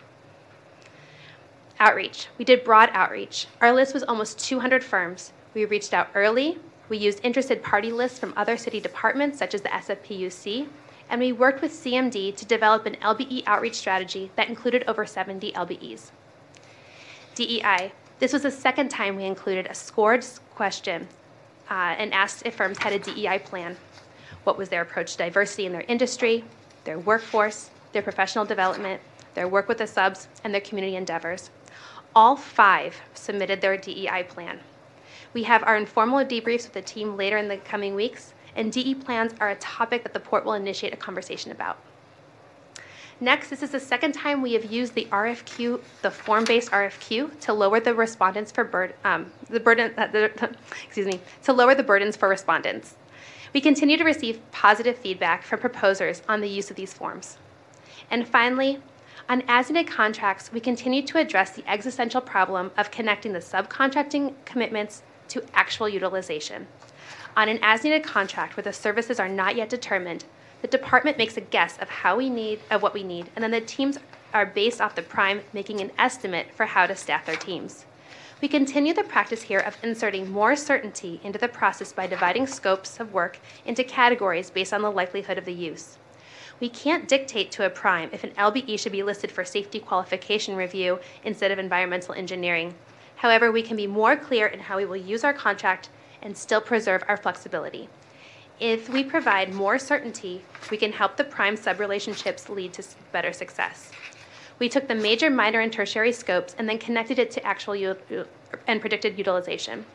Outreach. 1.83 2.27
We 2.37 2.45
did 2.45 2.63
broad 2.63 2.91
outreach. 2.93 3.47
Our 3.59 3.73
list 3.73 3.93
was 3.93 4.03
almost 4.03 4.39
200 4.39 4.81
firms. 4.85 5.33
We 5.53 5.65
reached 5.65 5.93
out 5.93 6.07
early. 6.15 6.57
We 6.87 6.95
used 6.95 7.19
interested 7.23 7.61
party 7.61 7.91
lists 7.91 8.17
from 8.17 8.33
other 8.37 8.55
city 8.55 8.79
departments, 8.79 9.37
such 9.37 9.53
as 9.53 9.63
the 9.63 9.67
SFPUC, 9.67 10.69
and 11.09 11.19
we 11.19 11.33
worked 11.33 11.61
with 11.61 11.73
CMD 11.73 12.33
to 12.37 12.45
develop 12.45 12.85
an 12.85 12.95
LBE 13.01 13.43
outreach 13.45 13.75
strategy 13.75 14.31
that 14.37 14.47
included 14.47 14.85
over 14.87 15.05
70 15.05 15.51
LBEs. 15.51 16.11
DEI. 17.35 17.91
This 18.17 18.31
was 18.31 18.43
the 18.43 18.51
second 18.51 18.87
time 18.87 19.17
we 19.17 19.25
included 19.25 19.67
a 19.67 19.75
scored 19.75 20.25
question 20.55 21.09
uh, 21.69 21.95
and 21.97 22.13
asked 22.13 22.43
if 22.45 22.55
firms 22.55 22.77
had 22.77 22.93
a 22.93 22.99
DEI 22.99 23.39
plan. 23.39 23.75
What 24.45 24.57
was 24.57 24.69
their 24.69 24.83
approach 24.83 25.11
to 25.11 25.17
diversity 25.17 25.65
in 25.65 25.73
their 25.73 25.83
industry, 25.89 26.45
their 26.85 26.99
workforce, 26.99 27.71
their 27.91 28.01
professional 28.01 28.45
development, 28.45 29.01
their 29.33 29.49
work 29.49 29.67
with 29.67 29.79
the 29.79 29.87
subs, 29.87 30.29
and 30.45 30.53
their 30.53 30.61
community 30.61 30.95
endeavors. 30.95 31.49
All 32.15 32.35
five 32.35 33.01
submitted 33.15 33.61
their 33.61 33.75
DEI 33.75 34.23
plan. 34.29 34.59
We 35.33 35.43
have 35.43 35.63
our 35.63 35.75
informal 35.75 36.23
debriefs 36.23 36.65
with 36.65 36.73
the 36.73 36.81
team 36.81 37.17
later 37.17 37.37
in 37.37 37.47
the 37.47 37.57
coming 37.57 37.95
weeks, 37.95 38.33
and 38.55 38.71
DE 38.71 38.93
plans 38.95 39.33
are 39.39 39.49
a 39.49 39.55
topic 39.55 40.03
that 40.03 40.13
the 40.13 40.19
port 40.19 40.45
will 40.45 40.53
initiate 40.53 40.93
a 40.93 40.97
conversation 40.97 41.51
about. 41.51 41.79
Next, 43.19 43.49
this 43.49 43.63
is 43.63 43.71
the 43.71 43.79
second 43.79 44.11
time 44.11 44.41
we 44.41 44.53
have 44.53 44.71
used 44.71 44.93
the 44.93 45.05
RFQ, 45.05 45.79
the 46.01 46.11
form-based 46.11 46.69
RFQ, 46.71 47.39
to 47.41 47.53
lower 47.53 47.79
the 47.79 47.95
respondents 47.95 48.51
for 48.51 48.63
bur- 48.63 48.93
um, 49.03 49.31
the 49.49 49.59
burden. 49.59 49.93
Uh, 49.97 50.07
the, 50.07 50.55
excuse 50.83 51.07
me, 51.07 51.19
to 51.43 51.53
lower 51.53 51.73
the 51.73 51.83
burdens 51.83 52.15
for 52.15 52.27
respondents. 52.27 52.95
We 53.53 53.61
continue 53.61 53.97
to 53.97 54.03
receive 54.03 54.39
positive 54.51 54.97
feedback 54.97 55.43
from 55.43 55.59
proposers 55.59 56.21
on 56.27 56.41
the 56.41 56.49
use 56.49 56.69
of 56.69 56.75
these 56.75 56.93
forms. 56.93 57.37
And 58.11 58.27
finally, 58.27 58.81
on 59.29 59.43
as-needed 59.47 59.87
contracts, 59.87 60.51
we 60.51 60.59
continue 60.59 61.01
to 61.03 61.17
address 61.17 61.51
the 61.51 61.67
existential 61.69 62.21
problem 62.21 62.71
of 62.77 62.91
connecting 62.91 63.33
the 63.33 63.39
subcontracting 63.39 64.33
commitments 64.45 65.01
to 65.29 65.43
actual 65.53 65.87
utilization. 65.87 66.67
On 67.35 67.47
an 67.47 67.59
as-needed 67.61 68.03
contract 68.03 68.57
where 68.57 68.63
the 68.63 68.73
services 68.73 69.19
are 69.19 69.29
not 69.29 69.55
yet 69.55 69.69
determined, 69.69 70.25
the 70.61 70.67
department 70.67 71.17
makes 71.17 71.37
a 71.37 71.41
guess 71.41 71.77
of 71.79 71.89
how 71.89 72.17
we 72.17 72.29
need 72.29 72.59
of 72.69 72.81
what 72.81 72.93
we 72.93 73.03
need, 73.03 73.29
and 73.35 73.43
then 73.43 73.51
the 73.51 73.61
teams 73.61 73.97
are 74.33 74.45
based 74.45 74.81
off 74.81 74.95
the 74.95 75.01
prime 75.01 75.41
making 75.53 75.81
an 75.81 75.91
estimate 75.97 76.47
for 76.53 76.65
how 76.65 76.85
to 76.85 76.95
staff 76.95 77.25
their 77.25 77.35
teams. 77.35 77.85
We 78.41 78.47
continue 78.49 78.93
the 78.93 79.03
practice 79.03 79.43
here 79.43 79.59
of 79.59 79.77
inserting 79.83 80.29
more 80.29 80.55
certainty 80.55 81.21
into 81.23 81.39
the 81.39 81.47
process 81.47 81.93
by 81.93 82.07
dividing 82.07 82.45
scopes 82.47 82.99
of 82.99 83.13
work 83.13 83.39
into 83.65 83.83
categories 83.83 84.49
based 84.49 84.73
on 84.73 84.81
the 84.81 84.91
likelihood 84.91 85.37
of 85.37 85.45
the 85.45 85.53
use. 85.53 85.97
We 86.63 86.69
can't 86.69 87.09
dictate 87.09 87.51
to 87.51 87.65
a 87.65 87.69
prime 87.69 88.07
if 88.13 88.23
an 88.23 88.31
LBE 88.37 88.79
should 88.79 88.93
be 88.93 89.03
listed 89.03 89.29
for 89.29 89.43
safety 89.43 89.81
qualification 89.81 90.55
review 90.55 90.97
instead 91.25 91.51
of 91.51 91.59
environmental 91.59 92.15
engineering. 92.15 92.73
However, 93.17 93.51
we 93.51 93.61
can 93.61 93.75
be 93.75 93.85
more 93.85 94.15
clear 94.15 94.47
in 94.47 94.61
how 94.61 94.77
we 94.77 94.85
will 94.85 94.95
use 94.95 95.25
our 95.25 95.33
contract 95.33 95.89
and 96.21 96.37
still 96.37 96.61
preserve 96.61 97.03
our 97.09 97.17
flexibility. 97.17 97.89
If 98.61 98.87
we 98.87 99.03
provide 99.03 99.53
more 99.53 99.77
certainty, 99.77 100.45
we 100.71 100.77
can 100.77 100.93
help 100.93 101.17
the 101.17 101.25
prime 101.25 101.57
subrelationships 101.57 102.47
lead 102.47 102.71
to 102.75 102.83
better 103.11 103.33
success. 103.33 103.91
We 104.57 104.69
took 104.69 104.87
the 104.87 104.95
major, 104.95 105.29
minor, 105.29 105.59
and 105.59 105.73
tertiary 105.73 106.13
scopes 106.13 106.55
and 106.57 106.69
then 106.69 106.77
connected 106.77 107.19
it 107.19 107.29
to 107.31 107.45
actual 107.45 107.97
and 108.67 108.79
predicted 108.79 109.17
utilization. 109.17 109.85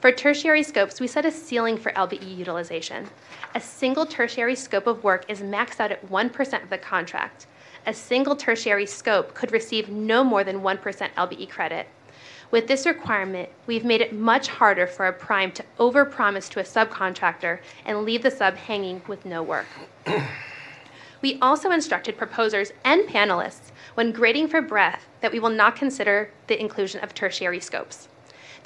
For 0.00 0.12
tertiary 0.12 0.62
scopes, 0.62 1.00
we 1.00 1.06
set 1.06 1.24
a 1.24 1.30
ceiling 1.30 1.78
for 1.78 1.90
LBE 1.92 2.36
utilization. 2.36 3.08
A 3.54 3.60
single 3.60 4.04
tertiary 4.04 4.54
scope 4.54 4.86
of 4.86 5.02
work 5.02 5.24
is 5.26 5.40
maxed 5.40 5.80
out 5.80 5.90
at 5.90 6.06
1% 6.10 6.62
of 6.62 6.68
the 6.68 6.76
contract. 6.76 7.46
A 7.86 7.94
single 7.94 8.36
tertiary 8.36 8.84
scope 8.84 9.32
could 9.32 9.52
receive 9.52 9.88
no 9.88 10.22
more 10.22 10.44
than 10.44 10.60
1% 10.60 10.80
LBE 11.14 11.48
credit. 11.48 11.88
With 12.50 12.68
this 12.68 12.84
requirement, 12.84 13.48
we've 13.66 13.86
made 13.86 14.02
it 14.02 14.12
much 14.12 14.48
harder 14.48 14.86
for 14.86 15.06
a 15.06 15.12
prime 15.12 15.50
to 15.52 15.64
overpromise 15.78 16.50
to 16.50 16.60
a 16.60 16.62
subcontractor 16.62 17.60
and 17.86 18.04
leave 18.04 18.22
the 18.22 18.30
sub 18.30 18.56
hanging 18.56 19.00
with 19.08 19.24
no 19.24 19.42
work. 19.42 19.66
we 21.22 21.38
also 21.40 21.70
instructed 21.70 22.18
proposers 22.18 22.70
and 22.84 23.08
panelists 23.08 23.72
when 23.94 24.12
grading 24.12 24.48
for 24.48 24.60
breadth 24.60 25.06
that 25.22 25.32
we 25.32 25.40
will 25.40 25.50
not 25.50 25.74
consider 25.74 26.30
the 26.48 26.60
inclusion 26.60 27.02
of 27.02 27.14
tertiary 27.14 27.60
scopes. 27.60 28.08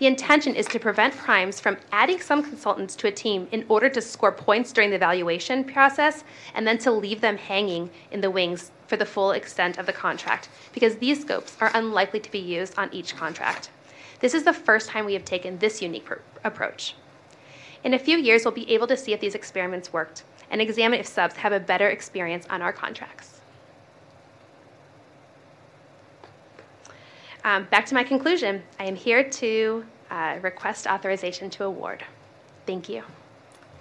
The 0.00 0.06
intention 0.06 0.56
is 0.56 0.64
to 0.68 0.78
prevent 0.78 1.14
primes 1.14 1.60
from 1.60 1.76
adding 1.92 2.22
some 2.22 2.42
consultants 2.42 2.96
to 2.96 3.08
a 3.08 3.12
team 3.12 3.48
in 3.52 3.66
order 3.68 3.90
to 3.90 4.00
score 4.00 4.32
points 4.32 4.72
during 4.72 4.88
the 4.88 4.96
evaluation 4.96 5.62
process 5.62 6.24
and 6.54 6.66
then 6.66 6.78
to 6.78 6.90
leave 6.90 7.20
them 7.20 7.36
hanging 7.36 7.90
in 8.10 8.22
the 8.22 8.30
wings 8.30 8.70
for 8.86 8.96
the 8.96 9.04
full 9.04 9.32
extent 9.32 9.76
of 9.76 9.84
the 9.84 9.92
contract, 9.92 10.48
because 10.72 10.96
these 10.96 11.20
scopes 11.20 11.54
are 11.60 11.70
unlikely 11.74 12.18
to 12.20 12.30
be 12.30 12.38
used 12.38 12.78
on 12.78 12.88
each 12.94 13.14
contract. 13.14 13.68
This 14.20 14.32
is 14.32 14.44
the 14.44 14.54
first 14.54 14.88
time 14.88 15.04
we 15.04 15.12
have 15.12 15.26
taken 15.26 15.58
this 15.58 15.82
unique 15.82 16.06
pr- 16.06 16.20
approach. 16.44 16.94
In 17.84 17.92
a 17.92 17.98
few 17.98 18.16
years, 18.16 18.46
we'll 18.46 18.54
be 18.54 18.72
able 18.72 18.86
to 18.86 18.96
see 18.96 19.12
if 19.12 19.20
these 19.20 19.34
experiments 19.34 19.92
worked 19.92 20.24
and 20.50 20.62
examine 20.62 21.00
if 21.00 21.06
subs 21.06 21.36
have 21.36 21.52
a 21.52 21.60
better 21.60 21.90
experience 21.90 22.46
on 22.48 22.62
our 22.62 22.72
contracts. 22.72 23.39
Um, 27.44 27.64
back 27.70 27.86
to 27.86 27.94
my 27.94 28.04
conclusion. 28.04 28.62
I 28.78 28.84
am 28.84 28.96
here 28.96 29.24
to 29.24 29.84
uh, 30.10 30.38
request 30.42 30.86
authorization 30.86 31.48
to 31.50 31.64
award. 31.64 32.04
Thank 32.66 32.88
you. 32.88 33.02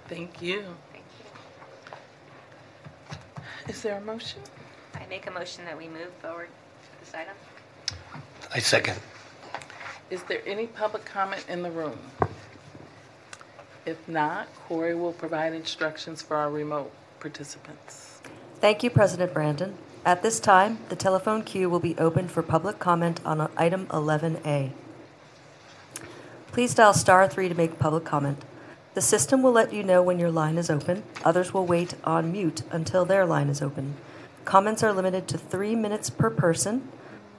Thank 0.08 0.40
you. 0.40 0.64
Thank 0.92 1.04
you. 3.08 3.42
Is 3.68 3.82
there 3.82 3.98
a 3.98 4.00
motion? 4.00 4.40
I 4.94 5.06
make 5.08 5.26
a 5.26 5.30
motion 5.30 5.64
that 5.66 5.76
we 5.76 5.88
move 5.88 6.10
forward 6.22 6.48
with 6.80 7.00
this 7.00 7.14
item. 7.14 7.34
I 8.54 8.58
second. 8.58 8.98
Is 10.08 10.22
there 10.24 10.40
any 10.46 10.66
public 10.66 11.04
comment 11.04 11.44
in 11.48 11.62
the 11.62 11.70
room? 11.70 11.98
If 13.86 14.08
not, 14.08 14.48
Corey 14.66 14.94
will 14.94 15.12
provide 15.12 15.52
instructions 15.52 16.22
for 16.22 16.36
our 16.36 16.50
remote 16.50 16.92
participants. 17.20 18.20
Thank 18.60 18.82
you, 18.82 18.90
President 18.90 19.32
Brandon. 19.32 19.76
At 20.04 20.22
this 20.22 20.40
time, 20.40 20.78
the 20.88 20.96
telephone 20.96 21.42
queue 21.42 21.68
will 21.68 21.78
be 21.78 21.96
open 21.98 22.26
for 22.26 22.42
public 22.42 22.78
comment 22.78 23.20
on 23.22 23.50
item 23.54 23.86
11A. 23.88 24.70
Please 26.52 26.74
dial 26.74 26.94
star 26.94 27.28
3 27.28 27.50
to 27.50 27.54
make 27.54 27.78
public 27.78 28.04
comment. 28.04 28.42
The 28.94 29.02
system 29.02 29.42
will 29.42 29.52
let 29.52 29.74
you 29.74 29.82
know 29.82 30.02
when 30.02 30.18
your 30.18 30.30
line 30.30 30.56
is 30.56 30.70
open. 30.70 31.02
Others 31.22 31.52
will 31.52 31.66
wait 31.66 31.94
on 32.02 32.32
mute 32.32 32.62
until 32.70 33.04
their 33.04 33.26
line 33.26 33.50
is 33.50 33.60
open. 33.60 33.96
Comments 34.46 34.82
are 34.82 34.92
limited 34.94 35.28
to 35.28 35.38
three 35.38 35.76
minutes 35.76 36.08
per 36.08 36.30
person. 36.30 36.88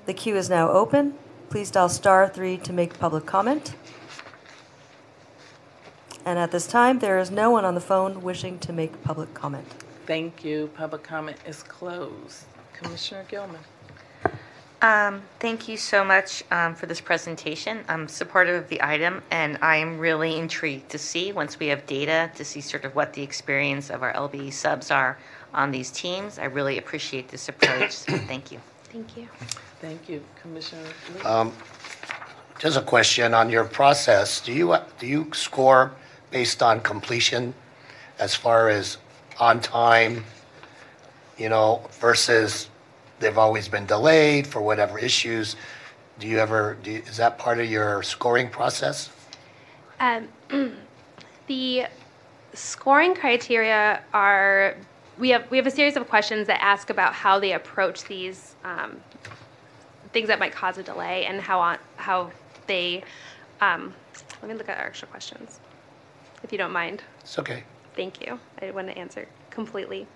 The 0.06 0.14
queue 0.14 0.38
is 0.38 0.50
now 0.50 0.70
open. 0.70 1.16
Please 1.50 1.72
dial 1.72 1.90
star 1.90 2.30
3 2.30 2.58
to 2.58 2.72
make 2.72 3.00
public 3.00 3.26
comment. 3.26 3.76
And 6.24 6.38
at 6.38 6.52
this 6.52 6.68
time, 6.68 7.00
there 7.00 7.18
is 7.18 7.32
no 7.32 7.50
one 7.50 7.66
on 7.66 7.74
the 7.74 7.82
phone 7.82 8.22
wishing 8.22 8.60
to 8.60 8.72
make 8.72 9.02
public 9.02 9.34
comment. 9.34 9.68
Thank 10.06 10.46
you. 10.46 10.70
Public 10.76 11.04
comment 11.04 11.38
is 11.48 11.64
closed. 11.64 12.46
Commissioner 12.82 13.26
Gilman. 13.30 13.60
Um, 14.82 15.22
thank 15.40 15.68
you 15.68 15.78
so 15.78 16.04
much 16.04 16.44
um, 16.50 16.74
for 16.74 16.88
this 16.88 17.00
presentation. 17.00 17.84
I'm 17.88 18.08
supportive 18.08 18.64
of 18.64 18.68
the 18.68 18.82
item, 18.82 19.22
and 19.30 19.60
I 19.62 19.76
am 19.76 20.00
really 20.00 20.38
intrigued 20.38 20.90
to 20.90 20.98
see, 20.98 21.32
once 21.32 21.60
we 21.60 21.68
have 21.68 21.86
data, 21.86 22.32
to 22.36 22.44
see 22.44 22.62
sort 22.62 22.84
of 22.84 22.96
what 22.96 23.14
the 23.14 23.22
experience 23.22 23.92
of 23.92 24.02
our 24.02 24.12
LBE 24.14 24.52
subs 24.52 24.90
are 24.90 25.20
on 25.54 25.70
these 25.70 25.92
teams. 25.92 26.40
I 26.40 26.46
really 26.46 26.80
appreciate 26.80 27.28
this 27.28 27.48
approach, 27.48 27.92
so 27.92 28.18
thank 28.28 28.52
you. 28.52 28.60
Thank 28.86 29.16
you. 29.16 29.28
Thank 29.80 30.10
you. 30.10 30.24
Commissioner 30.42 30.82
Um, 31.26 31.54
Just 32.58 32.78
a 32.78 32.82
question 32.82 33.36
on 33.36 33.52
your 33.52 33.66
process. 33.66 34.42
Do 34.42 34.52
you, 34.52 34.76
do 34.98 35.06
you 35.06 35.28
score 35.32 35.92
based 36.32 36.64
on 36.64 36.80
completion 36.80 37.54
as 38.18 38.34
far 38.34 38.70
as 38.70 38.98
on 39.40 39.60
time, 39.60 40.24
you 41.38 41.50
know, 41.50 41.88
versus 42.00 42.71
they've 43.22 43.38
always 43.38 43.68
been 43.70 43.86
delayed 43.86 44.46
for 44.48 44.62
whatever 44.62 45.00
issues? 45.00 45.56
Do 46.20 46.28
you 46.28 46.40
ever, 46.40 46.78
do 46.84 46.92
you- 46.92 47.04
is 47.08 47.18
that 47.18 47.38
part 47.38 47.60
of 47.60 47.70
your 47.70 48.04
scoring 48.04 48.50
process? 48.50 49.10
Um, 50.00 50.28
the 51.48 51.86
scoring 52.54 53.16
criteria 53.16 54.02
are 54.14 54.76
we 55.18 55.30
have 55.30 55.50
we 55.52 55.58
have 55.58 55.68
a 55.68 55.72
series 55.72 55.96
of 55.96 56.10
questions 56.10 56.48
that 56.48 56.62
ask 56.62 56.90
about 56.90 57.14
how 57.14 57.40
they 57.40 57.54
approach 57.54 58.04
these 58.06 58.56
um, 58.64 59.00
things 60.12 60.28
that 60.28 60.40
might 60.40 60.52
cause 60.52 60.78
a 60.78 60.84
delay 60.84 61.26
and 61.26 61.40
how 61.40 61.60
on 61.60 61.78
how 61.98 62.32
they. 62.68 63.04
Um, 63.62 63.94
let 64.42 64.50
me 64.50 64.58
look 64.58 64.70
at 64.70 64.80
our 64.80 64.88
extra 64.88 65.08
questions, 65.08 65.60
if 66.44 66.52
you 66.52 66.58
don't 66.58 66.72
mind. 66.72 67.04
It's 67.22 67.38
okay. 67.38 67.64
Thank 67.96 68.26
you. 68.26 68.40
I 68.58 68.62
didn't 68.62 68.76
want 68.76 68.88
to 68.88 68.98
answer 68.98 69.28
completely. 69.52 70.08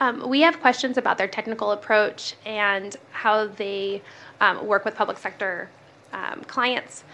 Um, 0.00 0.28
we 0.28 0.42
have 0.42 0.60
questions 0.60 0.98
about 0.98 1.16
their 1.18 1.28
technical 1.28 1.72
approach 1.72 2.34
and 2.44 2.96
how 3.12 3.46
they 3.46 4.02
um, 4.40 4.66
work 4.66 4.84
with 4.84 4.94
public 4.94 5.18
sector 5.18 5.70
um, 6.12 6.42
clients. 6.46 7.04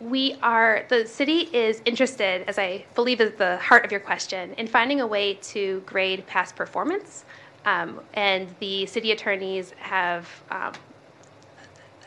We 0.00 0.36
are, 0.42 0.84
the 0.88 1.06
city 1.06 1.48
is 1.52 1.80
interested, 1.84 2.44
as 2.48 2.58
I 2.58 2.84
believe 2.94 3.20
is 3.20 3.32
the 3.34 3.56
heart 3.58 3.84
of 3.84 3.90
your 3.90 4.00
question, 4.00 4.52
in 4.54 4.66
finding 4.66 5.00
a 5.00 5.06
way 5.06 5.34
to 5.34 5.80
grade 5.86 6.26
past 6.26 6.56
performance. 6.56 7.24
Um, 7.64 8.00
and 8.14 8.52
the 8.58 8.86
city 8.86 9.12
attorneys 9.12 9.70
have, 9.78 10.28
um, 10.50 10.72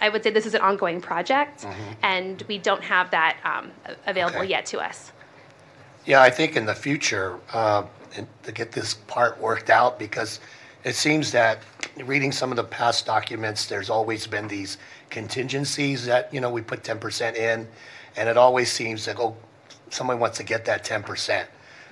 I 0.01 0.09
would 0.09 0.23
say 0.23 0.29
this 0.29 0.45
is 0.45 0.53
an 0.53 0.61
ongoing 0.61 0.99
project, 0.99 1.65
and 2.03 2.41
we 2.49 2.57
don't 2.57 2.83
have 2.83 3.11
that 3.11 3.37
um, 3.45 3.71
available 4.05 4.39
Okay. 4.39 4.49
yet 4.49 4.65
to 4.67 4.79
us. 4.79 5.13
Yeah, 6.05 6.21
I 6.21 6.29
think 6.29 6.57
in 6.57 6.65
the 6.65 6.75
future, 6.75 7.39
uh, 7.53 7.83
to 8.43 8.51
get 8.51 8.71
this 8.71 8.93
part 8.93 9.39
worked 9.39 9.69
out, 9.69 9.99
because 9.99 10.39
it 10.83 10.95
seems 10.95 11.31
that 11.31 11.59
reading 12.03 12.31
some 12.31 12.51
of 12.51 12.57
the 12.57 12.63
past 12.63 13.05
documents, 13.05 13.65
there's 13.65 13.89
always 13.89 14.27
been 14.27 14.47
these 14.47 14.77
contingencies 15.09 16.05
that, 16.05 16.33
you 16.33 16.39
know, 16.41 16.49
we 16.49 16.61
put 16.61 16.83
10% 16.83 17.35
in, 17.35 17.67
and 18.17 18.29
it 18.29 18.37
always 18.37 18.71
seems 18.71 19.07
like, 19.07 19.19
oh, 19.19 19.35
someone 19.89 20.19
wants 20.19 20.37
to 20.37 20.43
get 20.43 20.65
that 20.65 20.83
10%. 20.85 21.45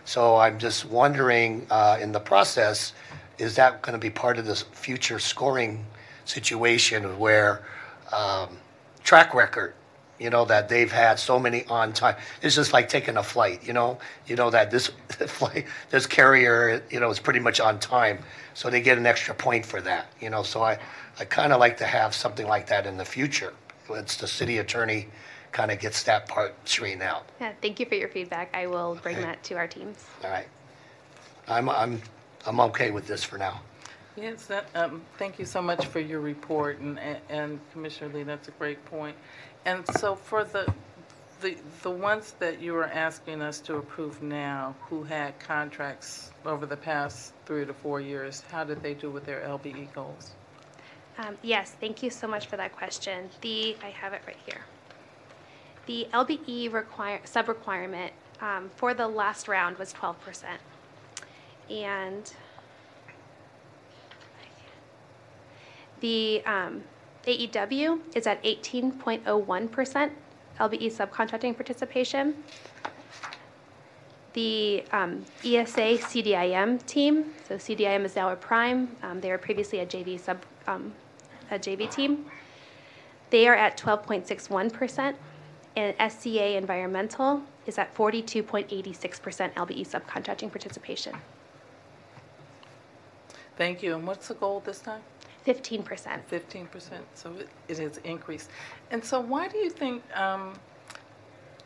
So 0.05 0.35
I'm 0.35 0.59
just 0.59 0.85
wondering, 0.85 1.65
uh, 1.69 1.97
in 2.01 2.11
the 2.11 2.19
process, 2.19 2.93
is 3.37 3.55
that 3.55 3.81
going 3.81 3.93
to 3.93 3.99
be 3.99 4.09
part 4.09 4.37
of 4.37 4.45
this 4.45 4.61
future 4.61 5.19
scoring 5.19 5.85
situation 6.25 7.17
where 7.17 7.63
um, 8.11 8.49
track 9.03 9.33
record, 9.33 9.73
you 10.23 10.29
know, 10.29 10.45
that 10.45 10.69
they've 10.69 10.91
had 10.91 11.19
so 11.19 11.37
many 11.37 11.65
on 11.65 11.91
time. 11.91 12.15
It's 12.41 12.55
just 12.55 12.71
like 12.71 12.87
taking 12.87 13.17
a 13.17 13.23
flight, 13.23 13.67
you 13.67 13.73
know, 13.73 13.97
you 14.25 14.37
know 14.37 14.49
that 14.51 14.71
this 14.71 14.87
flight, 15.27 15.65
this 15.89 16.07
carrier, 16.07 16.81
you 16.89 17.01
know, 17.01 17.09
is 17.09 17.19
pretty 17.19 17.41
much 17.41 17.59
on 17.59 17.77
time, 17.77 18.19
so 18.53 18.69
they 18.69 18.79
get 18.79 18.97
an 18.97 19.05
extra 19.05 19.35
point 19.35 19.65
for 19.65 19.81
that, 19.81 20.07
you 20.21 20.29
know. 20.29 20.41
So 20.41 20.63
I, 20.63 20.79
I 21.19 21.25
kind 21.25 21.51
of 21.51 21.59
like 21.59 21.75
to 21.79 21.85
have 21.85 22.15
something 22.15 22.47
like 22.47 22.67
that 22.67 22.87
in 22.87 22.95
the 22.95 23.03
future. 23.03 23.53
It's 23.89 24.15
the 24.15 24.27
city 24.27 24.59
attorney 24.59 25.07
kind 25.51 25.71
of 25.71 25.79
gets 25.79 26.03
that 26.03 26.29
part 26.29 26.55
straightened 26.63 27.03
out. 27.03 27.25
Yeah, 27.41 27.51
thank 27.61 27.81
you 27.81 27.85
for 27.85 27.95
your 27.95 28.07
feedback. 28.07 28.49
I 28.55 28.65
will 28.67 28.95
bring 29.03 29.17
Okay. 29.17 29.25
that 29.25 29.43
to 29.43 29.55
our 29.55 29.67
teams. 29.67 30.05
All 30.23 30.29
right, 30.29 30.47
I'm, 31.49 31.67
I'm, 31.67 32.01
I'm 32.47 32.61
okay 32.61 32.91
with 32.91 33.07
this 33.07 33.25
for 33.25 33.37
now. 33.37 33.59
Yes, 34.15 34.45
that, 34.45 34.67
um, 34.75 35.01
thank 35.17 35.39
you 35.39 35.45
so 35.45 35.61
much 35.61 35.87
for 35.87 35.99
your 35.99 36.19
report, 36.21 36.79
and, 36.79 36.99
and 37.29 37.59
Commissioner 37.71 38.13
Lee, 38.13 38.23
that's 38.23 38.47
a 38.47 38.51
great 38.51 38.83
point. 38.85 39.17
And 39.65 39.87
so 39.97 40.15
for 40.15 40.43
the, 40.43 40.71
the, 41.41 41.57
the 41.81 41.89
ones 41.89 42.35
that 42.39 42.61
you 42.61 42.75
are 42.75 42.85
asking 42.85 43.41
us 43.41 43.59
to 43.61 43.77
approve 43.77 44.21
now, 44.21 44.75
who 44.89 45.03
had 45.03 45.39
contracts 45.39 46.31
over 46.45 46.65
the 46.65 46.77
past 46.77 47.33
three 47.45 47.65
to 47.65 47.73
four 47.73 48.01
years, 48.01 48.43
how 48.51 48.63
did 48.63 48.83
they 48.83 48.93
do 48.93 49.09
with 49.09 49.25
their 49.25 49.41
LBE 49.41 49.93
goals? 49.93 50.31
Um, 51.17 51.37
yes, 51.41 51.75
thank 51.79 52.01
you 52.01 52.09
so 52.09 52.27
much 52.27 52.47
for 52.47 52.57
that 52.57 52.75
question. 52.75 53.29
The, 53.41 53.77
I 53.83 53.89
have 53.89 54.13
it 54.13 54.21
right 54.25 54.37
here. 54.45 54.61
The 55.85 56.07
LBE 56.13 56.73
require, 56.73 57.21
sub-requirement 57.23 58.13
um, 58.41 58.69
for 58.75 58.93
the 58.93 59.07
last 59.07 59.47
round 59.47 59.77
was 59.77 59.93
12%. 59.93 60.15
And 61.69 62.33
the 66.01 66.43
um, 66.45 66.83
AEW 67.25 67.99
is 68.15 68.27
at 68.27 68.43
18.01% 68.43 70.11
LBE 70.59 70.91
subcontracting 70.91 71.55
participation. 71.55 72.35
The 74.33 74.83
um, 74.91 75.23
ESA 75.43 75.99
CDIM 75.99 76.85
team, 76.85 77.33
so 77.47 77.55
CDIM 77.55 78.03
is 78.03 78.15
now 78.15 78.29
a 78.29 78.35
prime. 78.35 78.95
Um, 79.03 79.21
they 79.21 79.29
were 79.29 79.37
previously 79.37 79.79
a 79.79 79.85
JV 79.85 80.19
sub, 80.19 80.43
um, 80.67 80.93
a 81.51 81.59
JV 81.59 81.89
team. 81.89 82.25
They 83.29 83.47
are 83.47 83.55
at 83.55 83.77
12.61%, 83.77 85.15
and 85.75 86.11
SCA 86.11 86.57
Environmental 86.57 87.43
is 87.65 87.77
at 87.77 87.93
42.86% 87.95 89.53
LBE 89.53 89.87
subcontracting 89.87 90.51
participation. 90.51 91.15
Thank 93.55 93.83
you, 93.83 93.95
and 93.95 94.05
what's 94.05 94.27
the 94.27 94.33
goal 94.33 94.61
this 94.65 94.79
time? 94.79 95.01
15%. 95.45 96.23
Fifteen 96.25 96.67
percent, 96.67 97.03
so 97.15 97.33
it, 97.33 97.49
it 97.67 97.77
has 97.79 97.97
increased. 98.03 98.49
And 98.91 99.03
so 99.03 99.19
why 99.19 99.47
do 99.47 99.57
you 99.57 99.69
think, 99.69 100.01
um, 100.15 100.53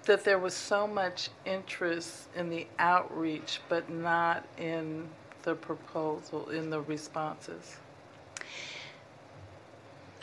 that 0.06 0.24
there 0.24 0.40
was 0.40 0.54
so 0.54 0.88
much 0.88 1.30
interest 1.46 2.30
in 2.36 2.50
the 2.50 2.66
outreach, 2.80 3.60
but 3.70 3.90
not 3.90 4.46
in 4.58 5.08
the 5.44 5.54
proposal, 5.54 6.50
in 6.50 6.70
the 6.70 6.82
responses? 6.82 7.78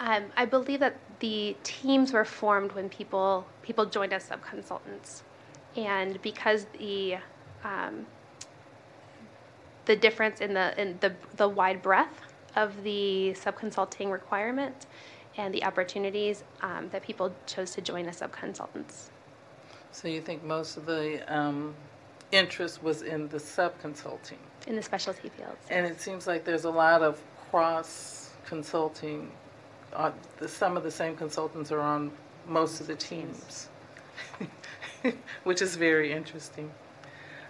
Um, 0.01 0.25
I 0.37 0.45
believe 0.47 0.81
that 0.81 0.97
the 1.21 1.57
teams 1.63 2.13
were 2.13 2.25
formed 2.25 2.73
when 2.73 2.89
people 2.89 3.47
people 3.63 3.87
joined 3.87 4.13
as 4.13 4.29
subconsultants, 4.29 5.23
and 5.77 6.21
because 6.23 6.67
the 6.79 7.19
um, 7.63 8.07
the 9.85 9.95
difference 9.95 10.41
in 10.41 10.55
the 10.55 10.79
in 10.81 10.99
the 11.01 11.15
the 11.37 11.49
wide 11.49 11.81
breadth 11.81 12.34
of 12.57 12.83
the 12.83 13.35
subconsulting 13.35 14.11
requirement 14.11 14.87
and 15.37 15.53
the 15.53 15.65
opportunities 15.65 16.45
um, 16.63 16.89
that 16.91 17.03
people 17.03 17.35
chose 17.47 17.73
to 17.73 17.81
join 17.81 18.07
as 18.07 18.21
subconsultants. 18.21 19.09
So 19.91 20.09
you 20.09 20.21
think 20.21 20.45
most 20.45 20.77
of 20.77 20.87
the, 20.87 21.23
um, 21.35 21.75
interest 22.33 22.83
was 22.83 23.03
in 23.03 23.29
the 23.29 23.39
sub-consulting? 23.39 24.39
in 24.67 24.77
the 24.77 24.83
specialty 24.83 25.29
fields. 25.29 25.59
And 25.71 25.87
it 25.87 26.01
seems 26.01 26.27
like 26.27 26.45
there's 26.45 26.65
a 26.65 26.71
lot 26.71 27.03
of 27.03 27.21
cross-consulting, 27.51 29.31
uh, 29.93 30.11
the, 30.39 30.49
some 30.49 30.77
of 30.77 30.83
the 30.83 30.91
same 30.91 31.17
consultants 31.17 31.71
are 31.71 31.81
on 31.81 32.11
most 32.49 32.81
of 32.81 32.87
the 32.87 32.97
teams, 32.97 33.69
which 35.45 35.63
is 35.63 35.77
very 35.77 36.13
interesting. 36.13 36.71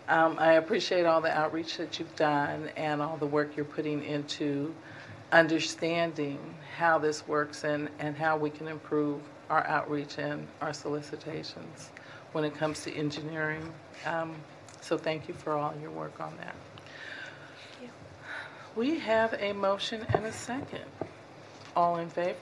Um, 0.08 0.36
I 0.38 0.54
appreciate 0.54 1.06
all 1.06 1.20
the 1.20 1.30
outreach 1.30 1.78
that 1.78 1.98
you've 1.98 2.14
done 2.16 2.68
and 2.76 3.00
all 3.00 3.16
the 3.16 3.26
work 3.26 3.56
you're 3.56 3.64
putting 3.64 4.04
into 4.04 4.74
understanding 5.34 6.38
how 6.78 6.96
this 6.96 7.26
works 7.26 7.64
and, 7.64 7.88
and 7.98 8.16
how 8.16 8.36
we 8.36 8.48
can 8.48 8.68
improve 8.68 9.20
our 9.50 9.66
outreach 9.66 10.18
and 10.18 10.46
our 10.60 10.72
solicitations 10.72 11.90
when 12.32 12.44
it 12.44 12.54
comes 12.54 12.84
to 12.84 12.92
engineering. 12.92 13.72
Um, 14.06 14.34
so 14.80 14.96
thank 14.96 15.26
you 15.26 15.34
for 15.34 15.52
all 15.52 15.74
your 15.82 15.90
work 15.90 16.20
on 16.20 16.36
that. 16.38 16.54
We 18.76 18.98
have 18.98 19.34
a 19.38 19.52
motion 19.52 20.04
and 20.14 20.24
a 20.24 20.32
second. 20.32 20.84
All 21.76 21.98
in 21.98 22.08
favor? 22.08 22.36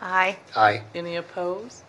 Aye. 0.00 0.36
Aye. 0.54 0.82
Any 0.94 1.16
opposed? 1.16 1.82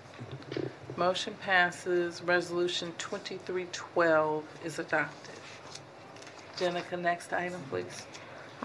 Motion 0.97 1.35
passes. 1.41 2.23
Resolution 2.23 2.93
2312 2.97 4.43
is 4.63 4.79
adopted. 4.79 5.35
Jenica, 6.57 6.99
next 6.99 7.33
item, 7.33 7.61
please. 7.69 8.05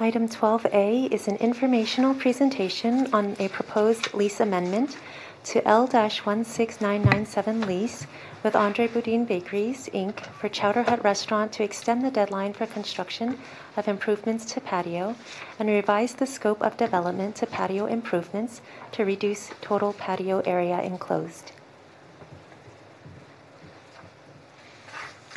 Item 0.03 0.26
12A 0.30 1.12
is 1.12 1.28
an 1.28 1.36
informational 1.36 2.14
presentation 2.14 3.12
on 3.12 3.36
a 3.38 3.48
proposed 3.48 4.14
lease 4.14 4.40
amendment 4.40 4.96
to 5.44 5.62
L-16997 5.68 7.66
lease 7.66 8.07
with 8.42 8.57
Andre 8.57 8.88
Boudin 8.88 9.26
Bakeries, 9.26 9.90
Inc. 9.92 10.20
for 10.32 10.48
Chowder 10.48 10.84
Hut 10.84 11.05
Restaurant 11.05 11.53
to 11.53 11.62
extend 11.62 12.03
the 12.03 12.11
deadline 12.11 12.55
for 12.55 12.64
construction 12.64 13.38
of 13.76 13.88
improvements 13.88 14.46
to 14.46 14.62
patio 14.62 15.16
and 15.59 15.68
revise 15.68 16.14
the 16.14 16.26
scope 16.26 16.62
of 16.62 16.78
development 16.78 17.36
to 17.36 17.44
patio 17.44 17.84
improvements 17.84 18.62
to 18.92 19.05
reduce 19.05 19.51
total 19.61 19.92
patio 19.92 20.40
area 20.46 20.80
enclosed. 20.80 21.53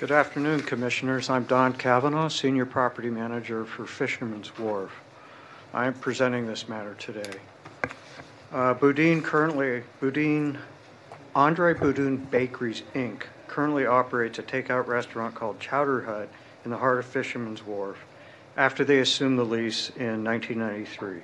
Good 0.03 0.11
afternoon, 0.11 0.63
Commissioners. 0.63 1.29
I'm 1.29 1.45
Don 1.45 1.71
Cavanaugh, 1.71 2.27
Senior 2.27 2.65
Property 2.65 3.09
Manager 3.09 3.63
for 3.63 3.85
Fisherman's 3.85 4.59
Wharf. 4.59 4.91
I 5.73 5.87
am 5.87 5.93
presenting 5.93 6.45
this 6.45 6.67
matter 6.67 6.93
today. 6.95 7.39
Uh, 8.51 8.73
Boudin 8.73 9.21
currently, 9.21 9.83
Boudin, 10.01 10.57
Andre 11.33 11.73
Boudin 11.73 12.17
Bakeries, 12.17 12.83
Inc. 12.93 13.21
currently 13.47 13.85
operates 13.85 14.39
a 14.39 14.43
takeout 14.43 14.87
restaurant 14.87 15.35
called 15.35 15.61
Chowder 15.61 16.01
Hut 16.01 16.27
in 16.65 16.71
the 16.71 16.77
heart 16.79 16.99
of 16.99 17.05
Fisherman's 17.05 17.65
Wharf 17.65 18.03
after 18.57 18.83
they 18.83 18.99
assumed 18.99 19.39
the 19.39 19.45
lease 19.45 19.89
in 19.91 20.21
1993. 20.21 21.21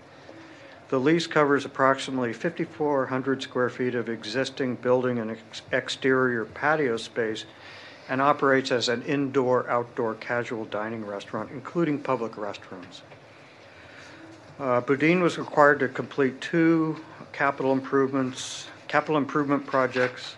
The 0.87 0.99
lease 1.01 1.27
covers 1.27 1.65
approximately 1.65 2.31
5,400 2.31 3.43
square 3.43 3.69
feet 3.69 3.93
of 3.93 4.07
existing 4.07 4.75
building 4.75 5.19
and 5.19 5.31
ex- 5.31 5.63
exterior 5.73 6.45
patio 6.45 6.95
space 6.95 7.43
and 8.09 8.21
operates 8.21 8.71
as 8.71 8.89
an 8.89 9.03
indoor-outdoor 9.03 10.15
casual 10.15 10.65
dining 10.65 11.05
restaurant, 11.05 11.49
including 11.51 11.99
public 11.99 12.33
restrooms. 12.33 13.01
Uh, 14.59 14.81
Boudin 14.81 15.21
was 15.21 15.37
required 15.37 15.79
to 15.79 15.87
complete 15.87 16.41
two 16.41 16.97
capital 17.31 17.71
improvements, 17.71 18.67
capital 18.87 19.15
improvement 19.15 19.65
projects 19.65 20.35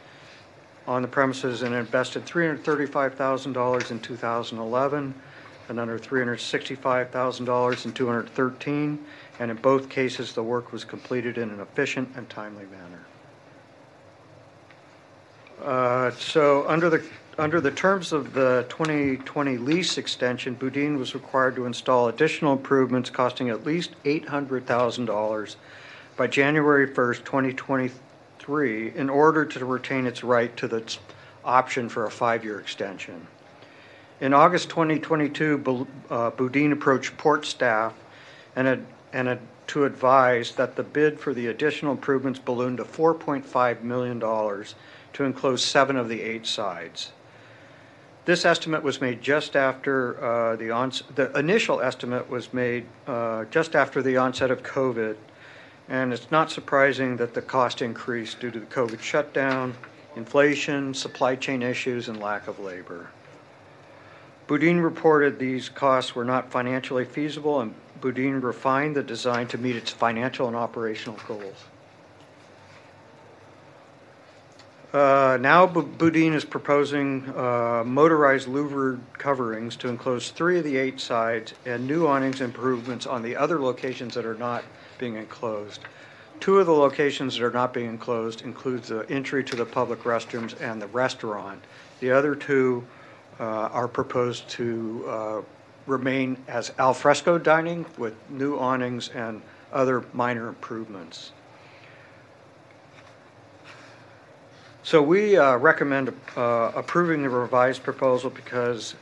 on 0.86 1.02
the 1.02 1.08
premises 1.08 1.62
and 1.62 1.74
invested 1.74 2.26
$335,000 2.26 3.92
in 3.92 4.00
2011, 4.00 5.16
another 5.70 5.98
$365,000 5.98 7.86
in 7.86 7.94
213, 7.94 9.06
and 9.40 9.52
in 9.52 9.58
both 9.58 9.90
cases, 9.90 10.34
the 10.34 10.44
work 10.44 10.74
was 10.74 10.84
completed 10.84 11.38
in 11.38 11.50
an 11.50 11.62
efficient 11.62 12.10
and 12.16 12.30
timely 12.30 12.66
manner. 12.66 13.06
Uh, 15.64 16.12
So, 16.12 16.68
under 16.68 16.90
the, 16.90 17.04
under 17.42 17.60
the 17.60 17.72
terms 17.72 18.14
of 18.14 18.34
the 18.34 18.64
2020 18.70 19.58
lease 19.58 19.98
extension, 19.98 20.54
Boudin 20.54 21.00
was 21.00 21.16
required 21.16 21.56
to 21.56 21.66
install 21.66 22.08
additional 22.08 22.54
improvements 22.54 23.10
costing 23.10 23.50
at 23.50 23.66
least 23.66 23.96
$800,000 24.06 25.56
by 26.16 26.28
January 26.28 26.88
1st, 26.88 27.26
2023, 27.26 28.96
in 28.96 29.10
order 29.10 29.44
to 29.44 29.66
retain 29.66 30.06
its 30.06 30.24
right 30.24 30.56
to 30.56 30.68
the 30.68 30.98
option 31.44 31.90
for 31.90 32.06
a 32.06 32.12
five-year 32.12 32.60
extension. 32.60 33.26
In 34.20 34.36
August 34.36 34.70
2022, 34.70 35.58
Bou- 35.58 35.88
uh, 36.12 36.30
Boudin 36.30 36.72
approached 36.72 37.18
port 37.18 37.48
staff 37.48 37.96
and 38.56 38.68
had- 38.68 38.86
and 39.14 39.40
to 39.66 39.86
advise 39.86 40.52
that 40.52 40.76
the 40.76 40.84
bid 40.84 41.20
for 41.20 41.34
the 41.34 41.48
additional 41.48 41.94
improvements 41.94 42.38
ballooned 42.38 42.78
to 42.78 42.86
$4.5 42.86 43.82
million 43.82 44.20
to 44.20 45.24
enclose 45.24 45.64
seven 45.64 45.98
of 45.98 46.08
the 46.08 46.22
eight 46.22 46.46
sides. 46.46 47.14
This 48.24 48.46
estimate 48.46 48.84
was 48.84 49.02
made 49.02 49.22
just 49.22 49.56
after 49.56 50.24
uh, 50.24 50.56
the 50.56 50.70
ons, 50.70 51.02
the 51.16 51.36
initial 51.38 51.82
estimate 51.82 52.30
was 52.30 52.54
made 52.54 52.86
uh, 53.08 53.46
just 53.46 53.76
after 53.76 54.04
the 54.04 54.18
onset 54.18 54.52
of 54.52 54.62
COVID, 54.62 55.16
and 55.90 56.14
it's 56.14 56.30
not 56.30 56.52
surprising 56.52 57.18
that 57.18 57.34
the 57.34 57.42
cost 57.42 57.82
increased 57.82 58.40
due 58.40 58.52
to 58.52 58.60
the 58.60 58.66
COVID 58.68 59.02
shutdown, 59.02 59.74
inflation, 60.16 60.94
supply 60.94 61.36
chain 61.36 61.64
issues, 61.64 62.10
and 62.10 62.20
lack 62.20 62.48
of 62.48 62.60
labor. 62.60 63.10
Boudin 64.46 64.82
reported 64.82 65.40
these 65.40 65.68
costs 65.68 66.14
were 66.14 66.26
not 66.26 66.52
financially 66.52 67.06
feasible, 67.06 67.62
and 67.62 67.74
Boudin 68.02 68.40
refined 68.40 68.96
the 68.96 69.02
design 69.02 69.48
to 69.48 69.58
meet 69.58 69.76
its 69.76 69.90
financial 69.90 70.46
and 70.48 70.56
operational 70.56 71.18
goals. 71.28 71.66
Uh, 74.94 75.38
Now 75.40 75.66
Bu- 75.68 75.84
Boudin 75.84 76.34
is 76.34 76.44
proposing 76.44 77.30
uh, 77.30 77.84
motorized 77.86 78.50
louvered 78.50 79.00
coverings 79.14 79.78
to 79.78 79.88
enclose 79.88 80.32
three 80.32 80.58
of 80.58 80.66
the 80.66 80.76
eight 80.76 81.00
sides 81.00 81.54
and 81.66 81.88
new 81.88 82.08
awnings 82.08 82.42
improvements 82.42 83.06
on 83.08 83.22
the 83.22 83.38
other 83.38 83.60
locations 83.62 84.16
that 84.16 84.26
are 84.26 84.36
not 84.36 84.66
being 84.98 85.16
enclosed. 85.16 85.80
Two 86.42 86.60
of 86.60 86.66
the 86.66 86.74
locations 86.74 87.38
that 87.38 87.44
are 87.46 87.52
not 87.52 87.74
being 87.74 87.88
enclosed 87.88 88.42
includes 88.42 88.90
the 88.90 89.10
entry 89.10 89.46
to 89.46 89.56
the 89.56 89.66
public 89.66 90.00
restrooms 90.04 90.60
and 90.60 90.82
the 90.82 90.88
restaurant. 90.88 91.64
The 92.02 92.12
other 92.12 92.36
two 92.36 92.86
uh, 93.40 93.44
are 93.44 93.88
proposed 93.88 94.50
to 94.50 95.06
uh, 95.08 95.42
remain 95.86 96.36
as 96.50 96.74
al 96.78 96.94
fresco 96.94 97.38
dining 97.38 97.86
with 97.98 98.16
new 98.30 98.58
awnings 98.58 99.08
and 99.10 99.42
other 99.72 100.04
minor 100.12 100.50
improvements. 100.50 101.32
So 104.84 105.02
we 105.02 105.38
uh, 105.38 105.58
recommend 105.58 106.12
uh, 106.36 106.72
approving 106.74 107.22
the 107.22 107.30
revised 107.30 107.84
proposal 107.84 108.32
because 108.32 108.96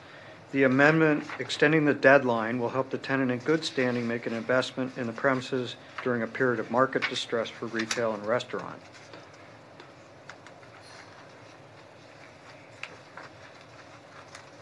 the 0.52 0.64
amendment 0.64 1.24
extending 1.40 1.86
the 1.86 1.94
deadline 1.94 2.60
will 2.60 2.70
help 2.70 2.90
the 2.90 2.98
tenant 2.98 3.32
in 3.32 3.40
good 3.40 3.64
standing 3.64 4.06
make 4.06 4.26
an 4.26 4.34
investment 4.34 4.98
in 4.98 5.08
the 5.08 5.14
premises 5.14 5.78
during 6.04 6.24
a 6.24 6.28
period 6.28 6.60
of 6.60 6.70
market 6.70 7.08
distress 7.08 7.50
for 7.50 7.68
retail 7.68 8.14
and 8.14 8.26
restaurant. 8.26 8.82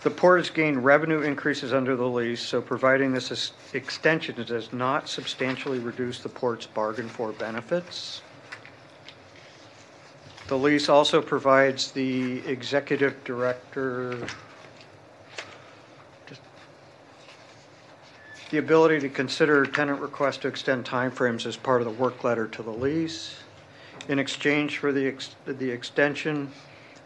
The 0.04 0.12
port 0.12 0.40
has 0.40 0.52
gained 0.52 0.86
revenue 0.86 1.22
increases 1.22 1.74
under 1.74 1.96
the 1.96 2.08
lease, 2.08 2.42
so 2.42 2.62
providing 2.62 3.12
this 3.12 3.52
extension 3.74 4.36
does 4.46 4.72
not 4.72 5.10
substantially 5.10 5.80
reduce 5.80 6.20
the 6.20 6.30
port's 6.30 6.68
bargain 6.68 7.10
for 7.10 7.32
benefits. 7.32 8.22
The 10.48 10.58
lease 10.58 10.88
also 10.88 11.22
provides 11.22 11.92
the 11.92 12.40
executive 12.48 13.24
director 13.24 14.28
the 18.50 18.58
ability 18.60 19.00
to 19.02 19.10
consider 19.10 19.66
tenant 19.66 20.00
requests 20.00 20.38
to 20.38 20.48
extend 20.48 20.86
timeframes 20.86 21.46
as 21.46 21.58
part 21.58 21.82
of 21.82 21.86
the 21.86 21.94
work 22.02 22.24
letter 22.24 22.48
to 22.48 22.64
the 22.64 22.72
lease. 22.72 23.36
In 24.08 24.20
exchange 24.20 24.78
for 24.78 24.94
the, 24.94 25.06
ex- 25.08 25.36
the 25.46 25.70
extension, 25.70 26.50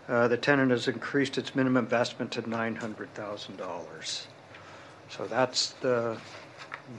uh, 0.08 0.28
the 0.28 0.38
tenant 0.38 0.70
has 0.70 0.88
increased 0.88 1.40
its 1.40 1.56
minimum 1.56 1.84
investment 1.84 2.32
to 2.32 2.44
$900,000. 2.44 4.26
So 5.10 5.26
that's 5.26 5.72
the, 5.82 6.16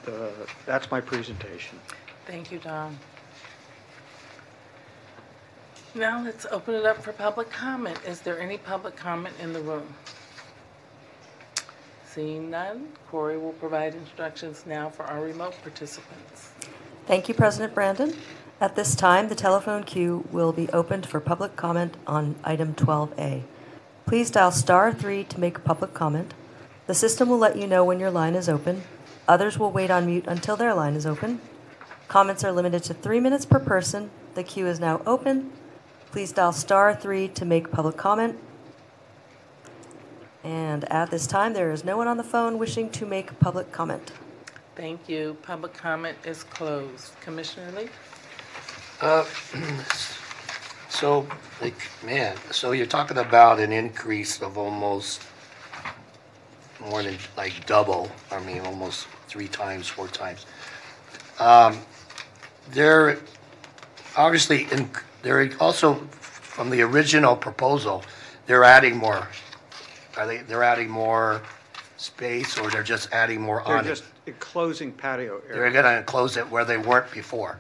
the, 0.05 0.33
that's 0.67 0.91
my 0.91 1.01
presentation. 1.01 1.79
Thank 2.27 2.51
you, 2.51 2.59
Don. 2.59 2.99
Now 5.95 6.23
let's 6.25 6.47
open 6.51 6.75
it 6.75 6.87
up 6.87 7.03
for 7.03 7.13
public 7.13 7.51
comment. 7.51 7.99
Is 8.07 8.23
there 8.23 8.41
any 8.41 8.57
public 8.57 8.97
comment 8.97 9.35
in 9.39 9.53
the 9.53 9.61
room? 9.61 9.87
Seeing 12.07 12.51
none, 12.51 12.89
Corey 13.11 13.37
will 13.37 13.53
provide 13.53 13.95
instructions 13.95 14.65
now 14.67 14.89
for 14.89 15.03
our 15.05 15.21
remote 15.21 15.55
participants. 15.63 16.53
Thank 17.07 17.29
you, 17.29 17.35
President 17.35 17.75
Brandon. 17.75 18.15
At 18.59 18.75
this 18.75 18.95
time, 18.95 19.29
the 19.29 19.35
telephone 19.35 19.85
queue 19.85 20.27
will 20.33 20.53
be 20.53 20.69
opened 20.71 21.05
for 21.05 21.21
public 21.21 21.57
comment 21.57 21.95
on 22.07 22.37
item 22.43 22.75
12A. 22.75 23.43
Please 24.07 24.31
dial 24.31 24.51
star 24.51 24.95
three 24.95 25.25
to 25.25 25.41
make 25.41 25.59
a 25.59 25.61
public 25.61 25.93
comment. 25.93 26.33
The 26.87 26.95
system 26.95 27.29
will 27.29 27.39
let 27.39 27.57
you 27.57 27.67
know 27.67 27.85
when 27.85 28.01
your 28.01 28.11
line 28.11 28.35
is 28.35 28.49
open. 28.49 28.83
Others 29.29 29.59
will 29.59 29.71
wait 29.71 29.91
on 29.91 30.07
mute 30.07 30.25
until 30.27 30.57
their 30.57 30.73
line 30.73 30.95
is 30.95 31.05
open. 31.05 31.41
Comments 32.09 32.43
are 32.45 32.53
limited 32.53 32.83
to 32.85 32.95
three 32.95 33.21
minutes 33.21 33.45
per 33.45 33.59
person. 33.59 34.11
The 34.35 34.43
queue 34.43 34.67
is 34.67 34.81
now 34.81 35.03
open. 35.07 35.53
Please 36.13 36.31
dial 36.31 36.53
star 36.53 36.95
three 36.95 37.27
to 37.29 37.45
make 37.45 37.73
public 37.73 37.97
comment. 37.97 38.39
And 40.45 40.85
at 40.93 41.11
this 41.11 41.27
time, 41.27 41.55
there 41.55 41.73
is 41.73 41.85
no 41.85 41.97
one 41.97 42.07
on 42.07 42.19
the 42.19 42.25
phone 42.25 42.59
wishing 42.59 42.91
to 42.91 43.07
make 43.07 43.39
public 43.41 43.73
comment. 43.73 44.13
Thank 44.77 45.09
you. 45.09 45.39
Public 45.43 45.73
comment 45.73 46.19
is 46.25 46.45
closed. 46.45 47.19
Commissioner 47.23 47.73
Lee? 47.73 47.89
Uh, 49.01 49.25
So, 50.93 51.27
like, 51.63 51.75
man, 52.05 52.37
so 52.51 52.73
you're 52.73 52.85
talking 52.87 53.17
about 53.17 53.59
an 53.59 53.73
increase 53.73 54.43
of 54.43 54.59
almost 54.59 55.23
more 56.79 57.03
than, 57.03 57.17
like, 57.35 57.65
double, 57.67 58.11
I 58.31 58.39
mean, 58.41 58.61
almost 58.61 59.09
three 59.27 59.49
times, 59.49 59.89
four 59.89 60.07
times. 60.07 60.45
Um, 61.41 61.79
They're, 62.71 63.19
obviously, 64.17 64.69
in- 64.71 64.91
they're 65.23 65.51
also, 65.61 65.95
from 66.11 66.71
the 66.71 66.83
original 66.83 67.37
proposal, 67.37 68.03
they're 68.47 68.65
adding 68.65 68.97
more. 68.97 69.27
Are 70.17 70.27
they, 70.27 70.39
they're 70.39 70.63
adding 70.63 70.91
more 70.91 71.43
space, 71.97 72.59
or 72.59 72.71
they're 72.71 72.83
just 72.83 73.13
adding 73.13 73.41
more 73.41 73.63
They're 73.67 73.77
on 73.79 73.85
it? 73.85 73.89
just 73.89 74.05
enclosing 74.27 74.93
patio 74.93 75.35
areas. 75.37 75.45
They're 75.49 75.65
area. 75.67 75.83
gonna 75.83 75.97
enclose 75.99 76.37
it 76.37 76.49
where 76.51 76.65
they 76.65 76.77
weren't 76.77 77.11
before, 77.13 77.59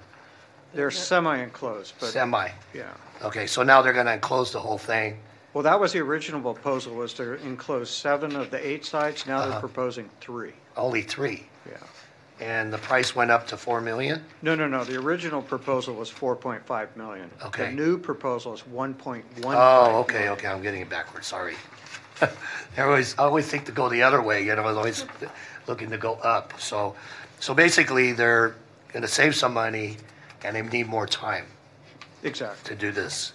They're 0.75 0.91
semi-enclosed, 0.91 1.95
but, 2.01 2.11
semi. 2.11 2.49
yeah. 2.75 2.85
Okay, 3.23 3.47
so 3.47 3.63
now 3.63 3.83
they're 3.83 3.93
gonna 3.93 4.13
enclose 4.13 4.53
the 4.53 4.61
whole 4.61 4.79
thing. 4.79 5.19
Well, 5.55 5.63
that 5.63 5.79
was 5.79 5.93
the 5.93 6.01
original 6.01 6.41
proposal, 6.41 6.95
was 6.95 7.13
to 7.15 7.35
enclose 7.45 7.91
seven 7.91 8.35
of 8.37 8.51
the 8.51 8.67
eight 8.67 8.85
sites. 8.85 9.27
Now 9.27 9.41
they're 9.43 9.51
Uh-huh. 9.51 9.61
proposing 9.61 10.09
three. 10.21 10.55
Only 10.77 11.03
three. 11.03 11.47
Yeah. 11.71 11.77
And 12.43 12.73
the 12.73 12.79
price 12.79 13.15
went 13.15 13.31
up 13.31 13.47
to 13.49 13.57
4 13.57 13.81
million? 13.81 14.21
No, 14.43 14.57
no, 14.57 14.67
no, 14.67 14.83
the 14.83 14.97
original 14.97 15.41
proposal 15.41 15.95
was 15.95 16.11
4.5 16.11 16.97
million. 16.97 17.31
Okay. 17.45 17.67
The 17.67 17.71
new 17.73 17.97
proposal 17.97 18.53
is 18.53 18.63
1.15. 18.63 19.23
Oh, 19.55 20.01
okay, 20.01 20.15
million. 20.15 20.33
okay, 20.33 20.49
I'm 20.49 20.61
getting 20.61 20.81
it 20.81 20.91
backwards, 20.91 21.29
sorry. 21.29 21.55
I 22.21 22.83
always, 22.83 23.17
I 23.17 23.23
always 23.23 23.47
think 23.47 23.65
to 23.67 23.73
go 23.73 23.89
the 23.89 24.03
other 24.03 24.21
way, 24.21 24.45
you 24.45 24.57
know, 24.57 24.63
I 24.63 24.67
was 24.67 24.77
always 24.77 25.05
looking 25.69 25.89
to 25.91 25.99
go 25.99 26.15
up. 26.15 26.61
So, 26.61 26.97
so 27.39 27.55
basically, 27.55 28.11
they're 28.11 28.57
gonna 28.93 29.07
save 29.07 29.37
some 29.37 29.55
money 29.55 29.99
and 30.43 30.57
they 30.57 30.63
need 30.63 30.89
more 30.89 31.07
time 31.07 31.47
Exactly. 32.25 32.75
to 32.75 32.81
do 32.81 32.91
this. 32.91 33.35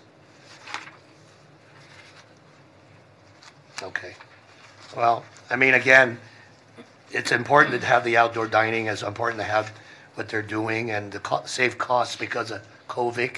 Okay. 3.82 4.16
Well, 4.98 5.24
I 5.50 5.56
mean, 5.56 5.76
again, 5.76 6.20
it's 7.12 7.32
important 7.32 7.80
to 7.80 7.86
have 7.88 8.04
the 8.04 8.18
outdoor 8.18 8.48
dining, 8.48 8.88
it's 8.88 9.04
important 9.04 9.40
to 9.40 9.46
have 9.48 9.72
what 10.16 10.28
they're 10.30 10.42
doing 10.42 10.92
and 10.92 11.12
to 11.12 11.20
co- 11.20 11.44
save 11.46 11.78
costs 11.78 12.16
because 12.16 12.52
of 12.52 12.62
COVID 12.90 13.38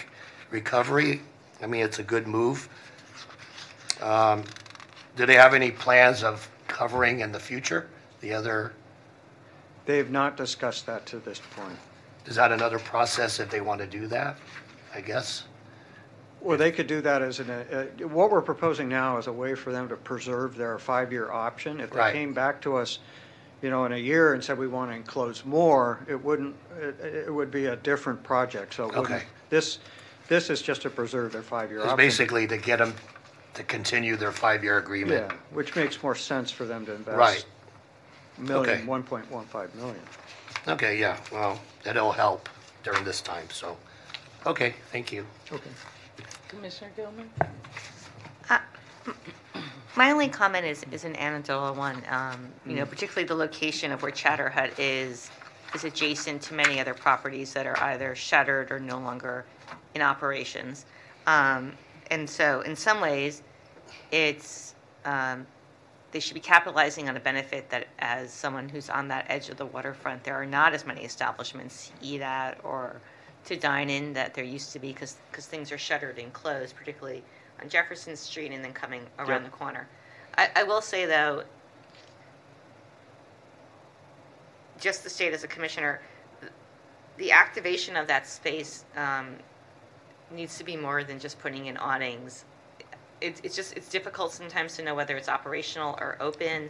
recovery. 0.49 1.21
I 1.61 1.67
mean, 1.67 1.81
it's 1.81 1.99
a 1.99 2.03
good 2.03 2.27
move. 2.27 2.69
Um, 4.01 4.43
Do 5.15 5.25
they 5.25 5.35
have 5.35 5.53
any 5.53 5.71
plans 5.71 6.23
of 6.23 6.49
covering 6.67 7.19
in 7.19 7.31
the 7.33 7.39
future? 7.39 7.87
The 8.21 8.33
other, 8.33 8.73
They 9.85 9.97
have 9.97 10.09
not 10.11 10.37
discussed 10.37 10.85
that 10.85 11.05
to 11.07 11.19
this 11.19 11.41
point. 11.55 11.77
is 12.25 12.35
that 12.35 12.51
another 12.51 12.79
process 12.79 13.39
if 13.39 13.49
they 13.49 13.59
want 13.59 13.81
to 13.81 13.87
do 13.87 14.07
that, 14.07 14.37
I 14.95 15.01
guess? 15.01 15.43
Well, 16.41 16.57
they 16.57 16.71
could 16.71 16.87
do 16.87 17.01
that 17.01 17.21
as 17.21 17.39
an, 17.41 17.49
uh, 17.49 17.63
uh, 18.01 18.07
what 18.07 18.31
we're 18.31 18.41
proposing 18.41 18.87
now 18.87 19.17
is 19.17 19.27
a 19.27 19.33
way 19.33 19.55
for 19.55 19.73
them 19.73 19.89
to 19.89 19.97
preserve 19.97 20.55
their 20.55 20.79
five-year 20.79 21.29
option. 21.31 21.81
If 21.81 21.89
they 21.91 21.99
Right. 21.99 22.13
came 22.13 22.33
back 22.33 22.61
to 22.61 22.77
us 22.77 22.99
you 23.61 23.69
know, 23.69 23.85
in 23.85 23.91
a 23.91 23.97
year 23.97 24.33
and 24.33 24.43
said 24.43 24.57
we 24.57 24.67
want 24.67 24.91
to 24.91 24.95
enclose 24.95 25.43
more, 25.45 25.99
it 26.07 26.21
wouldn't, 26.23 26.55
it, 26.79 26.99
it 27.27 27.33
would 27.33 27.51
be 27.51 27.65
a 27.65 27.75
different 27.75 28.21
project, 28.23 28.73
so 28.73 28.83
it 28.85 28.87
wouldn't. 28.95 29.05
Okay. 29.11 29.23
This, 29.49 29.79
this 30.27 30.49
is 30.49 30.61
just 30.61 30.81
to 30.83 30.89
preserve 30.89 31.31
their 31.33 31.41
five-year 31.41 31.79
It's 31.79 31.85
option. 31.87 31.97
basically 31.97 32.47
to 32.47 32.57
get 32.57 32.79
them 32.79 32.93
to 33.55 33.63
continue 33.63 34.15
their 34.15 34.31
five-year 34.31 34.77
agreement. 34.77 35.25
Yeah, 35.29 35.37
which 35.51 35.75
makes 35.75 36.01
more 36.01 36.15
sense 36.15 36.51
for 36.51 36.65
them 36.65 36.85
to 36.85 36.93
invest. 36.93 37.17
Right. 37.17 37.45
Million, 38.37 38.69
Okay. 38.77 38.85
one 38.85 39.03
point 39.03 39.29
one 39.29 39.45
five 39.45 39.73
million. 39.75 39.99
Okay, 40.67 40.97
yeah, 40.97 41.17
well, 41.31 41.59
that'll 41.83 42.11
help 42.13 42.47
during 42.83 43.03
this 43.03 43.19
time, 43.21 43.45
so, 43.51 43.75
okay, 44.45 44.73
thank 44.93 45.11
you. 45.11 45.25
Okay. 45.51 45.69
Commissioner 46.47 46.91
Gilman? 46.95 47.29
Uh, 48.49 48.59
My 49.99 50.11
only 50.11 50.29
comment 50.29 50.65
is, 50.65 50.85
is 50.93 51.03
an 51.03 51.17
anecdotal 51.17 51.75
one, 51.75 52.01
um, 52.07 52.47
you 52.65 52.73
know, 52.75 52.85
particularly 52.85 53.27
the 53.27 53.35
location 53.35 53.91
of 53.91 54.01
where 54.01 54.11
Chowder 54.11 54.47
Hut 54.47 54.79
is, 54.79 55.29
is 55.75 55.83
adjacent 55.83 56.41
to 56.43 56.53
many 56.53 56.79
other 56.79 56.93
properties 56.93 57.51
that 57.51 57.67
are 57.67 57.77
either 57.83 58.15
shuttered 58.15 58.71
or 58.71 58.79
no 58.79 58.97
longer 58.97 59.43
in 59.93 60.01
operations. 60.01 60.85
Um, 61.27 61.73
and 62.09 62.29
so 62.29 62.61
in 62.61 62.77
some 62.77 63.01
ways, 63.01 63.43
it's, 64.09 64.73
um, 65.03 65.45
they 66.13 66.21
should 66.21 66.33
be 66.33 66.39
capitalizing 66.39 67.09
on 67.09 67.17
a 67.17 67.19
benefit 67.19 67.69
that 67.69 67.89
as 67.99 68.31
someone 68.31 68.69
who's 68.69 68.89
on 68.89 69.09
that 69.09 69.25
edge 69.27 69.49
of 69.49 69.57
the 69.57 69.65
waterfront, 69.65 70.23
there 70.23 70.35
are 70.35 70.45
not 70.45 70.73
as 70.73 70.85
many 70.85 71.03
establishments 71.03 71.89
to 71.89 72.07
eat 72.07 72.21
at 72.21 72.57
or 72.63 73.01
to 73.43 73.57
dine 73.57 73.89
in 73.89 74.13
that 74.13 74.33
there 74.33 74.45
used 74.45 74.71
to 74.71 74.79
be 74.79 74.93
because, 74.93 75.17
because 75.29 75.45
things 75.45 75.73
are 75.73 75.77
shuttered 75.77 76.19
and 76.19 76.31
closed, 76.31 76.73
particularly 76.77 77.21
on 77.61 77.69
Jefferson 77.69 78.15
Street 78.15 78.51
and 78.51 78.63
then 78.63 78.73
coming 78.73 79.01
around 79.19 79.43
the 79.43 79.49
corner. 79.49 79.87
I, 80.37 80.49
I 80.55 80.63
will 80.63 80.81
say 80.81 81.05
though, 81.05 81.43
just 84.79 85.03
the 85.03 85.09
state 85.09 85.33
as 85.33 85.43
a 85.43 85.47
commissioner, 85.47 86.01
the 87.17 87.31
activation 87.31 87.97
of 87.97 88.07
that 88.07 88.25
space 88.27 88.85
um, 88.95 89.35
needs 90.31 90.57
to 90.57 90.63
be 90.63 90.77
more 90.77 91.03
than 91.03 91.19
just 91.19 91.39
putting 91.39 91.65
in 91.65 91.77
awnings. 91.77 92.45
It, 93.19 93.41
it's 93.43 93.55
just, 93.55 93.75
it's 93.75 93.89
difficult 93.89 94.31
sometimes 94.31 94.77
to 94.77 94.83
know 94.83 94.95
whether 94.95 95.17
it's 95.17 95.27
operational 95.27 95.97
or 95.99 96.15
open. 96.21 96.69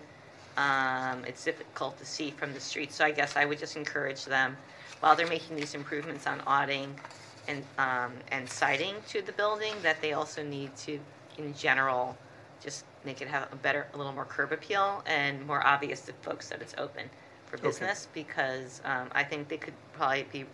Um, 0.58 1.24
it's 1.26 1.46
difficult 1.46 1.98
to 2.00 2.06
see 2.06 2.32
from 2.32 2.54
the 2.54 2.60
street, 2.60 2.92
so 2.92 3.06
I 3.06 3.12
guess 3.12 3.38
I 3.38 3.46
would 3.46 3.60
just 3.60 3.78
encourage 3.78 4.26
them, 4.26 4.58
while 5.00 5.16
they're 5.16 5.28
making 5.28 5.56
these 5.56 5.76
improvements 5.76 6.26
on 6.28 6.42
awning 6.48 7.00
and, 7.50 7.64
um, 7.78 8.14
and 8.32 8.50
siding 8.50 8.96
to 9.10 9.22
the 9.22 9.34
building, 9.34 9.74
that 9.82 10.02
they 10.02 10.14
also 10.14 10.44
need 10.44 10.76
to, 10.78 11.00
in 11.38 11.54
general, 11.56 12.16
just 12.64 12.86
make 13.04 13.22
it 13.22 13.28
have 13.28 13.52
a 13.52 13.56
better, 13.58 13.88
a 13.94 13.98
little 13.98 14.14
more 14.14 14.26
curb 14.26 14.52
appeal 14.52 15.04
and 15.06 15.46
more 15.46 15.66
obvious 15.66 16.02
to 16.02 16.14
folks 16.22 16.50
that 16.50 16.62
it's 16.62 16.76
open 16.78 17.10
for 17.48 17.58
Okay. 17.58 17.68
business, 17.68 18.08
because 18.14 18.82
um, 18.86 19.10
I 19.12 19.24
think 19.24 19.48
they 19.48 19.58
could 19.58 19.74
probably 19.94 20.26
be 20.32 20.46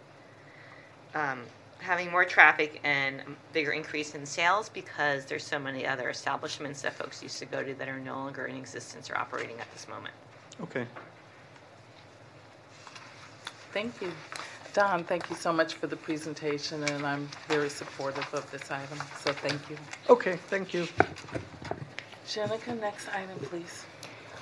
um, 1.14 1.42
having 1.80 2.10
more 2.10 2.26
traffic 2.26 2.80
and 2.84 3.22
bigger 3.54 3.72
increase 3.72 4.16
in 4.16 4.26
sales 4.26 4.70
because 4.70 5.26
there's 5.26 5.44
so 5.44 5.60
many 5.60 5.86
other 5.86 6.10
establishments 6.10 6.82
that 6.82 6.94
folks 6.94 7.22
used 7.22 7.40
to 7.40 7.46
go 7.46 7.64
to 7.64 7.74
that 7.76 7.90
are 7.90 8.00
no 8.00 8.16
longer 8.16 8.46
in 8.46 8.56
existence 8.56 9.10
or 9.10 9.18
operating 9.18 9.60
at 9.60 9.72
this 9.74 9.88
moment. 9.88 10.14
Okay. 10.62 10.86
Thank 13.74 14.02
you. 14.02 14.12
Don, 14.76 15.06
thank 15.06 15.30
you 15.30 15.38
so 15.38 15.54
much 15.54 15.76
for 15.76 15.88
the 15.88 15.96
presentation, 15.96 16.84
and 16.84 17.06
I'm 17.06 17.30
very 17.48 17.70
supportive 17.70 18.28
of 18.34 18.52
this 18.52 18.70
item, 18.70 18.98
so 19.24 19.32
thank 19.32 19.70
you. 19.70 19.78
Okay, 20.10 20.36
thank 20.50 20.74
you. 20.74 20.86
Jenica, 22.28 22.78
next 22.78 23.08
item, 23.08 23.40
please. 23.40 23.86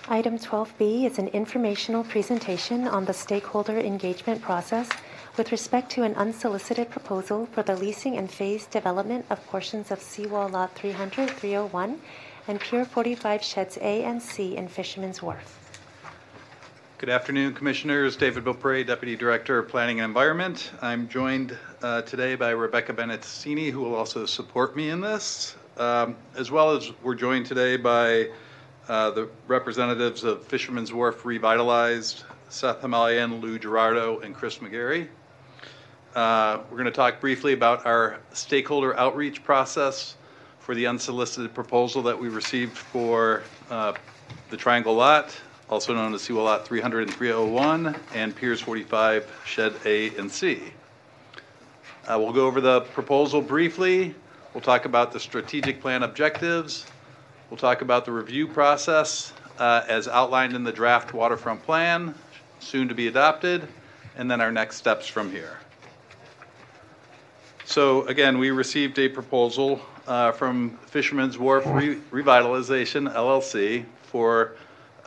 Item 0.10 0.40
12B 0.40 1.06
is 1.06 1.20
an 1.20 1.28
informational 1.28 2.04
presentation 2.04 2.88
on 2.88 3.06
the 3.06 3.14
stakeholder 3.14 3.78
engagement 3.78 4.42
process 4.42 4.90
with 5.38 5.52
respect 5.52 5.92
to 5.92 6.02
an 6.02 6.16
unsolicited 6.16 6.90
proposal 6.90 7.46
for 7.52 7.62
the 7.62 7.76
leasing 7.76 8.18
and 8.18 8.32
phased 8.32 8.72
development 8.72 9.28
of 9.30 9.46
portions 9.46 9.92
of 9.92 10.00
Seawall 10.02 10.50
Lot 10.50 10.74
300, 10.74 11.30
301, 11.30 12.02
and 12.48 12.60
Pier 12.60 12.86
45 12.86 13.44
Sheds 13.44 13.78
A 13.78 14.04
and 14.04 14.20
C 14.20 14.58
in 14.58 14.68
Fisherman's 14.68 15.22
Wharf. 15.22 15.63
Good 17.04 17.12
afternoon, 17.12 17.54
Commissioners. 17.54 18.16
David 18.16 18.46
Beaupre, 18.46 18.86
Deputy 18.86 19.18
Director 19.18 19.60
of 19.60 19.68
Planning 19.68 20.00
and 20.00 20.06
Environment. 20.06 20.72
I'm 20.82 21.10
joined 21.10 21.58
uh, 21.82 22.04
today 22.04 22.36
by 22.36 22.52
Rebecca 22.52 22.94
Benassini, 22.94 23.70
who 23.70 23.82
will 23.82 23.94
also 23.94 24.26
support 24.26 24.74
me 24.78 24.90
in 24.90 25.02
this, 25.02 25.58
um, 25.76 26.16
as 26.38 26.50
well 26.50 26.72
as 26.72 26.94
we're 27.04 27.16
joined 27.16 27.46
today 27.46 27.76
by 27.76 28.30
uh, 28.88 29.12
the 29.12 29.28
representatives 29.48 30.24
of 30.24 30.48
Fisherman's 30.48 30.94
Wharf 30.94 31.26
Revitalized, 31.26 32.24
Seth 32.48 32.80
Hamalian, 32.80 33.42
Lou 33.42 33.60
Giraudo, 33.60 34.22
and 34.22 34.34
Chris 34.34 34.60
McGarry. 34.60 35.10
Uh, 36.16 36.60
We're 36.72 36.78
going 36.78 36.86
to 36.86 36.92
talk 36.92 37.20
briefly 37.20 37.52
about 37.52 37.86
our 37.86 38.22
stakeholder 38.32 38.98
outreach 38.98 39.44
process 39.44 40.16
for 40.60 40.74
the 40.74 40.88
unsolicited 40.88 41.54
proposal 41.54 42.02
that 42.04 42.18
we 42.18 42.30
received 42.30 42.78
for 42.78 43.44
uh, 43.70 43.92
the 44.52 44.56
Triangle 44.56 44.96
Lot, 44.96 45.38
also 45.74 45.92
known 45.92 46.14
as 46.14 46.22
Seawall 46.22 46.44
Lot 46.44 46.68
300 46.68 47.08
and 47.08 47.18
301, 47.18 47.96
and 48.14 48.36
Piers 48.36 48.62
45, 48.62 49.28
Shed 49.44 49.74
A 49.86 50.16
and 50.18 50.32
C. 50.32 50.62
Uh, 52.08 52.20
We'll 52.20 52.32
go 52.32 52.46
over 52.46 52.62
the 52.62 52.82
proposal 52.82 53.42
briefly. 53.42 54.14
We'll 54.54 54.62
talk 54.62 54.86
about 54.86 55.12
the 55.12 55.20
strategic 55.20 55.82
plan 55.82 56.04
objectives. 56.04 56.86
We'll 57.50 57.58
talk 57.58 57.82
about 57.82 58.06
the 58.06 58.12
review 58.12 58.48
process 58.48 59.34
uh, 59.58 59.82
as 59.88 60.08
outlined 60.08 60.54
in 60.54 60.64
the 60.64 60.72
draft 60.72 61.12
waterfront 61.12 61.64
plan, 61.64 62.14
soon 62.60 62.88
to 62.88 62.94
be 62.94 63.08
adopted, 63.08 63.68
and 64.16 64.30
then 64.30 64.42
our 64.42 64.52
next 64.52 64.76
steps 64.76 65.08
from 65.08 65.32
here. 65.32 65.58
So 67.66 68.06
again, 68.06 68.38
we 68.38 68.52
received 68.52 69.00
a 69.00 69.10
proposal 69.10 69.82
uh, 70.06 70.34
from 70.34 70.78
Fisherman's 70.86 71.40
Wharf 71.40 71.66
Re- 71.66 71.96
Revitalization 72.12 73.12
LLC 73.12 73.86
for 74.04 74.56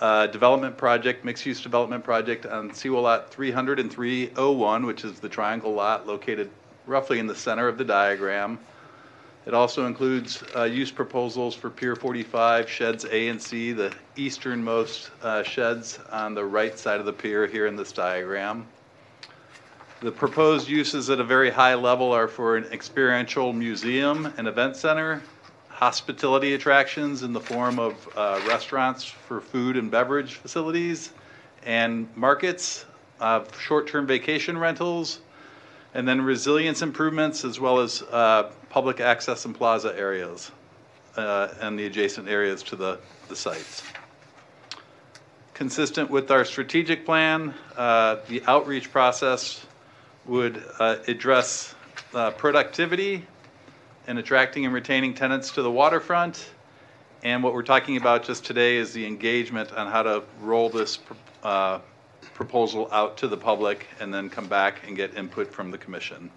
a 0.01 0.29
development 0.29 0.77
project, 0.77 1.25
mixed-use 1.25 1.63
development 1.63 2.05
project 2.05 2.47
on 2.47 2.73
Seawall 2.73 3.03
Lot 3.03 3.31
300 3.31 3.81
and 3.81 3.91
301, 3.91 4.85
which 4.85 5.05
is 5.05 5.21
the 5.21 5.29
triangle 5.29 5.73
lot 5.73 6.07
located 6.07 6.51
roughly 6.87 7.19
in 7.19 7.27
the 7.27 7.35
center 7.35 7.69
of 7.69 7.79
the 7.79 7.85
diagram. 7.85 8.59
It 9.47 9.55
also 9.55 9.87
includes 9.87 10.43
uh, 10.57 10.65
use 10.65 10.91
proposals 10.91 11.55
for 11.55 11.71
Pier 11.71 11.95
45, 11.95 12.69
Sheds 12.69 13.05
A 13.05 13.29
and 13.29 13.41
C, 13.41 13.73
the 13.73 13.95
easternmost 14.17 15.11
uh, 15.23 15.45
sheds 15.45 16.01
on 16.11 16.35
the 16.35 16.45
right 16.45 16.77
side 16.77 16.99
of 16.99 17.07
the 17.07 17.13
pier 17.13 17.47
here 17.47 17.69
in 17.69 17.77
this 17.77 17.93
diagram. 17.93 18.67
The 20.01 20.11
proposed 20.13 20.69
uses 20.69 21.09
at 21.11 21.21
a 21.21 21.25
very 21.25 21.49
high 21.49 21.75
level 21.75 22.13
are 22.13 22.29
for 22.29 22.57
an 22.57 22.65
experiential 22.73 23.53
museum 23.53 24.33
and 24.37 24.49
event 24.49 24.77
center, 24.77 25.23
hospitality 25.77 26.55
attractions 26.55 27.23
in 27.23 27.35
the 27.35 27.41
form 27.41 27.79
of 27.79 28.09
uh, 28.17 28.41
restaurants 28.49 29.05
for 29.05 29.43
food 29.43 29.77
and 29.77 29.91
beverage 29.91 30.37
facilities, 30.37 31.11
and 31.65 32.09
markets, 32.17 32.87
uh, 33.21 33.45
short-term 33.61 34.07
vacation 34.07 34.57
rentals, 34.57 35.21
and 35.93 36.09
then 36.09 36.23
resilience 36.23 36.81
improvements 36.81 37.45
as 37.45 37.61
well 37.61 37.79
as 37.79 38.01
uh, 38.11 38.51
public 38.71 39.01
access 39.01 39.45
and 39.45 39.55
plaza 39.55 39.95
areas 39.99 40.51
uh, 41.19 41.49
and 41.61 41.79
the 41.79 41.85
adjacent 41.85 42.27
areas 42.27 42.63
to 42.63 42.75
the, 42.75 42.99
the 43.29 43.37
sites. 43.37 43.83
Consistent 45.53 46.11
with 46.11 46.31
our 46.31 46.47
strategic 46.47 47.05
plan, 47.05 47.53
uh, 47.77 48.17
the 48.29 48.43
outreach 48.47 48.91
process 48.91 49.67
would 50.25 50.65
uh, 50.79 50.97
address 51.07 51.75
productivity 52.39 53.27
and 54.07 54.19
attracting 54.19 54.65
and 54.65 54.75
retaining 54.75 55.15
tenants 55.15 55.51
to 55.53 55.63
the 55.63 55.71
waterfront. 55.71 56.51
And 57.23 57.43
what 57.43 57.55
we're 57.55 57.63
talking 57.63 57.97
about 57.97 58.25
just 58.25 58.45
today 58.45 58.77
is 58.77 58.93
the 58.93 59.07
engagement 59.07 59.73
on 59.73 59.91
how 59.91 60.03
to 60.03 60.23
roll 60.41 60.69
this 60.69 60.99
uh, 61.43 61.81
proposal 62.35 62.89
out 62.93 63.17
to 63.19 63.29
the 63.29 63.37
public 63.37 63.87
and 64.01 64.13
then 64.13 64.31
come 64.31 64.47
back 64.47 64.87
and 64.87 64.97
get 64.97 65.17
input 65.17 65.53
from 65.53 65.71
the 65.71 65.79
commission. 65.79 66.31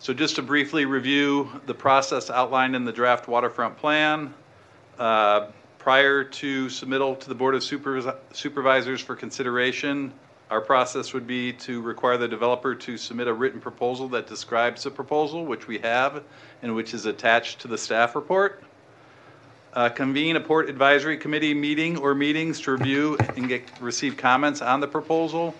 So 0.00 0.12
just 0.12 0.36
to 0.36 0.42
briefly 0.42 0.84
review 0.84 1.48
the 1.66 1.74
process 1.74 2.30
outlined 2.30 2.76
in 2.76 2.84
the 2.84 2.92
draft 2.92 3.28
waterfront 3.28 3.76
plan, 3.76 4.32
uh, 4.98 5.48
prior 5.78 6.22
to 6.22 6.66
submittal 6.66 7.18
to 7.18 7.28
the 7.28 7.34
Board 7.34 7.54
of 7.54 7.62
Supervis- 7.62 8.14
Supervisors 8.32 9.00
for 9.00 9.16
consideration, 9.16 10.12
our 10.50 10.60
process 10.60 11.12
would 11.12 11.26
be 11.26 11.52
to 11.52 11.82
require 11.82 12.16
the 12.16 12.28
developer 12.28 12.74
to 12.74 12.96
submit 12.96 13.28
a 13.28 13.32
written 13.32 13.60
proposal 13.60 14.08
that 14.08 14.26
describes 14.26 14.82
the 14.82 14.90
proposal, 14.90 15.44
which 15.44 15.66
we 15.66 15.78
have, 15.78 16.22
and 16.62 16.74
which 16.74 16.94
is 16.94 17.06
attached 17.06 17.60
to 17.60 17.68
the 17.68 17.76
staff 17.76 18.14
report. 18.14 18.62
Uh, 19.74 19.88
Convene 19.90 20.36
a 20.36 20.40
Port 20.40 20.70
Advisory 20.70 21.18
Committee 21.18 21.52
meeting 21.52 21.98
or 21.98 22.14
meetings 22.14 22.60
to 22.62 22.72
review 22.72 23.18
and 23.36 23.48
get, 23.48 23.62
receive 23.80 24.16
comments 24.16 24.62
on 24.62 24.80
the 24.80 24.88
proposal. 24.88 25.54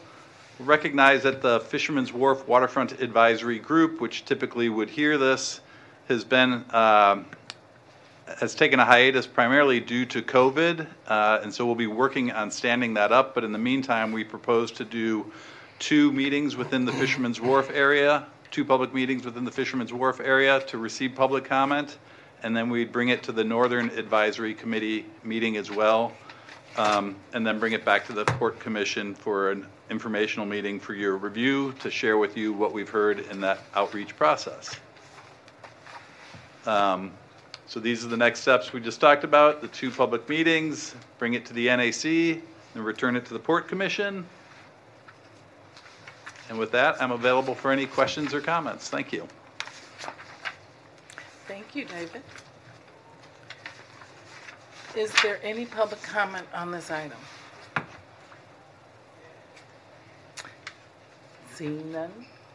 Recognize 0.58 1.22
that 1.22 1.42
the 1.42 1.60
Fisherman's 1.60 2.12
Wharf 2.12 2.48
Waterfront 2.48 3.00
Advisory 3.00 3.58
Group, 3.58 4.00
which 4.00 4.24
typically 4.24 4.70
would 4.70 4.88
hear 4.88 5.18
this, 5.18 5.60
has 6.08 6.24
been 6.24 6.64
um, 6.70 7.26
has 8.38 8.54
taken 8.54 8.78
a 8.78 8.84
hiatus 8.84 9.26
primarily 9.26 9.80
due 9.80 10.04
to 10.06 10.22
COVID, 10.22 10.86
uh, 11.06 11.40
and 11.42 11.52
so 11.52 11.64
we'll 11.66 11.74
be 11.74 11.86
working 11.86 12.30
on 12.32 12.50
standing 12.50 12.94
that 12.94 13.12
up. 13.12 13.34
But 13.34 13.44
in 13.44 13.52
the 13.52 13.58
meantime, 13.58 14.12
we 14.12 14.24
propose 14.24 14.70
to 14.72 14.84
do 14.84 15.30
two 15.78 16.12
meetings 16.12 16.56
within 16.56 16.84
the 16.84 16.92
Fisherman's 16.92 17.40
Wharf 17.40 17.70
area, 17.72 18.26
two 18.50 18.64
public 18.64 18.92
meetings 18.92 19.24
within 19.24 19.44
the 19.44 19.50
Fisherman's 19.50 19.92
Wharf 19.92 20.20
area 20.20 20.60
to 20.66 20.78
receive 20.78 21.14
public 21.14 21.44
comment, 21.44 21.98
and 22.42 22.56
then 22.56 22.68
we'd 22.68 22.92
bring 22.92 23.08
it 23.08 23.22
to 23.24 23.32
the 23.32 23.44
Northern 23.44 23.90
Advisory 23.90 24.54
Committee 24.54 25.06
meeting 25.24 25.56
as 25.56 25.70
well, 25.70 26.12
um, 26.76 27.16
and 27.32 27.46
then 27.46 27.58
bring 27.58 27.72
it 27.72 27.84
back 27.84 28.06
to 28.06 28.12
the 28.12 28.24
Port 28.24 28.60
Commission 28.60 29.14
for 29.14 29.50
an 29.50 29.66
informational 29.90 30.46
meeting 30.46 30.78
for 30.78 30.94
your 30.94 31.16
review 31.16 31.72
to 31.80 31.90
share 31.90 32.18
with 32.18 32.36
you 32.36 32.52
what 32.52 32.72
we've 32.72 32.90
heard 32.90 33.20
in 33.30 33.40
that 33.40 33.60
outreach 33.74 34.16
process. 34.16 34.78
Um, 36.66 37.12
So 37.68 37.80
these 37.80 38.02
are 38.02 38.08
the 38.08 38.16
next 38.16 38.40
steps 38.40 38.72
we 38.72 38.80
just 38.80 38.98
talked 38.98 39.24
about, 39.24 39.60
the 39.60 39.68
two 39.68 39.90
public 39.90 40.26
meetings, 40.26 40.94
bring 41.18 41.34
it 41.34 41.44
to 41.44 41.52
the 41.52 41.66
NAC, 41.66 42.42
and 42.74 42.84
return 42.84 43.14
it 43.14 43.26
to 43.26 43.34
the 43.34 43.38
Port 43.38 43.68
Commission. 43.68 44.26
And 46.48 46.58
with 46.58 46.70
that, 46.72 47.00
I'm 47.02 47.12
available 47.12 47.54
for 47.54 47.70
any 47.70 47.84
questions 47.84 48.32
or 48.32 48.40
comments. 48.40 48.88
Thank 48.88 49.12
you. 49.12 49.28
Thank 51.46 51.74
you, 51.74 51.84
David. 51.84 52.22
Is 54.96 55.12
there 55.22 55.38
any 55.42 55.66
public 55.66 56.02
comment 56.02 56.46
on 56.54 56.70
this 56.70 56.90
item? 56.90 57.18
Seeing 61.52 61.92
none, 61.92 62.12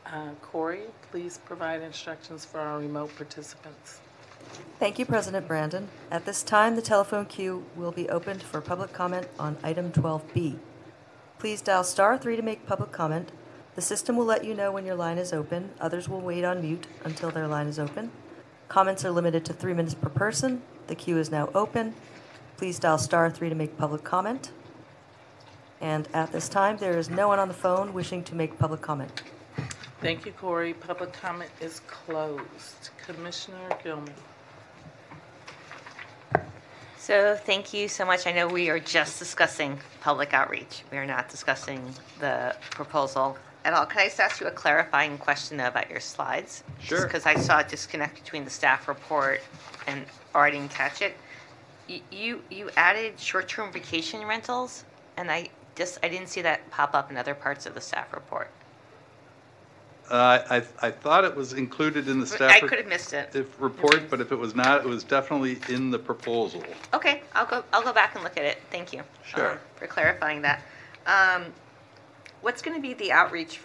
uh, 0.08 0.30
Corey, 0.42 0.86
please 1.12 1.38
provide 1.46 1.84
instructions 1.84 2.46
for 2.46 2.60
our 2.60 2.80
remote 2.80 3.16
participants. 3.16 4.00
Thank 4.80 5.00
you, 5.00 5.06
President 5.06 5.48
Brandon. 5.48 5.88
At 6.12 6.26
this 6.26 6.44
time, 6.44 6.76
the 6.76 6.82
telephone 6.82 7.26
queue 7.26 7.66
will 7.76 7.92
be 7.92 8.10
opened 8.10 8.44
for 8.44 8.60
public 8.62 8.92
comment 8.92 9.28
on 9.40 9.58
item 9.64 9.92
12B. 9.92 10.58
Please 11.40 11.62
dial 11.62 11.84
star 11.84 12.18
three 12.18 12.36
to 12.36 12.42
make 12.42 12.66
public 12.66 12.92
comment. 12.92 13.32
The 13.76 13.82
system 13.82 14.16
will 14.18 14.26
let 14.26 14.44
you 14.44 14.54
know 14.54 14.72
when 14.72 14.86
your 14.86 14.96
line 14.96 15.18
is 15.18 15.34
open. 15.34 15.72
Others 15.80 16.08
will 16.08 16.22
wait 16.22 16.44
on 16.44 16.62
mute 16.62 16.86
until 17.04 17.32
their 17.32 17.48
line 17.48 17.68
is 17.68 17.80
open. 17.80 18.12
Comments 18.68 19.04
are 19.06 19.12
limited 19.12 19.46
to 19.46 19.54
three 19.54 19.74
minutes 19.74 19.96
per 19.96 20.10
person. 20.10 20.62
The 20.88 20.96
queue 20.96 21.18
is 21.18 21.32
now 21.32 21.50
open. 21.56 21.96
Please 22.58 22.80
dial 22.80 22.98
star 22.98 23.30
three 23.30 23.50
to 23.50 23.56
make 23.56 23.78
public 23.78 24.04
comment. 24.04 24.52
And 25.82 26.08
at 26.14 26.32
this 26.32 26.48
time, 26.48 26.78
there 26.78 26.98
is 26.98 27.10
no 27.10 27.28
one 27.28 27.40
on 27.40 27.48
the 27.48 27.54
phone 27.54 27.94
wishing 27.94 28.24
to 28.26 28.36
make 28.36 28.58
public 28.58 28.82
comment. 28.82 29.24
Thank 30.02 30.26
you, 30.26 30.32
Corey. 30.34 30.74
Public 30.74 31.14
comment 31.14 31.52
is 31.62 31.82
closed. 31.88 32.90
Commissioner 33.06 33.70
Gilman. 33.84 34.14
So 37.04 37.36
thank 37.36 37.74
you 37.74 37.90
so 37.90 38.06
much. 38.06 38.26
I 38.28 38.32
know 38.32 38.48
we 38.48 38.70
are 38.70 38.80
just 38.80 39.20
discussing 39.20 39.78
public 40.00 40.34
outreach. 40.34 40.84
We 40.90 40.98
are 40.98 41.06
not 41.06 41.28
discussing 41.28 41.94
the 42.22 42.56
proposal 42.72 43.38
at 43.66 43.74
all. 43.74 43.86
Can 43.86 44.00
I 44.00 44.06
just 44.06 44.22
ask 44.22 44.40
you 44.40 44.48
a 44.48 44.52
clarifying 44.52 45.18
question 45.18 45.58
though 45.58 45.68
about 45.68 45.90
your 45.90 46.00
slides? 46.00 46.64
Sure. 46.80 47.06
Because 47.06 47.26
I 47.26 47.36
saw 47.36 47.60
a 47.60 47.64
disconnect 47.66 48.24
between 48.24 48.46
the 48.46 48.50
staff 48.50 48.88
report 48.88 49.42
and, 49.86 50.06
or 50.34 50.46
I 50.46 50.52
didn't 50.52 50.72
catch 50.72 51.02
it. 51.02 51.18
Y- 51.90 52.00
You, 52.10 52.42
you 52.50 52.70
added 52.78 53.20
short-term 53.20 53.74
vacation 53.74 54.26
rentals 54.26 54.86
and 55.18 55.30
I 55.30 55.50
just, 55.76 56.00
I 56.04 56.08
didn't 56.08 56.30
see 56.30 56.42
that 56.44 56.72
pop 56.72 56.96
up 56.96 57.12
in 57.12 57.18
other 57.18 57.36
parts 57.36 57.66
of 57.66 57.76
the 57.76 57.82
staff 57.82 58.14
report. 58.14 58.50
Uh, 60.14 60.44
I, 60.48 60.88
I 60.88 60.92
thought 60.92 61.26
it 61.26 61.36
was 61.36 61.54
included 61.54 62.08
in 62.08 62.20
the 62.20 62.28
staff. 62.28 62.52
I 62.52 62.60
could 62.60 62.78
have 62.78 62.86
missed 62.86 63.14
it. 63.14 63.36
if 63.36 63.60
Report, 63.60 64.12
but 64.12 64.22
if 64.22 64.32
it 64.32 64.36
was 64.36 64.54
not, 64.54 64.82
it 64.86 64.88
was 64.88 65.04
definitely 65.04 65.58
in 65.74 65.90
the 65.90 65.98
proposal. 65.98 66.64
Okay, 66.94 67.24
I'll 67.34 67.48
go, 67.48 67.64
I'll 67.74 67.82
go 67.82 67.92
back 67.92 68.14
and 68.14 68.24
look 68.24 68.38
at 68.38 68.44
it. 68.44 68.60
Thank 68.70 68.94
you. 68.94 69.02
Sure. 69.26 69.54
um, 69.54 69.58
For 69.76 69.88
clarifying 69.88 70.44
that. 70.44 70.62
Um, 71.08 71.46
What's 72.42 72.62
going 72.62 72.76
to 72.76 72.82
be 72.82 72.94
the 72.94 73.12
outreach 73.12 73.60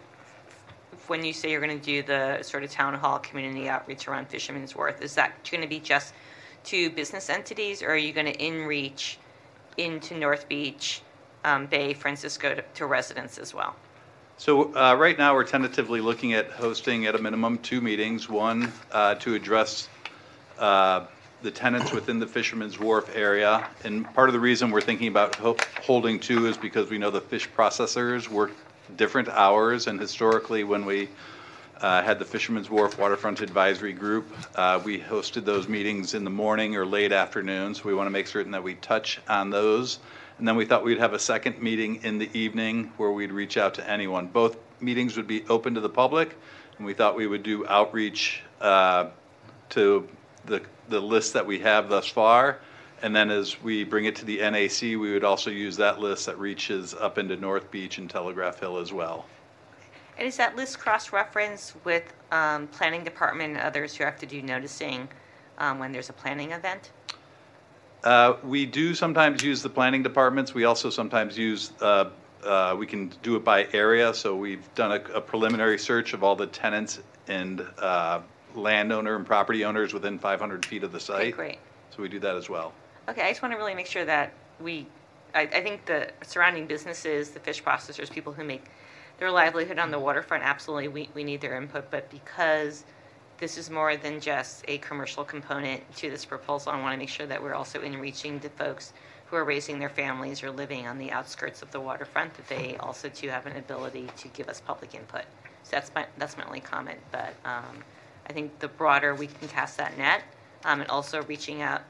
when 1.09 1.23
you 1.23 1.35
say 1.35 1.51
you're 1.51 1.61
going 1.61 1.79
to 1.79 1.85
do 1.85 2.03
the 2.03 2.43
sort 2.43 2.63
of 2.65 2.71
town 2.71 2.95
hall 2.95 3.19
community 3.19 3.69
outreach 3.69 4.09
around 4.09 4.29
Fisherman's 4.29 4.75
Wharf? 4.75 5.03
Is 5.03 5.15
that 5.17 5.33
going 5.51 5.61
to 5.63 5.69
be 5.69 5.81
just 5.81 6.15
to 6.65 6.89
business 6.91 7.29
entities, 7.29 7.83
or 7.83 7.89
are 7.91 7.97
you 7.97 8.13
going 8.15 8.27
to 8.27 8.43
in-reach 8.43 9.19
into 9.77 10.17
North 10.17 10.49
Beach, 10.49 11.03
um, 11.45 11.67
Bay, 11.67 11.93
Francisco 11.93 12.55
to- 12.55 12.63
to 12.77 12.87
residents 12.87 13.37
as 13.37 13.53
well? 13.53 13.77
So 14.39 14.73
uh, 14.77 14.95
right 14.95 15.19
now, 15.19 15.35
we're 15.35 15.43
tentatively 15.43 16.01
looking 16.01 16.33
at 16.33 16.53
hosting 16.53 17.07
at 17.07 17.17
a 17.17 17.19
minimum 17.19 17.59
two 17.59 17.81
meetings. 17.81 18.29
One, 18.29 18.73
uh, 18.93 19.17
to 19.17 19.35
address 19.35 19.89
uh, 20.61 21.07
the 21.43 21.51
tenants 21.51 21.91
within 21.91 22.21
the 22.21 22.27
Fisherman's 22.27 22.79
Wharf 22.79 23.11
area. 23.17 23.69
And 23.83 24.05
part 24.15 24.29
of 24.29 24.35
the 24.35 24.39
reason 24.39 24.71
we're 24.71 24.81
thinking 24.81 25.09
about 25.09 25.35
ho- 25.35 25.57
holding 25.83 26.21
two 26.21 26.47
is 26.47 26.57
because 26.57 26.89
we 26.89 26.99
know 26.99 27.11
the 27.11 27.21
fish 27.21 27.49
processors 27.51 28.29
work 28.29 28.53
different 28.97 29.29
hours. 29.29 29.89
And 29.89 29.99
historically, 29.99 30.63
when 30.63 30.85
we 30.85 31.09
uh, 31.81 32.05
had 32.05 32.21
the 32.21 32.25
Fisherman's 32.25 32.71
Wharf 32.71 32.97
Waterfront 32.97 33.41
Advisory 33.41 33.93
Group, 33.93 34.33
uh, 34.55 34.81
we 34.85 35.01
hosted 35.01 35.47
those 35.47 35.67
meetings 35.67 36.15
in 36.15 36.23
the 36.23 36.31
morning 36.31 36.77
or 36.77 36.87
late 36.87 37.11
afternoon. 37.11 37.75
So 37.75 37.83
we 37.87 37.95
want 37.95 38.07
to 38.07 38.13
make 38.13 38.29
certain 38.29 38.53
that 38.53 38.63
we 38.63 38.75
touch 38.77 39.19
on 39.29 39.51
those. 39.51 39.99
And 40.39 40.47
then 40.47 40.57
we 40.57 40.65
thought 40.65 40.85
we'd 40.85 40.99
have 40.99 41.15
a 41.15 41.19
second 41.19 41.61
meeting 41.61 42.03
in 42.05 42.19
the 42.19 42.31
evening 42.33 42.93
where 42.97 43.11
we'd 43.11 43.33
reach 43.33 43.57
out 43.57 43.75
to 43.75 43.91
anyone. 43.91 44.29
Both 44.29 44.57
meetings 44.81 45.17
would 45.17 45.27
be 45.27 45.45
open 45.49 45.75
to 45.75 45.81
the 45.81 45.89
public, 45.89 46.37
and 46.77 46.87
we 46.87 46.95
thought 46.95 47.17
we 47.17 47.27
would 47.27 47.43
do 47.43 47.67
outreach 47.67 48.43
uh, 48.61 49.09
to 49.71 50.09
the, 50.47 50.63
the 50.89 51.01
list 51.01 51.33
that 51.33 51.45
we 51.45 51.59
have 51.59 51.89
thus 51.89 52.07
far. 52.07 52.61
And 53.03 53.15
then 53.15 53.31
as 53.31 53.61
we 53.63 53.85
bring 53.85 54.07
it 54.07 54.17
to 54.17 54.25
the 54.25 54.39
NAC, 54.39 54.83
we 54.83 55.13
would 55.13 55.25
also 55.25 55.51
use 55.51 55.77
that 55.77 56.01
list 56.01 56.27
that 56.27 56.39
reaches 56.39 56.95
up 56.95 57.19
into 57.19 57.37
North 57.37 57.71
Beach 57.71 57.99
and 57.99 58.09
Telegraph 58.09 58.61
Hill 58.61 58.79
as 58.79 58.93
well. 58.93 59.27
And 60.19 60.27
is 60.27 60.37
that 60.37 60.57
list 60.57 60.81
cross-referenced 60.81 61.77
with 61.85 62.13
um, 62.33 62.67
planning 62.69 63.05
department 63.05 63.57
and 63.57 63.61
others 63.61 63.95
who 63.95 64.05
have 64.05 64.19
to 64.19 64.27
do 64.27 64.43
noticing 64.43 65.09
um, 65.59 65.79
when 65.79 65.93
there's 65.93 66.11
a 66.11 66.13
planning 66.13 66.51
event? 66.53 66.91
Uh, 68.05 68.35
We 68.45 68.67
do 68.67 68.95
sometimes 68.95 69.43
use 69.43 69.63
the 69.63 69.69
planning 69.71 70.03
departments. 70.03 70.55
We 70.55 70.65
also 70.65 70.91
sometimes 70.91 71.37
use, 71.37 71.73
uh, 71.81 72.11
uh, 72.45 72.77
we 72.79 72.87
can 72.87 73.13
do 73.23 73.37
it 73.37 73.45
by 73.45 73.67
area. 73.73 74.15
So 74.15 74.37
we've 74.37 74.73
done 74.75 74.93
a 74.93 75.17
a 75.19 75.21
preliminary 75.21 75.79
search 75.79 76.13
of 76.13 76.23
all 76.23 76.37
the 76.37 76.47
tenants 76.47 77.01
and 77.27 77.67
uh, 77.79 78.21
landowner 78.55 79.17
and 79.17 79.27
property 79.27 79.65
owners 79.65 79.93
within 79.93 80.19
500 80.19 80.65
feet 80.65 80.85
of 80.85 80.93
the 80.93 80.97
Okay, 80.99 81.05
site. 81.31 81.37
great. 81.37 81.59
So 81.91 82.03
we 82.03 82.09
do 82.09 82.19
that 82.21 82.37
as 82.37 82.49
well. 82.49 82.73
Okay, 83.09 83.23
I 83.23 83.31
just 83.31 83.43
want 83.43 83.53
to 83.53 83.59
really 83.59 83.75
make 83.75 83.87
sure 83.87 84.05
that 84.05 84.33
we, 84.61 84.87
I, 85.35 85.43
I 85.43 85.63
think 85.63 85.87
the 85.87 86.11
surrounding 86.23 86.67
businesses, 86.67 87.31
the 87.31 87.41
fish 87.41 87.63
processors, 87.63 88.11
people 88.11 88.33
who 88.33 88.45
make 88.45 88.65
their 89.19 89.31
livelihood 89.31 89.79
on 89.79 89.91
the 89.91 89.99
waterfront, 89.99 90.45
absolutely, 90.45 90.89
we, 90.89 91.09
we 91.15 91.25
need 91.25 91.41
their 91.41 91.57
input. 91.57 91.91
But 91.91 92.09
because 92.11 92.85
this 93.39 93.57
is 93.57 93.71
more 93.71 93.97
than 93.97 94.21
just 94.21 94.65
a 94.69 94.79
commercial 94.79 95.25
component 95.25 95.81
to 95.97 96.11
this 96.11 96.25
proposal, 96.25 96.73
I 96.73 96.81
want 96.81 96.93
to 96.93 96.99
make 96.99 97.09
sure 97.09 97.27
that 97.27 97.43
we're 97.43 97.55
also 97.55 97.81
in 97.83 97.99
reaching 97.99 98.39
the 98.41 98.51
folks 98.51 98.93
who 99.27 99.37
are 99.37 99.45
raising 99.45 99.79
their 99.79 99.89
families 99.89 100.43
or 100.43 100.51
living 100.51 100.87
on 100.87 100.99
the 100.99 101.13
outskirts 101.13 101.63
of 101.63 101.71
the 101.71 101.81
waterfront, 101.81 102.35
that 102.35 102.49
they 102.49 102.77
also 102.81 103.09
too 103.09 103.29
have 103.29 103.47
an 103.47 103.57
ability 103.57 104.09
to 104.17 104.29
give 104.29 104.49
us 104.49 104.61
public 104.61 104.95
input. 104.95 105.23
So 105.63 105.71
that's 105.73 105.91
my, 105.95 106.07
that's 106.17 106.37
my 106.37 106.45
only 106.45 106.61
comment, 106.61 106.99
but 107.13 107.35
um, 107.45 107.85
I 108.29 108.33
think 108.33 108.59
the 108.59 108.69
broader 108.69 109.15
we 109.15 109.27
can 109.27 109.49
cast 109.49 109.77
that 109.77 109.97
net, 109.97 110.23
um, 110.65 110.81
and 110.81 110.91
also 110.91 111.23
reaching 111.25 111.63
out 111.63 111.83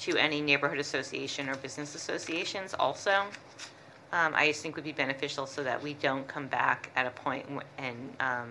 to 0.00 0.16
any 0.16 0.40
neighborhood 0.40 0.78
association 0.78 1.48
or 1.48 1.56
business 1.56 1.94
associations 1.94 2.74
also, 2.74 3.24
um, 4.12 4.32
I 4.34 4.46
just 4.48 4.62
think 4.62 4.76
would 4.76 4.84
be 4.84 4.92
beneficial 4.92 5.46
so 5.46 5.62
that 5.64 5.82
we 5.82 5.94
don't 5.94 6.26
come 6.28 6.46
back 6.46 6.90
at 6.94 7.06
a 7.06 7.10
point 7.10 7.46
and 7.78 8.14
um, 8.20 8.48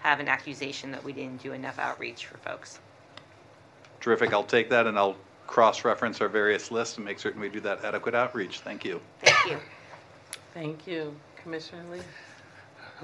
have 0.00 0.20
an 0.20 0.28
accusation 0.28 0.90
that 0.90 1.02
we 1.02 1.12
didn't 1.12 1.42
do 1.42 1.52
enough 1.52 1.78
outreach 1.78 2.26
for 2.26 2.38
folks. 2.38 2.80
Terrific. 4.00 4.32
I'll 4.32 4.42
take 4.42 4.70
that 4.70 4.86
and 4.86 4.98
I'll 4.98 5.16
cross-reference 5.46 6.20
our 6.20 6.28
various 6.28 6.70
lists 6.70 6.96
and 6.96 7.04
make 7.04 7.18
certain 7.18 7.40
we 7.40 7.48
do 7.48 7.60
that 7.60 7.84
adequate 7.84 8.14
outreach. 8.14 8.60
Thank 8.60 8.84
you. 8.84 9.00
Thank 9.22 9.50
you. 9.50 9.58
Thank 10.54 10.86
you. 10.86 11.14
Commissioner 11.42 11.82
Lee? 11.90 12.00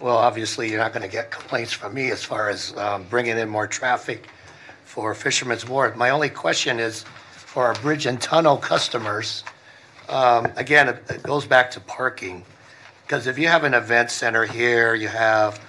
Well, 0.01 0.17
obviously, 0.17 0.71
you're 0.71 0.79
not 0.79 0.93
going 0.93 1.03
to 1.03 1.09
get 1.09 1.31
complaints 1.31 1.73
from 1.73 1.95
me 1.95 2.11
as 2.11 2.23
far 2.23 2.51
as 2.51 2.77
um, 2.77 3.05
bringing 3.05 3.39
in 3.39 3.49
more 3.49 3.67
traffic 3.67 4.27
for 4.85 5.15
Fisherman's 5.15 5.67
Wharf. 5.67 5.97
My 5.97 6.11
only 6.11 6.29
question 6.29 6.79
is 6.79 7.05
for 7.31 7.65
our 7.65 7.75
bridge 7.75 8.07
and 8.07 8.21
tunnel 8.21 8.59
customers, 8.59 9.43
um, 10.09 10.47
again, 10.57 10.89
it 10.89 11.03
it 11.09 11.23
goes 11.23 11.47
back 11.47 11.71
to 11.73 11.81
parking. 11.81 12.45
Because 13.07 13.27
if 13.27 13.39
you 13.39 13.49
have 13.49 13.65
an 13.65 13.75
event 13.75 14.11
center 14.11 14.45
here, 14.45 14.95
you 14.95 15.09
have 15.09 15.61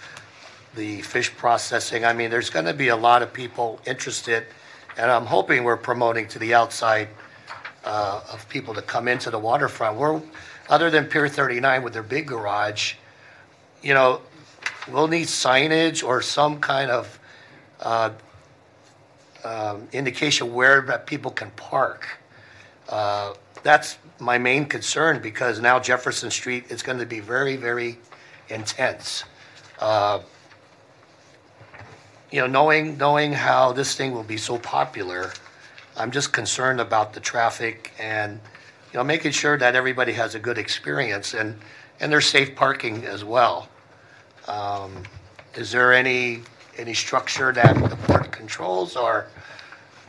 the 0.77 1.01
fish 1.01 1.35
processing, 1.35 2.05
I 2.05 2.13
mean, 2.13 2.29
there's 2.29 2.49
going 2.49 2.65
to 2.65 2.73
be 2.73 2.87
a 2.87 2.95
lot 2.95 3.21
of 3.21 3.33
people 3.33 3.81
interested. 3.85 4.45
And 4.95 5.11
I'm 5.11 5.25
hoping 5.25 5.63
we're 5.63 5.75
promoting 5.75 6.27
to 6.29 6.39
the 6.39 6.53
outside 6.53 7.09
uh, 7.83 8.21
of 8.31 8.47
people 8.47 8.73
to 8.75 8.81
come 8.81 9.07
into 9.07 9.29
the 9.29 9.39
waterfront. 9.39 9.97
We're, 9.97 10.21
other 10.69 10.89
than 10.89 11.05
Pier 11.05 11.27
39 11.27 11.83
with 11.83 11.93
their 11.93 12.03
big 12.03 12.27
garage, 12.27 12.93
you 13.81 13.93
know, 13.93 14.21
we'll 14.91 15.07
need 15.07 15.27
signage 15.27 16.03
or 16.03 16.21
some 16.21 16.59
kind 16.59 16.91
of 16.91 17.19
uh, 17.81 18.11
um, 19.43 19.87
indication 19.91 20.53
where 20.53 20.81
people 21.05 21.31
can 21.31 21.51
park. 21.51 22.19
Uh, 22.87 23.33
That's 23.63 23.97
my 24.19 24.37
main 24.37 24.65
concern 24.65 25.21
because 25.21 25.59
now 25.59 25.79
Jefferson 25.79 26.31
Street 26.31 26.65
is 26.69 26.83
going 26.83 26.99
to 26.99 27.05
be 27.05 27.19
very, 27.19 27.55
very 27.55 27.97
intense. 28.49 29.23
Uh, 29.79 30.19
You 32.31 32.41
know, 32.41 32.47
knowing, 32.47 32.97
knowing 32.97 33.31
how 33.31 33.71
this 33.71 33.95
thing 33.95 34.11
will 34.11 34.23
be 34.23 34.37
so 34.37 34.57
popular, 34.57 35.31
I'm 35.95 36.11
just 36.11 36.33
concerned 36.33 36.81
about 36.81 37.13
the 37.13 37.21
traffic 37.21 37.93
and, 37.99 38.39
you 38.91 38.97
know, 38.97 39.03
making 39.03 39.31
sure 39.31 39.57
that 39.57 39.75
everybody 39.75 40.11
has 40.13 40.35
a 40.35 40.39
good 40.39 40.57
experience 40.57 41.33
and, 41.33 41.57
and 41.99 42.11
there's 42.11 42.25
safe 42.25 42.53
parking 42.55 43.05
as 43.05 43.23
well. 43.23 43.69
Um, 44.47 45.03
Is 45.55 45.71
there 45.71 45.93
any, 45.93 46.41
any 46.77 46.93
structure 46.93 47.51
that 47.53 47.75
the 47.89 47.95
port 47.95 48.31
controls 48.31 48.95
or? 48.95 49.27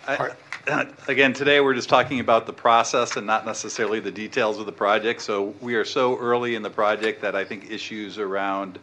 I- 0.07 0.33
Again, 1.09 1.33
today, 1.33 1.61
we're 1.61 1.73
just 1.73 1.89
talking 1.89 2.21
about 2.21 2.45
the 2.45 2.53
process 2.53 3.17
and 3.17 3.27
not 3.27 3.47
necessarily 3.47 4.01
the 4.01 4.11
details 4.11 4.59
of 4.59 4.67
the 4.67 4.73
project. 4.73 5.23
So 5.23 5.55
we 5.63 5.75
are 5.77 5.85
so 5.85 6.19
early 6.19 6.57
in 6.57 6.63
the 6.63 6.69
project 6.69 7.23
that 7.23 7.35
I 7.35 7.43
think 7.43 7.71
issues 7.71 8.19
around 8.19 8.79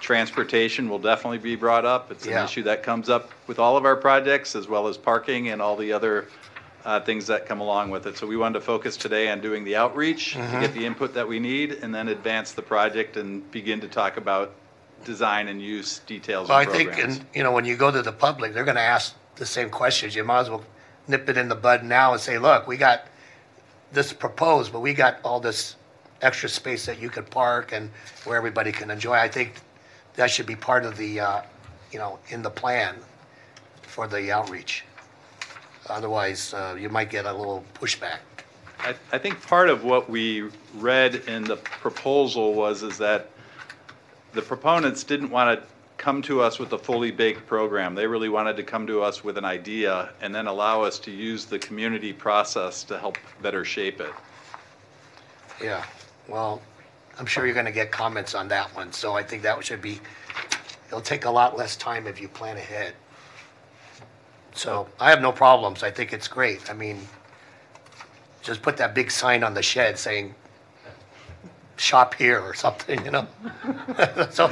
transportation 0.00 0.88
will 0.88 0.98
definitely 0.98 1.38
be 1.38 1.56
brought 1.56 1.84
up. 1.84 2.10
It's 2.10 2.26
an 2.26 2.32
Yeah. 2.32 2.44
issue 2.44 2.62
that 2.64 2.82
comes 2.82 3.08
up 3.08 3.30
with 3.46 3.58
all 3.58 3.76
of 3.76 3.84
our 3.84 3.96
projects, 3.96 4.54
as 4.54 4.68
well 4.68 4.86
as 4.88 4.96
parking 4.96 5.48
and 5.48 5.60
all 5.62 5.76
the 5.76 5.92
other 5.92 6.28
uh, 6.84 7.00
things 7.00 7.26
that 7.26 7.46
come 7.46 7.60
along 7.60 7.90
with 7.90 8.06
it. 8.06 8.16
So 8.16 8.28
we 8.28 8.36
wanted 8.36 8.60
to 8.60 8.64
focus 8.64 8.96
today 8.96 9.28
on 9.28 9.40
doing 9.40 9.64
the 9.64 9.74
outreach 9.74 10.34
to 10.34 10.38
Mhm. 10.38 10.60
get 10.60 10.72
the 10.72 10.86
input 10.86 11.12
that 11.14 11.26
we 11.26 11.40
need, 11.40 11.78
and 11.82 11.92
then 11.92 12.06
advance 12.06 12.52
the 12.52 12.62
project 12.62 13.16
and 13.16 13.50
begin 13.50 13.80
to 13.80 13.88
talk 13.88 14.16
about 14.16 14.52
design 15.04 15.48
and 15.48 15.60
use 15.60 15.98
details 16.06 16.48
Well, 16.48 16.58
I 16.58 16.62
and 16.62 16.70
think, 16.70 16.92
programs. 16.92 17.16
and, 17.16 17.26
you 17.34 17.42
know, 17.42 17.50
when 17.50 17.64
you 17.64 17.74
go 17.76 17.90
to 17.90 18.02
the 18.02 18.12
public, 18.12 18.54
they're 18.54 18.62
gonna 18.64 18.78
ask 18.78 19.14
the 19.34 19.44
same 19.46 19.68
questions. 19.68 20.14
You 20.14 20.22
might 20.22 20.40
as 20.42 20.50
well 20.50 20.62
nip 21.08 21.28
it 21.28 21.36
in 21.36 21.48
the 21.48 21.56
bud 21.56 21.82
now 21.82 22.12
and 22.12 22.20
say, 22.20 22.38
look, 22.38 22.68
we 22.68 22.76
got 22.76 23.06
this 23.90 24.12
proposed, 24.12 24.72
but 24.72 24.78
we 24.78 24.94
got 24.94 25.18
all 25.24 25.40
this 25.40 25.74
extra 26.22 26.48
space 26.48 26.86
that 26.86 27.00
you 27.00 27.10
could 27.10 27.28
park 27.30 27.72
and 27.72 27.90
where 28.24 28.36
everybody 28.36 28.70
can 28.70 28.92
enjoy. 28.92 29.14
I 29.14 29.28
think 29.28 29.54
that 30.16 30.30
should 30.30 30.46
be 30.46 30.56
part 30.56 30.84
of 30.84 30.96
the, 30.96 31.20
uh, 31.20 31.42
you 31.92 31.98
know, 31.98 32.18
in 32.30 32.42
the 32.42 32.50
plan 32.50 32.96
for 33.82 34.08
the 34.08 34.32
outreach. 34.32 34.84
Otherwise, 35.88 36.52
uh, 36.52 36.76
you 36.78 36.88
might 36.88 37.10
get 37.10 37.26
a 37.26 37.32
little 37.32 37.64
pushback. 37.74 38.18
I, 38.80 38.94
I 39.12 39.18
think 39.18 39.40
part 39.46 39.70
of 39.70 39.84
what 39.84 40.10
we 40.10 40.50
read 40.74 41.16
in 41.26 41.44
the 41.44 41.56
proposal 41.56 42.54
was, 42.54 42.82
is 42.82 42.98
that 42.98 43.30
the 44.32 44.42
proponents 44.42 45.04
didn't 45.04 45.30
want 45.30 45.60
to 45.60 45.66
come 45.96 46.20
to 46.22 46.42
us 46.42 46.58
with 46.58 46.72
a 46.72 46.78
fully 46.78 47.10
baked 47.10 47.46
program. 47.46 47.94
They 47.94 48.06
really 48.06 48.28
wanted 48.28 48.56
to 48.56 48.62
come 48.62 48.86
to 48.86 49.02
us 49.02 49.24
with 49.24 49.38
an 49.38 49.44
idea 49.44 50.10
and 50.20 50.34
then 50.34 50.46
allow 50.46 50.82
us 50.82 50.98
to 51.00 51.10
use 51.10 51.46
the 51.46 51.58
community 51.58 52.12
process 52.12 52.84
to 52.84 52.98
help 52.98 53.16
better 53.40 53.64
shape 53.64 54.00
it. 54.00 54.12
Yeah, 55.62 55.84
well, 56.28 56.60
I'm 57.18 57.26
sure 57.26 57.46
you're 57.46 57.54
gonna 57.54 57.72
get 57.72 57.90
comments 57.90 58.34
on 58.34 58.48
that 58.48 58.74
one, 58.74 58.92
so 58.92 59.14
I 59.14 59.22
think 59.22 59.42
that 59.42 59.62
should 59.64 59.80
be, 59.80 60.00
it'll 60.88 61.00
take 61.00 61.24
a 61.24 61.30
lot 61.30 61.56
less 61.56 61.76
time 61.76 62.06
if 62.06 62.20
you 62.20 62.28
plan 62.28 62.56
ahead. 62.56 62.94
So, 64.54 64.88
I 65.00 65.10
have 65.10 65.20
no 65.20 65.32
problems, 65.32 65.82
I 65.82 65.90
think 65.90 66.12
it's 66.12 66.28
great, 66.28 66.70
I 66.70 66.74
mean, 66.74 67.06
just 68.42 68.62
put 68.62 68.76
that 68.78 68.94
big 68.94 69.10
sign 69.10 69.42
on 69.42 69.54
the 69.54 69.62
shed 69.62 69.98
saying, 69.98 70.34
shop 71.76 72.14
here 72.14 72.40
or 72.40 72.54
something, 72.54 73.04
you 73.04 73.10
know? 73.10 73.26
So, 74.30 74.48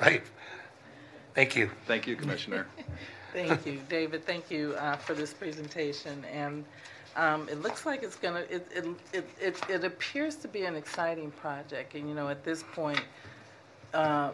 right, 0.00 0.22
thank 1.34 1.56
you. 1.56 1.70
Thank 1.86 2.06
you, 2.06 2.16
Commissioner. 2.16 2.66
Thank 3.34 3.66
you, 3.66 3.78
David, 3.90 4.24
thank 4.24 4.50
you 4.50 4.74
uh, 4.78 4.96
for 4.96 5.12
this 5.12 5.34
presentation, 5.34 6.24
and 6.32 6.64
um, 7.16 7.48
it 7.48 7.62
looks 7.62 7.86
like 7.86 8.02
it's 8.02 8.16
gonna, 8.16 8.44
it, 8.50 8.66
it, 8.74 8.86
it, 9.12 9.28
it 9.40 9.70
it 9.70 9.84
appears 9.84 10.36
to 10.36 10.48
be 10.48 10.64
an 10.64 10.76
exciting 10.76 11.30
project, 11.32 11.94
and, 11.94 12.08
you 12.08 12.14
know, 12.14 12.28
at 12.28 12.44
this 12.44 12.62
point, 12.74 13.02
uh, 13.94 14.30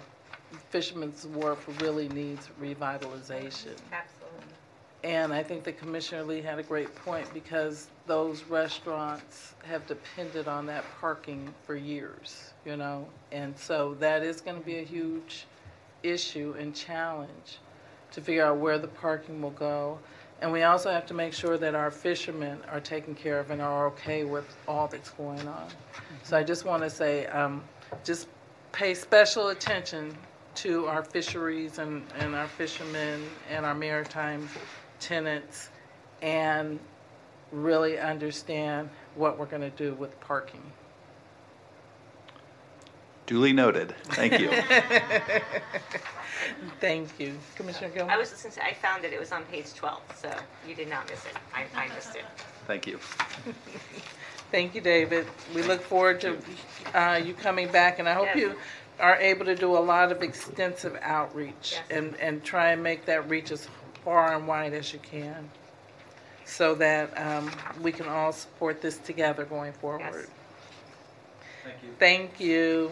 Fisherman's 0.70 1.26
Wharf 1.26 1.66
really 1.80 2.08
needs 2.08 2.48
revitalization. 2.60 3.76
Absolutely. 3.92 4.54
And 5.02 5.34
I 5.34 5.42
think 5.42 5.64
that 5.64 5.78
Commissioner 5.78 6.22
Lee 6.24 6.40
had 6.40 6.58
a 6.58 6.62
great 6.62 6.94
point, 6.94 7.32
because 7.34 7.88
those 8.06 8.42
restaurants 8.44 9.54
have 9.64 9.86
depended 9.86 10.48
on 10.48 10.66
that 10.66 10.84
parking 11.00 11.52
for 11.66 11.76
years, 11.76 12.52
you 12.64 12.76
know? 12.76 13.06
And 13.30 13.56
so 13.58 13.94
that 14.00 14.22
is 14.22 14.40
gonna 14.40 14.60
be 14.60 14.78
a 14.78 14.84
huge 14.84 15.46
issue 16.02 16.54
and 16.58 16.74
challenge 16.74 17.58
to 18.12 18.20
figure 18.20 18.44
out 18.46 18.58
where 18.58 18.78
the 18.78 18.88
parking 18.88 19.42
will 19.42 19.50
go. 19.50 19.98
And 20.44 20.52
we 20.52 20.62
also 20.64 20.90
have 20.90 21.06
to 21.06 21.14
make 21.14 21.32
sure 21.32 21.56
that 21.56 21.74
our 21.74 21.90
fishermen 21.90 22.58
are 22.70 22.78
taken 22.78 23.14
care 23.14 23.40
of 23.40 23.50
and 23.50 23.62
are 23.62 23.86
okay 23.86 24.24
with 24.24 24.44
all 24.68 24.86
that's 24.86 25.08
going 25.08 25.48
on. 25.48 25.68
So 26.22 26.36
I 26.36 26.42
just 26.42 26.66
want 26.66 26.82
to 26.82 26.90
say, 26.90 27.24
um, 27.28 27.64
just 28.04 28.28
pay 28.70 28.92
special 28.92 29.48
attention 29.48 30.14
to 30.56 30.84
our 30.84 31.02
fisheries 31.02 31.78
and, 31.78 32.04
and 32.18 32.34
our 32.34 32.46
fishermen 32.46 33.22
and 33.48 33.64
our 33.64 33.74
maritime 33.74 34.46
tenants 35.00 35.70
and 36.20 36.78
really 37.50 37.98
understand 37.98 38.90
what 39.14 39.38
we're 39.38 39.46
going 39.46 39.62
to 39.62 39.70
do 39.70 39.94
with 39.94 40.20
parking. 40.20 40.60
Duly 43.26 43.52
noted. 43.52 43.94
Thank 44.10 44.38
you. 44.38 44.50
Thank 46.80 47.18
you. 47.18 47.34
Commissioner 47.56 47.88
Gilman? 47.88 48.12
I 48.14 48.18
was 48.18 48.30
just 48.30 48.42
gonna 48.42 48.54
say, 48.54 48.60
I 48.62 48.74
found 48.74 49.04
it, 49.04 49.12
it 49.12 49.20
was 49.20 49.32
on 49.32 49.44
page 49.44 49.72
12, 49.74 50.00
so 50.16 50.30
you 50.68 50.74
did 50.74 50.88
not 50.90 51.08
miss 51.08 51.24
it. 51.24 51.32
I, 51.54 51.64
I 51.74 51.88
missed 51.94 52.16
it. 52.16 52.24
Thank 52.66 52.86
you. 52.86 52.98
Thank 54.50 54.74
you, 54.74 54.80
David. 54.80 55.26
We 55.54 55.62
look 55.62 55.80
forward 55.80 56.20
to 56.20 56.36
uh, 56.94 57.16
you 57.24 57.32
coming 57.34 57.68
back, 57.72 57.98
and 57.98 58.08
I 58.08 58.12
hope 58.12 58.26
Yes. 58.26 58.36
you 58.36 58.54
are 59.00 59.16
able 59.16 59.44
to 59.46 59.56
do 59.56 59.76
a 59.76 59.80
lot 59.80 60.12
of 60.12 60.22
extensive 60.22 60.96
outreach 61.02 61.72
Yes. 61.72 61.82
and, 61.90 62.14
and 62.20 62.44
try 62.44 62.72
and 62.72 62.82
make 62.82 63.06
that 63.06 63.28
reach 63.28 63.50
as 63.50 63.68
far 64.04 64.34
and 64.36 64.46
wide 64.46 64.74
as 64.74 64.92
you 64.92 64.98
can, 65.00 65.48
so 66.44 66.74
that 66.74 67.16
um, 67.18 67.50
we 67.80 67.90
can 67.90 68.06
all 68.06 68.32
support 68.32 68.82
this 68.82 68.98
together 68.98 69.44
going 69.44 69.72
forward. 69.72 70.28
Thank 71.64 71.76
you. 71.82 71.88
Thank 71.98 72.40
you. 72.40 72.90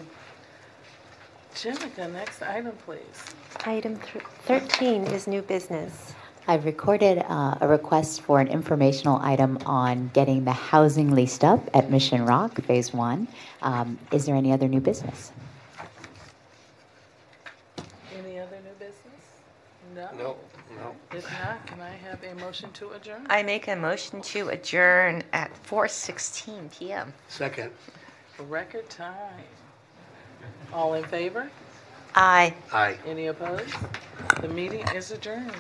Jenica, 1.54 2.10
next 2.12 2.42
item, 2.42 2.72
please. 2.84 3.00
Item 3.66 3.98
th- 3.98 4.24
13 4.46 5.04
is 5.04 5.26
new 5.26 5.42
business. 5.42 6.14
I've 6.48 6.64
recorded 6.64 7.18
uh, 7.28 7.56
a 7.60 7.68
request 7.68 8.22
for 8.22 8.40
an 8.40 8.48
informational 8.48 9.18
item 9.22 9.58
on 9.64 10.10
getting 10.12 10.44
the 10.44 10.52
housing 10.52 11.12
leased 11.12 11.44
up 11.44 11.60
at 11.74 11.90
Mission 11.90 12.24
Rock, 12.26 12.60
Phase 12.62 12.92
1. 12.92 13.28
Um, 13.62 13.98
Is 14.10 14.26
there 14.26 14.34
any 14.34 14.50
other 14.52 14.66
new 14.66 14.80
business? 14.80 15.30
Any 18.18 18.40
other 18.40 18.56
new 18.64 18.72
business? 18.78 19.22
No. 19.94 20.08
No, 20.16 20.36
no. 20.76 20.96
If 21.16 21.30
not, 21.30 21.64
can 21.66 21.80
I 21.80 21.90
have 21.90 22.24
a 22.24 22.34
motion 22.40 22.72
to 22.72 22.90
adjourn? 22.90 23.26
I 23.30 23.42
make 23.44 23.68
a 23.68 23.76
motion 23.76 24.20
to 24.22 24.48
adjourn 24.48 25.22
at 25.32 25.50
4:16 25.64 26.70
PM. 26.76 27.12
Second. 27.28 27.70
Record 28.48 28.88
time. 28.90 29.44
All 30.72 30.94
in 30.94 31.04
favor? 31.04 31.50
Aye. 32.14 32.54
Aye. 32.72 32.96
Any 33.06 33.26
opposed? 33.26 33.74
The 34.40 34.48
meeting 34.48 34.86
is 34.94 35.10
adjourned. 35.10 35.52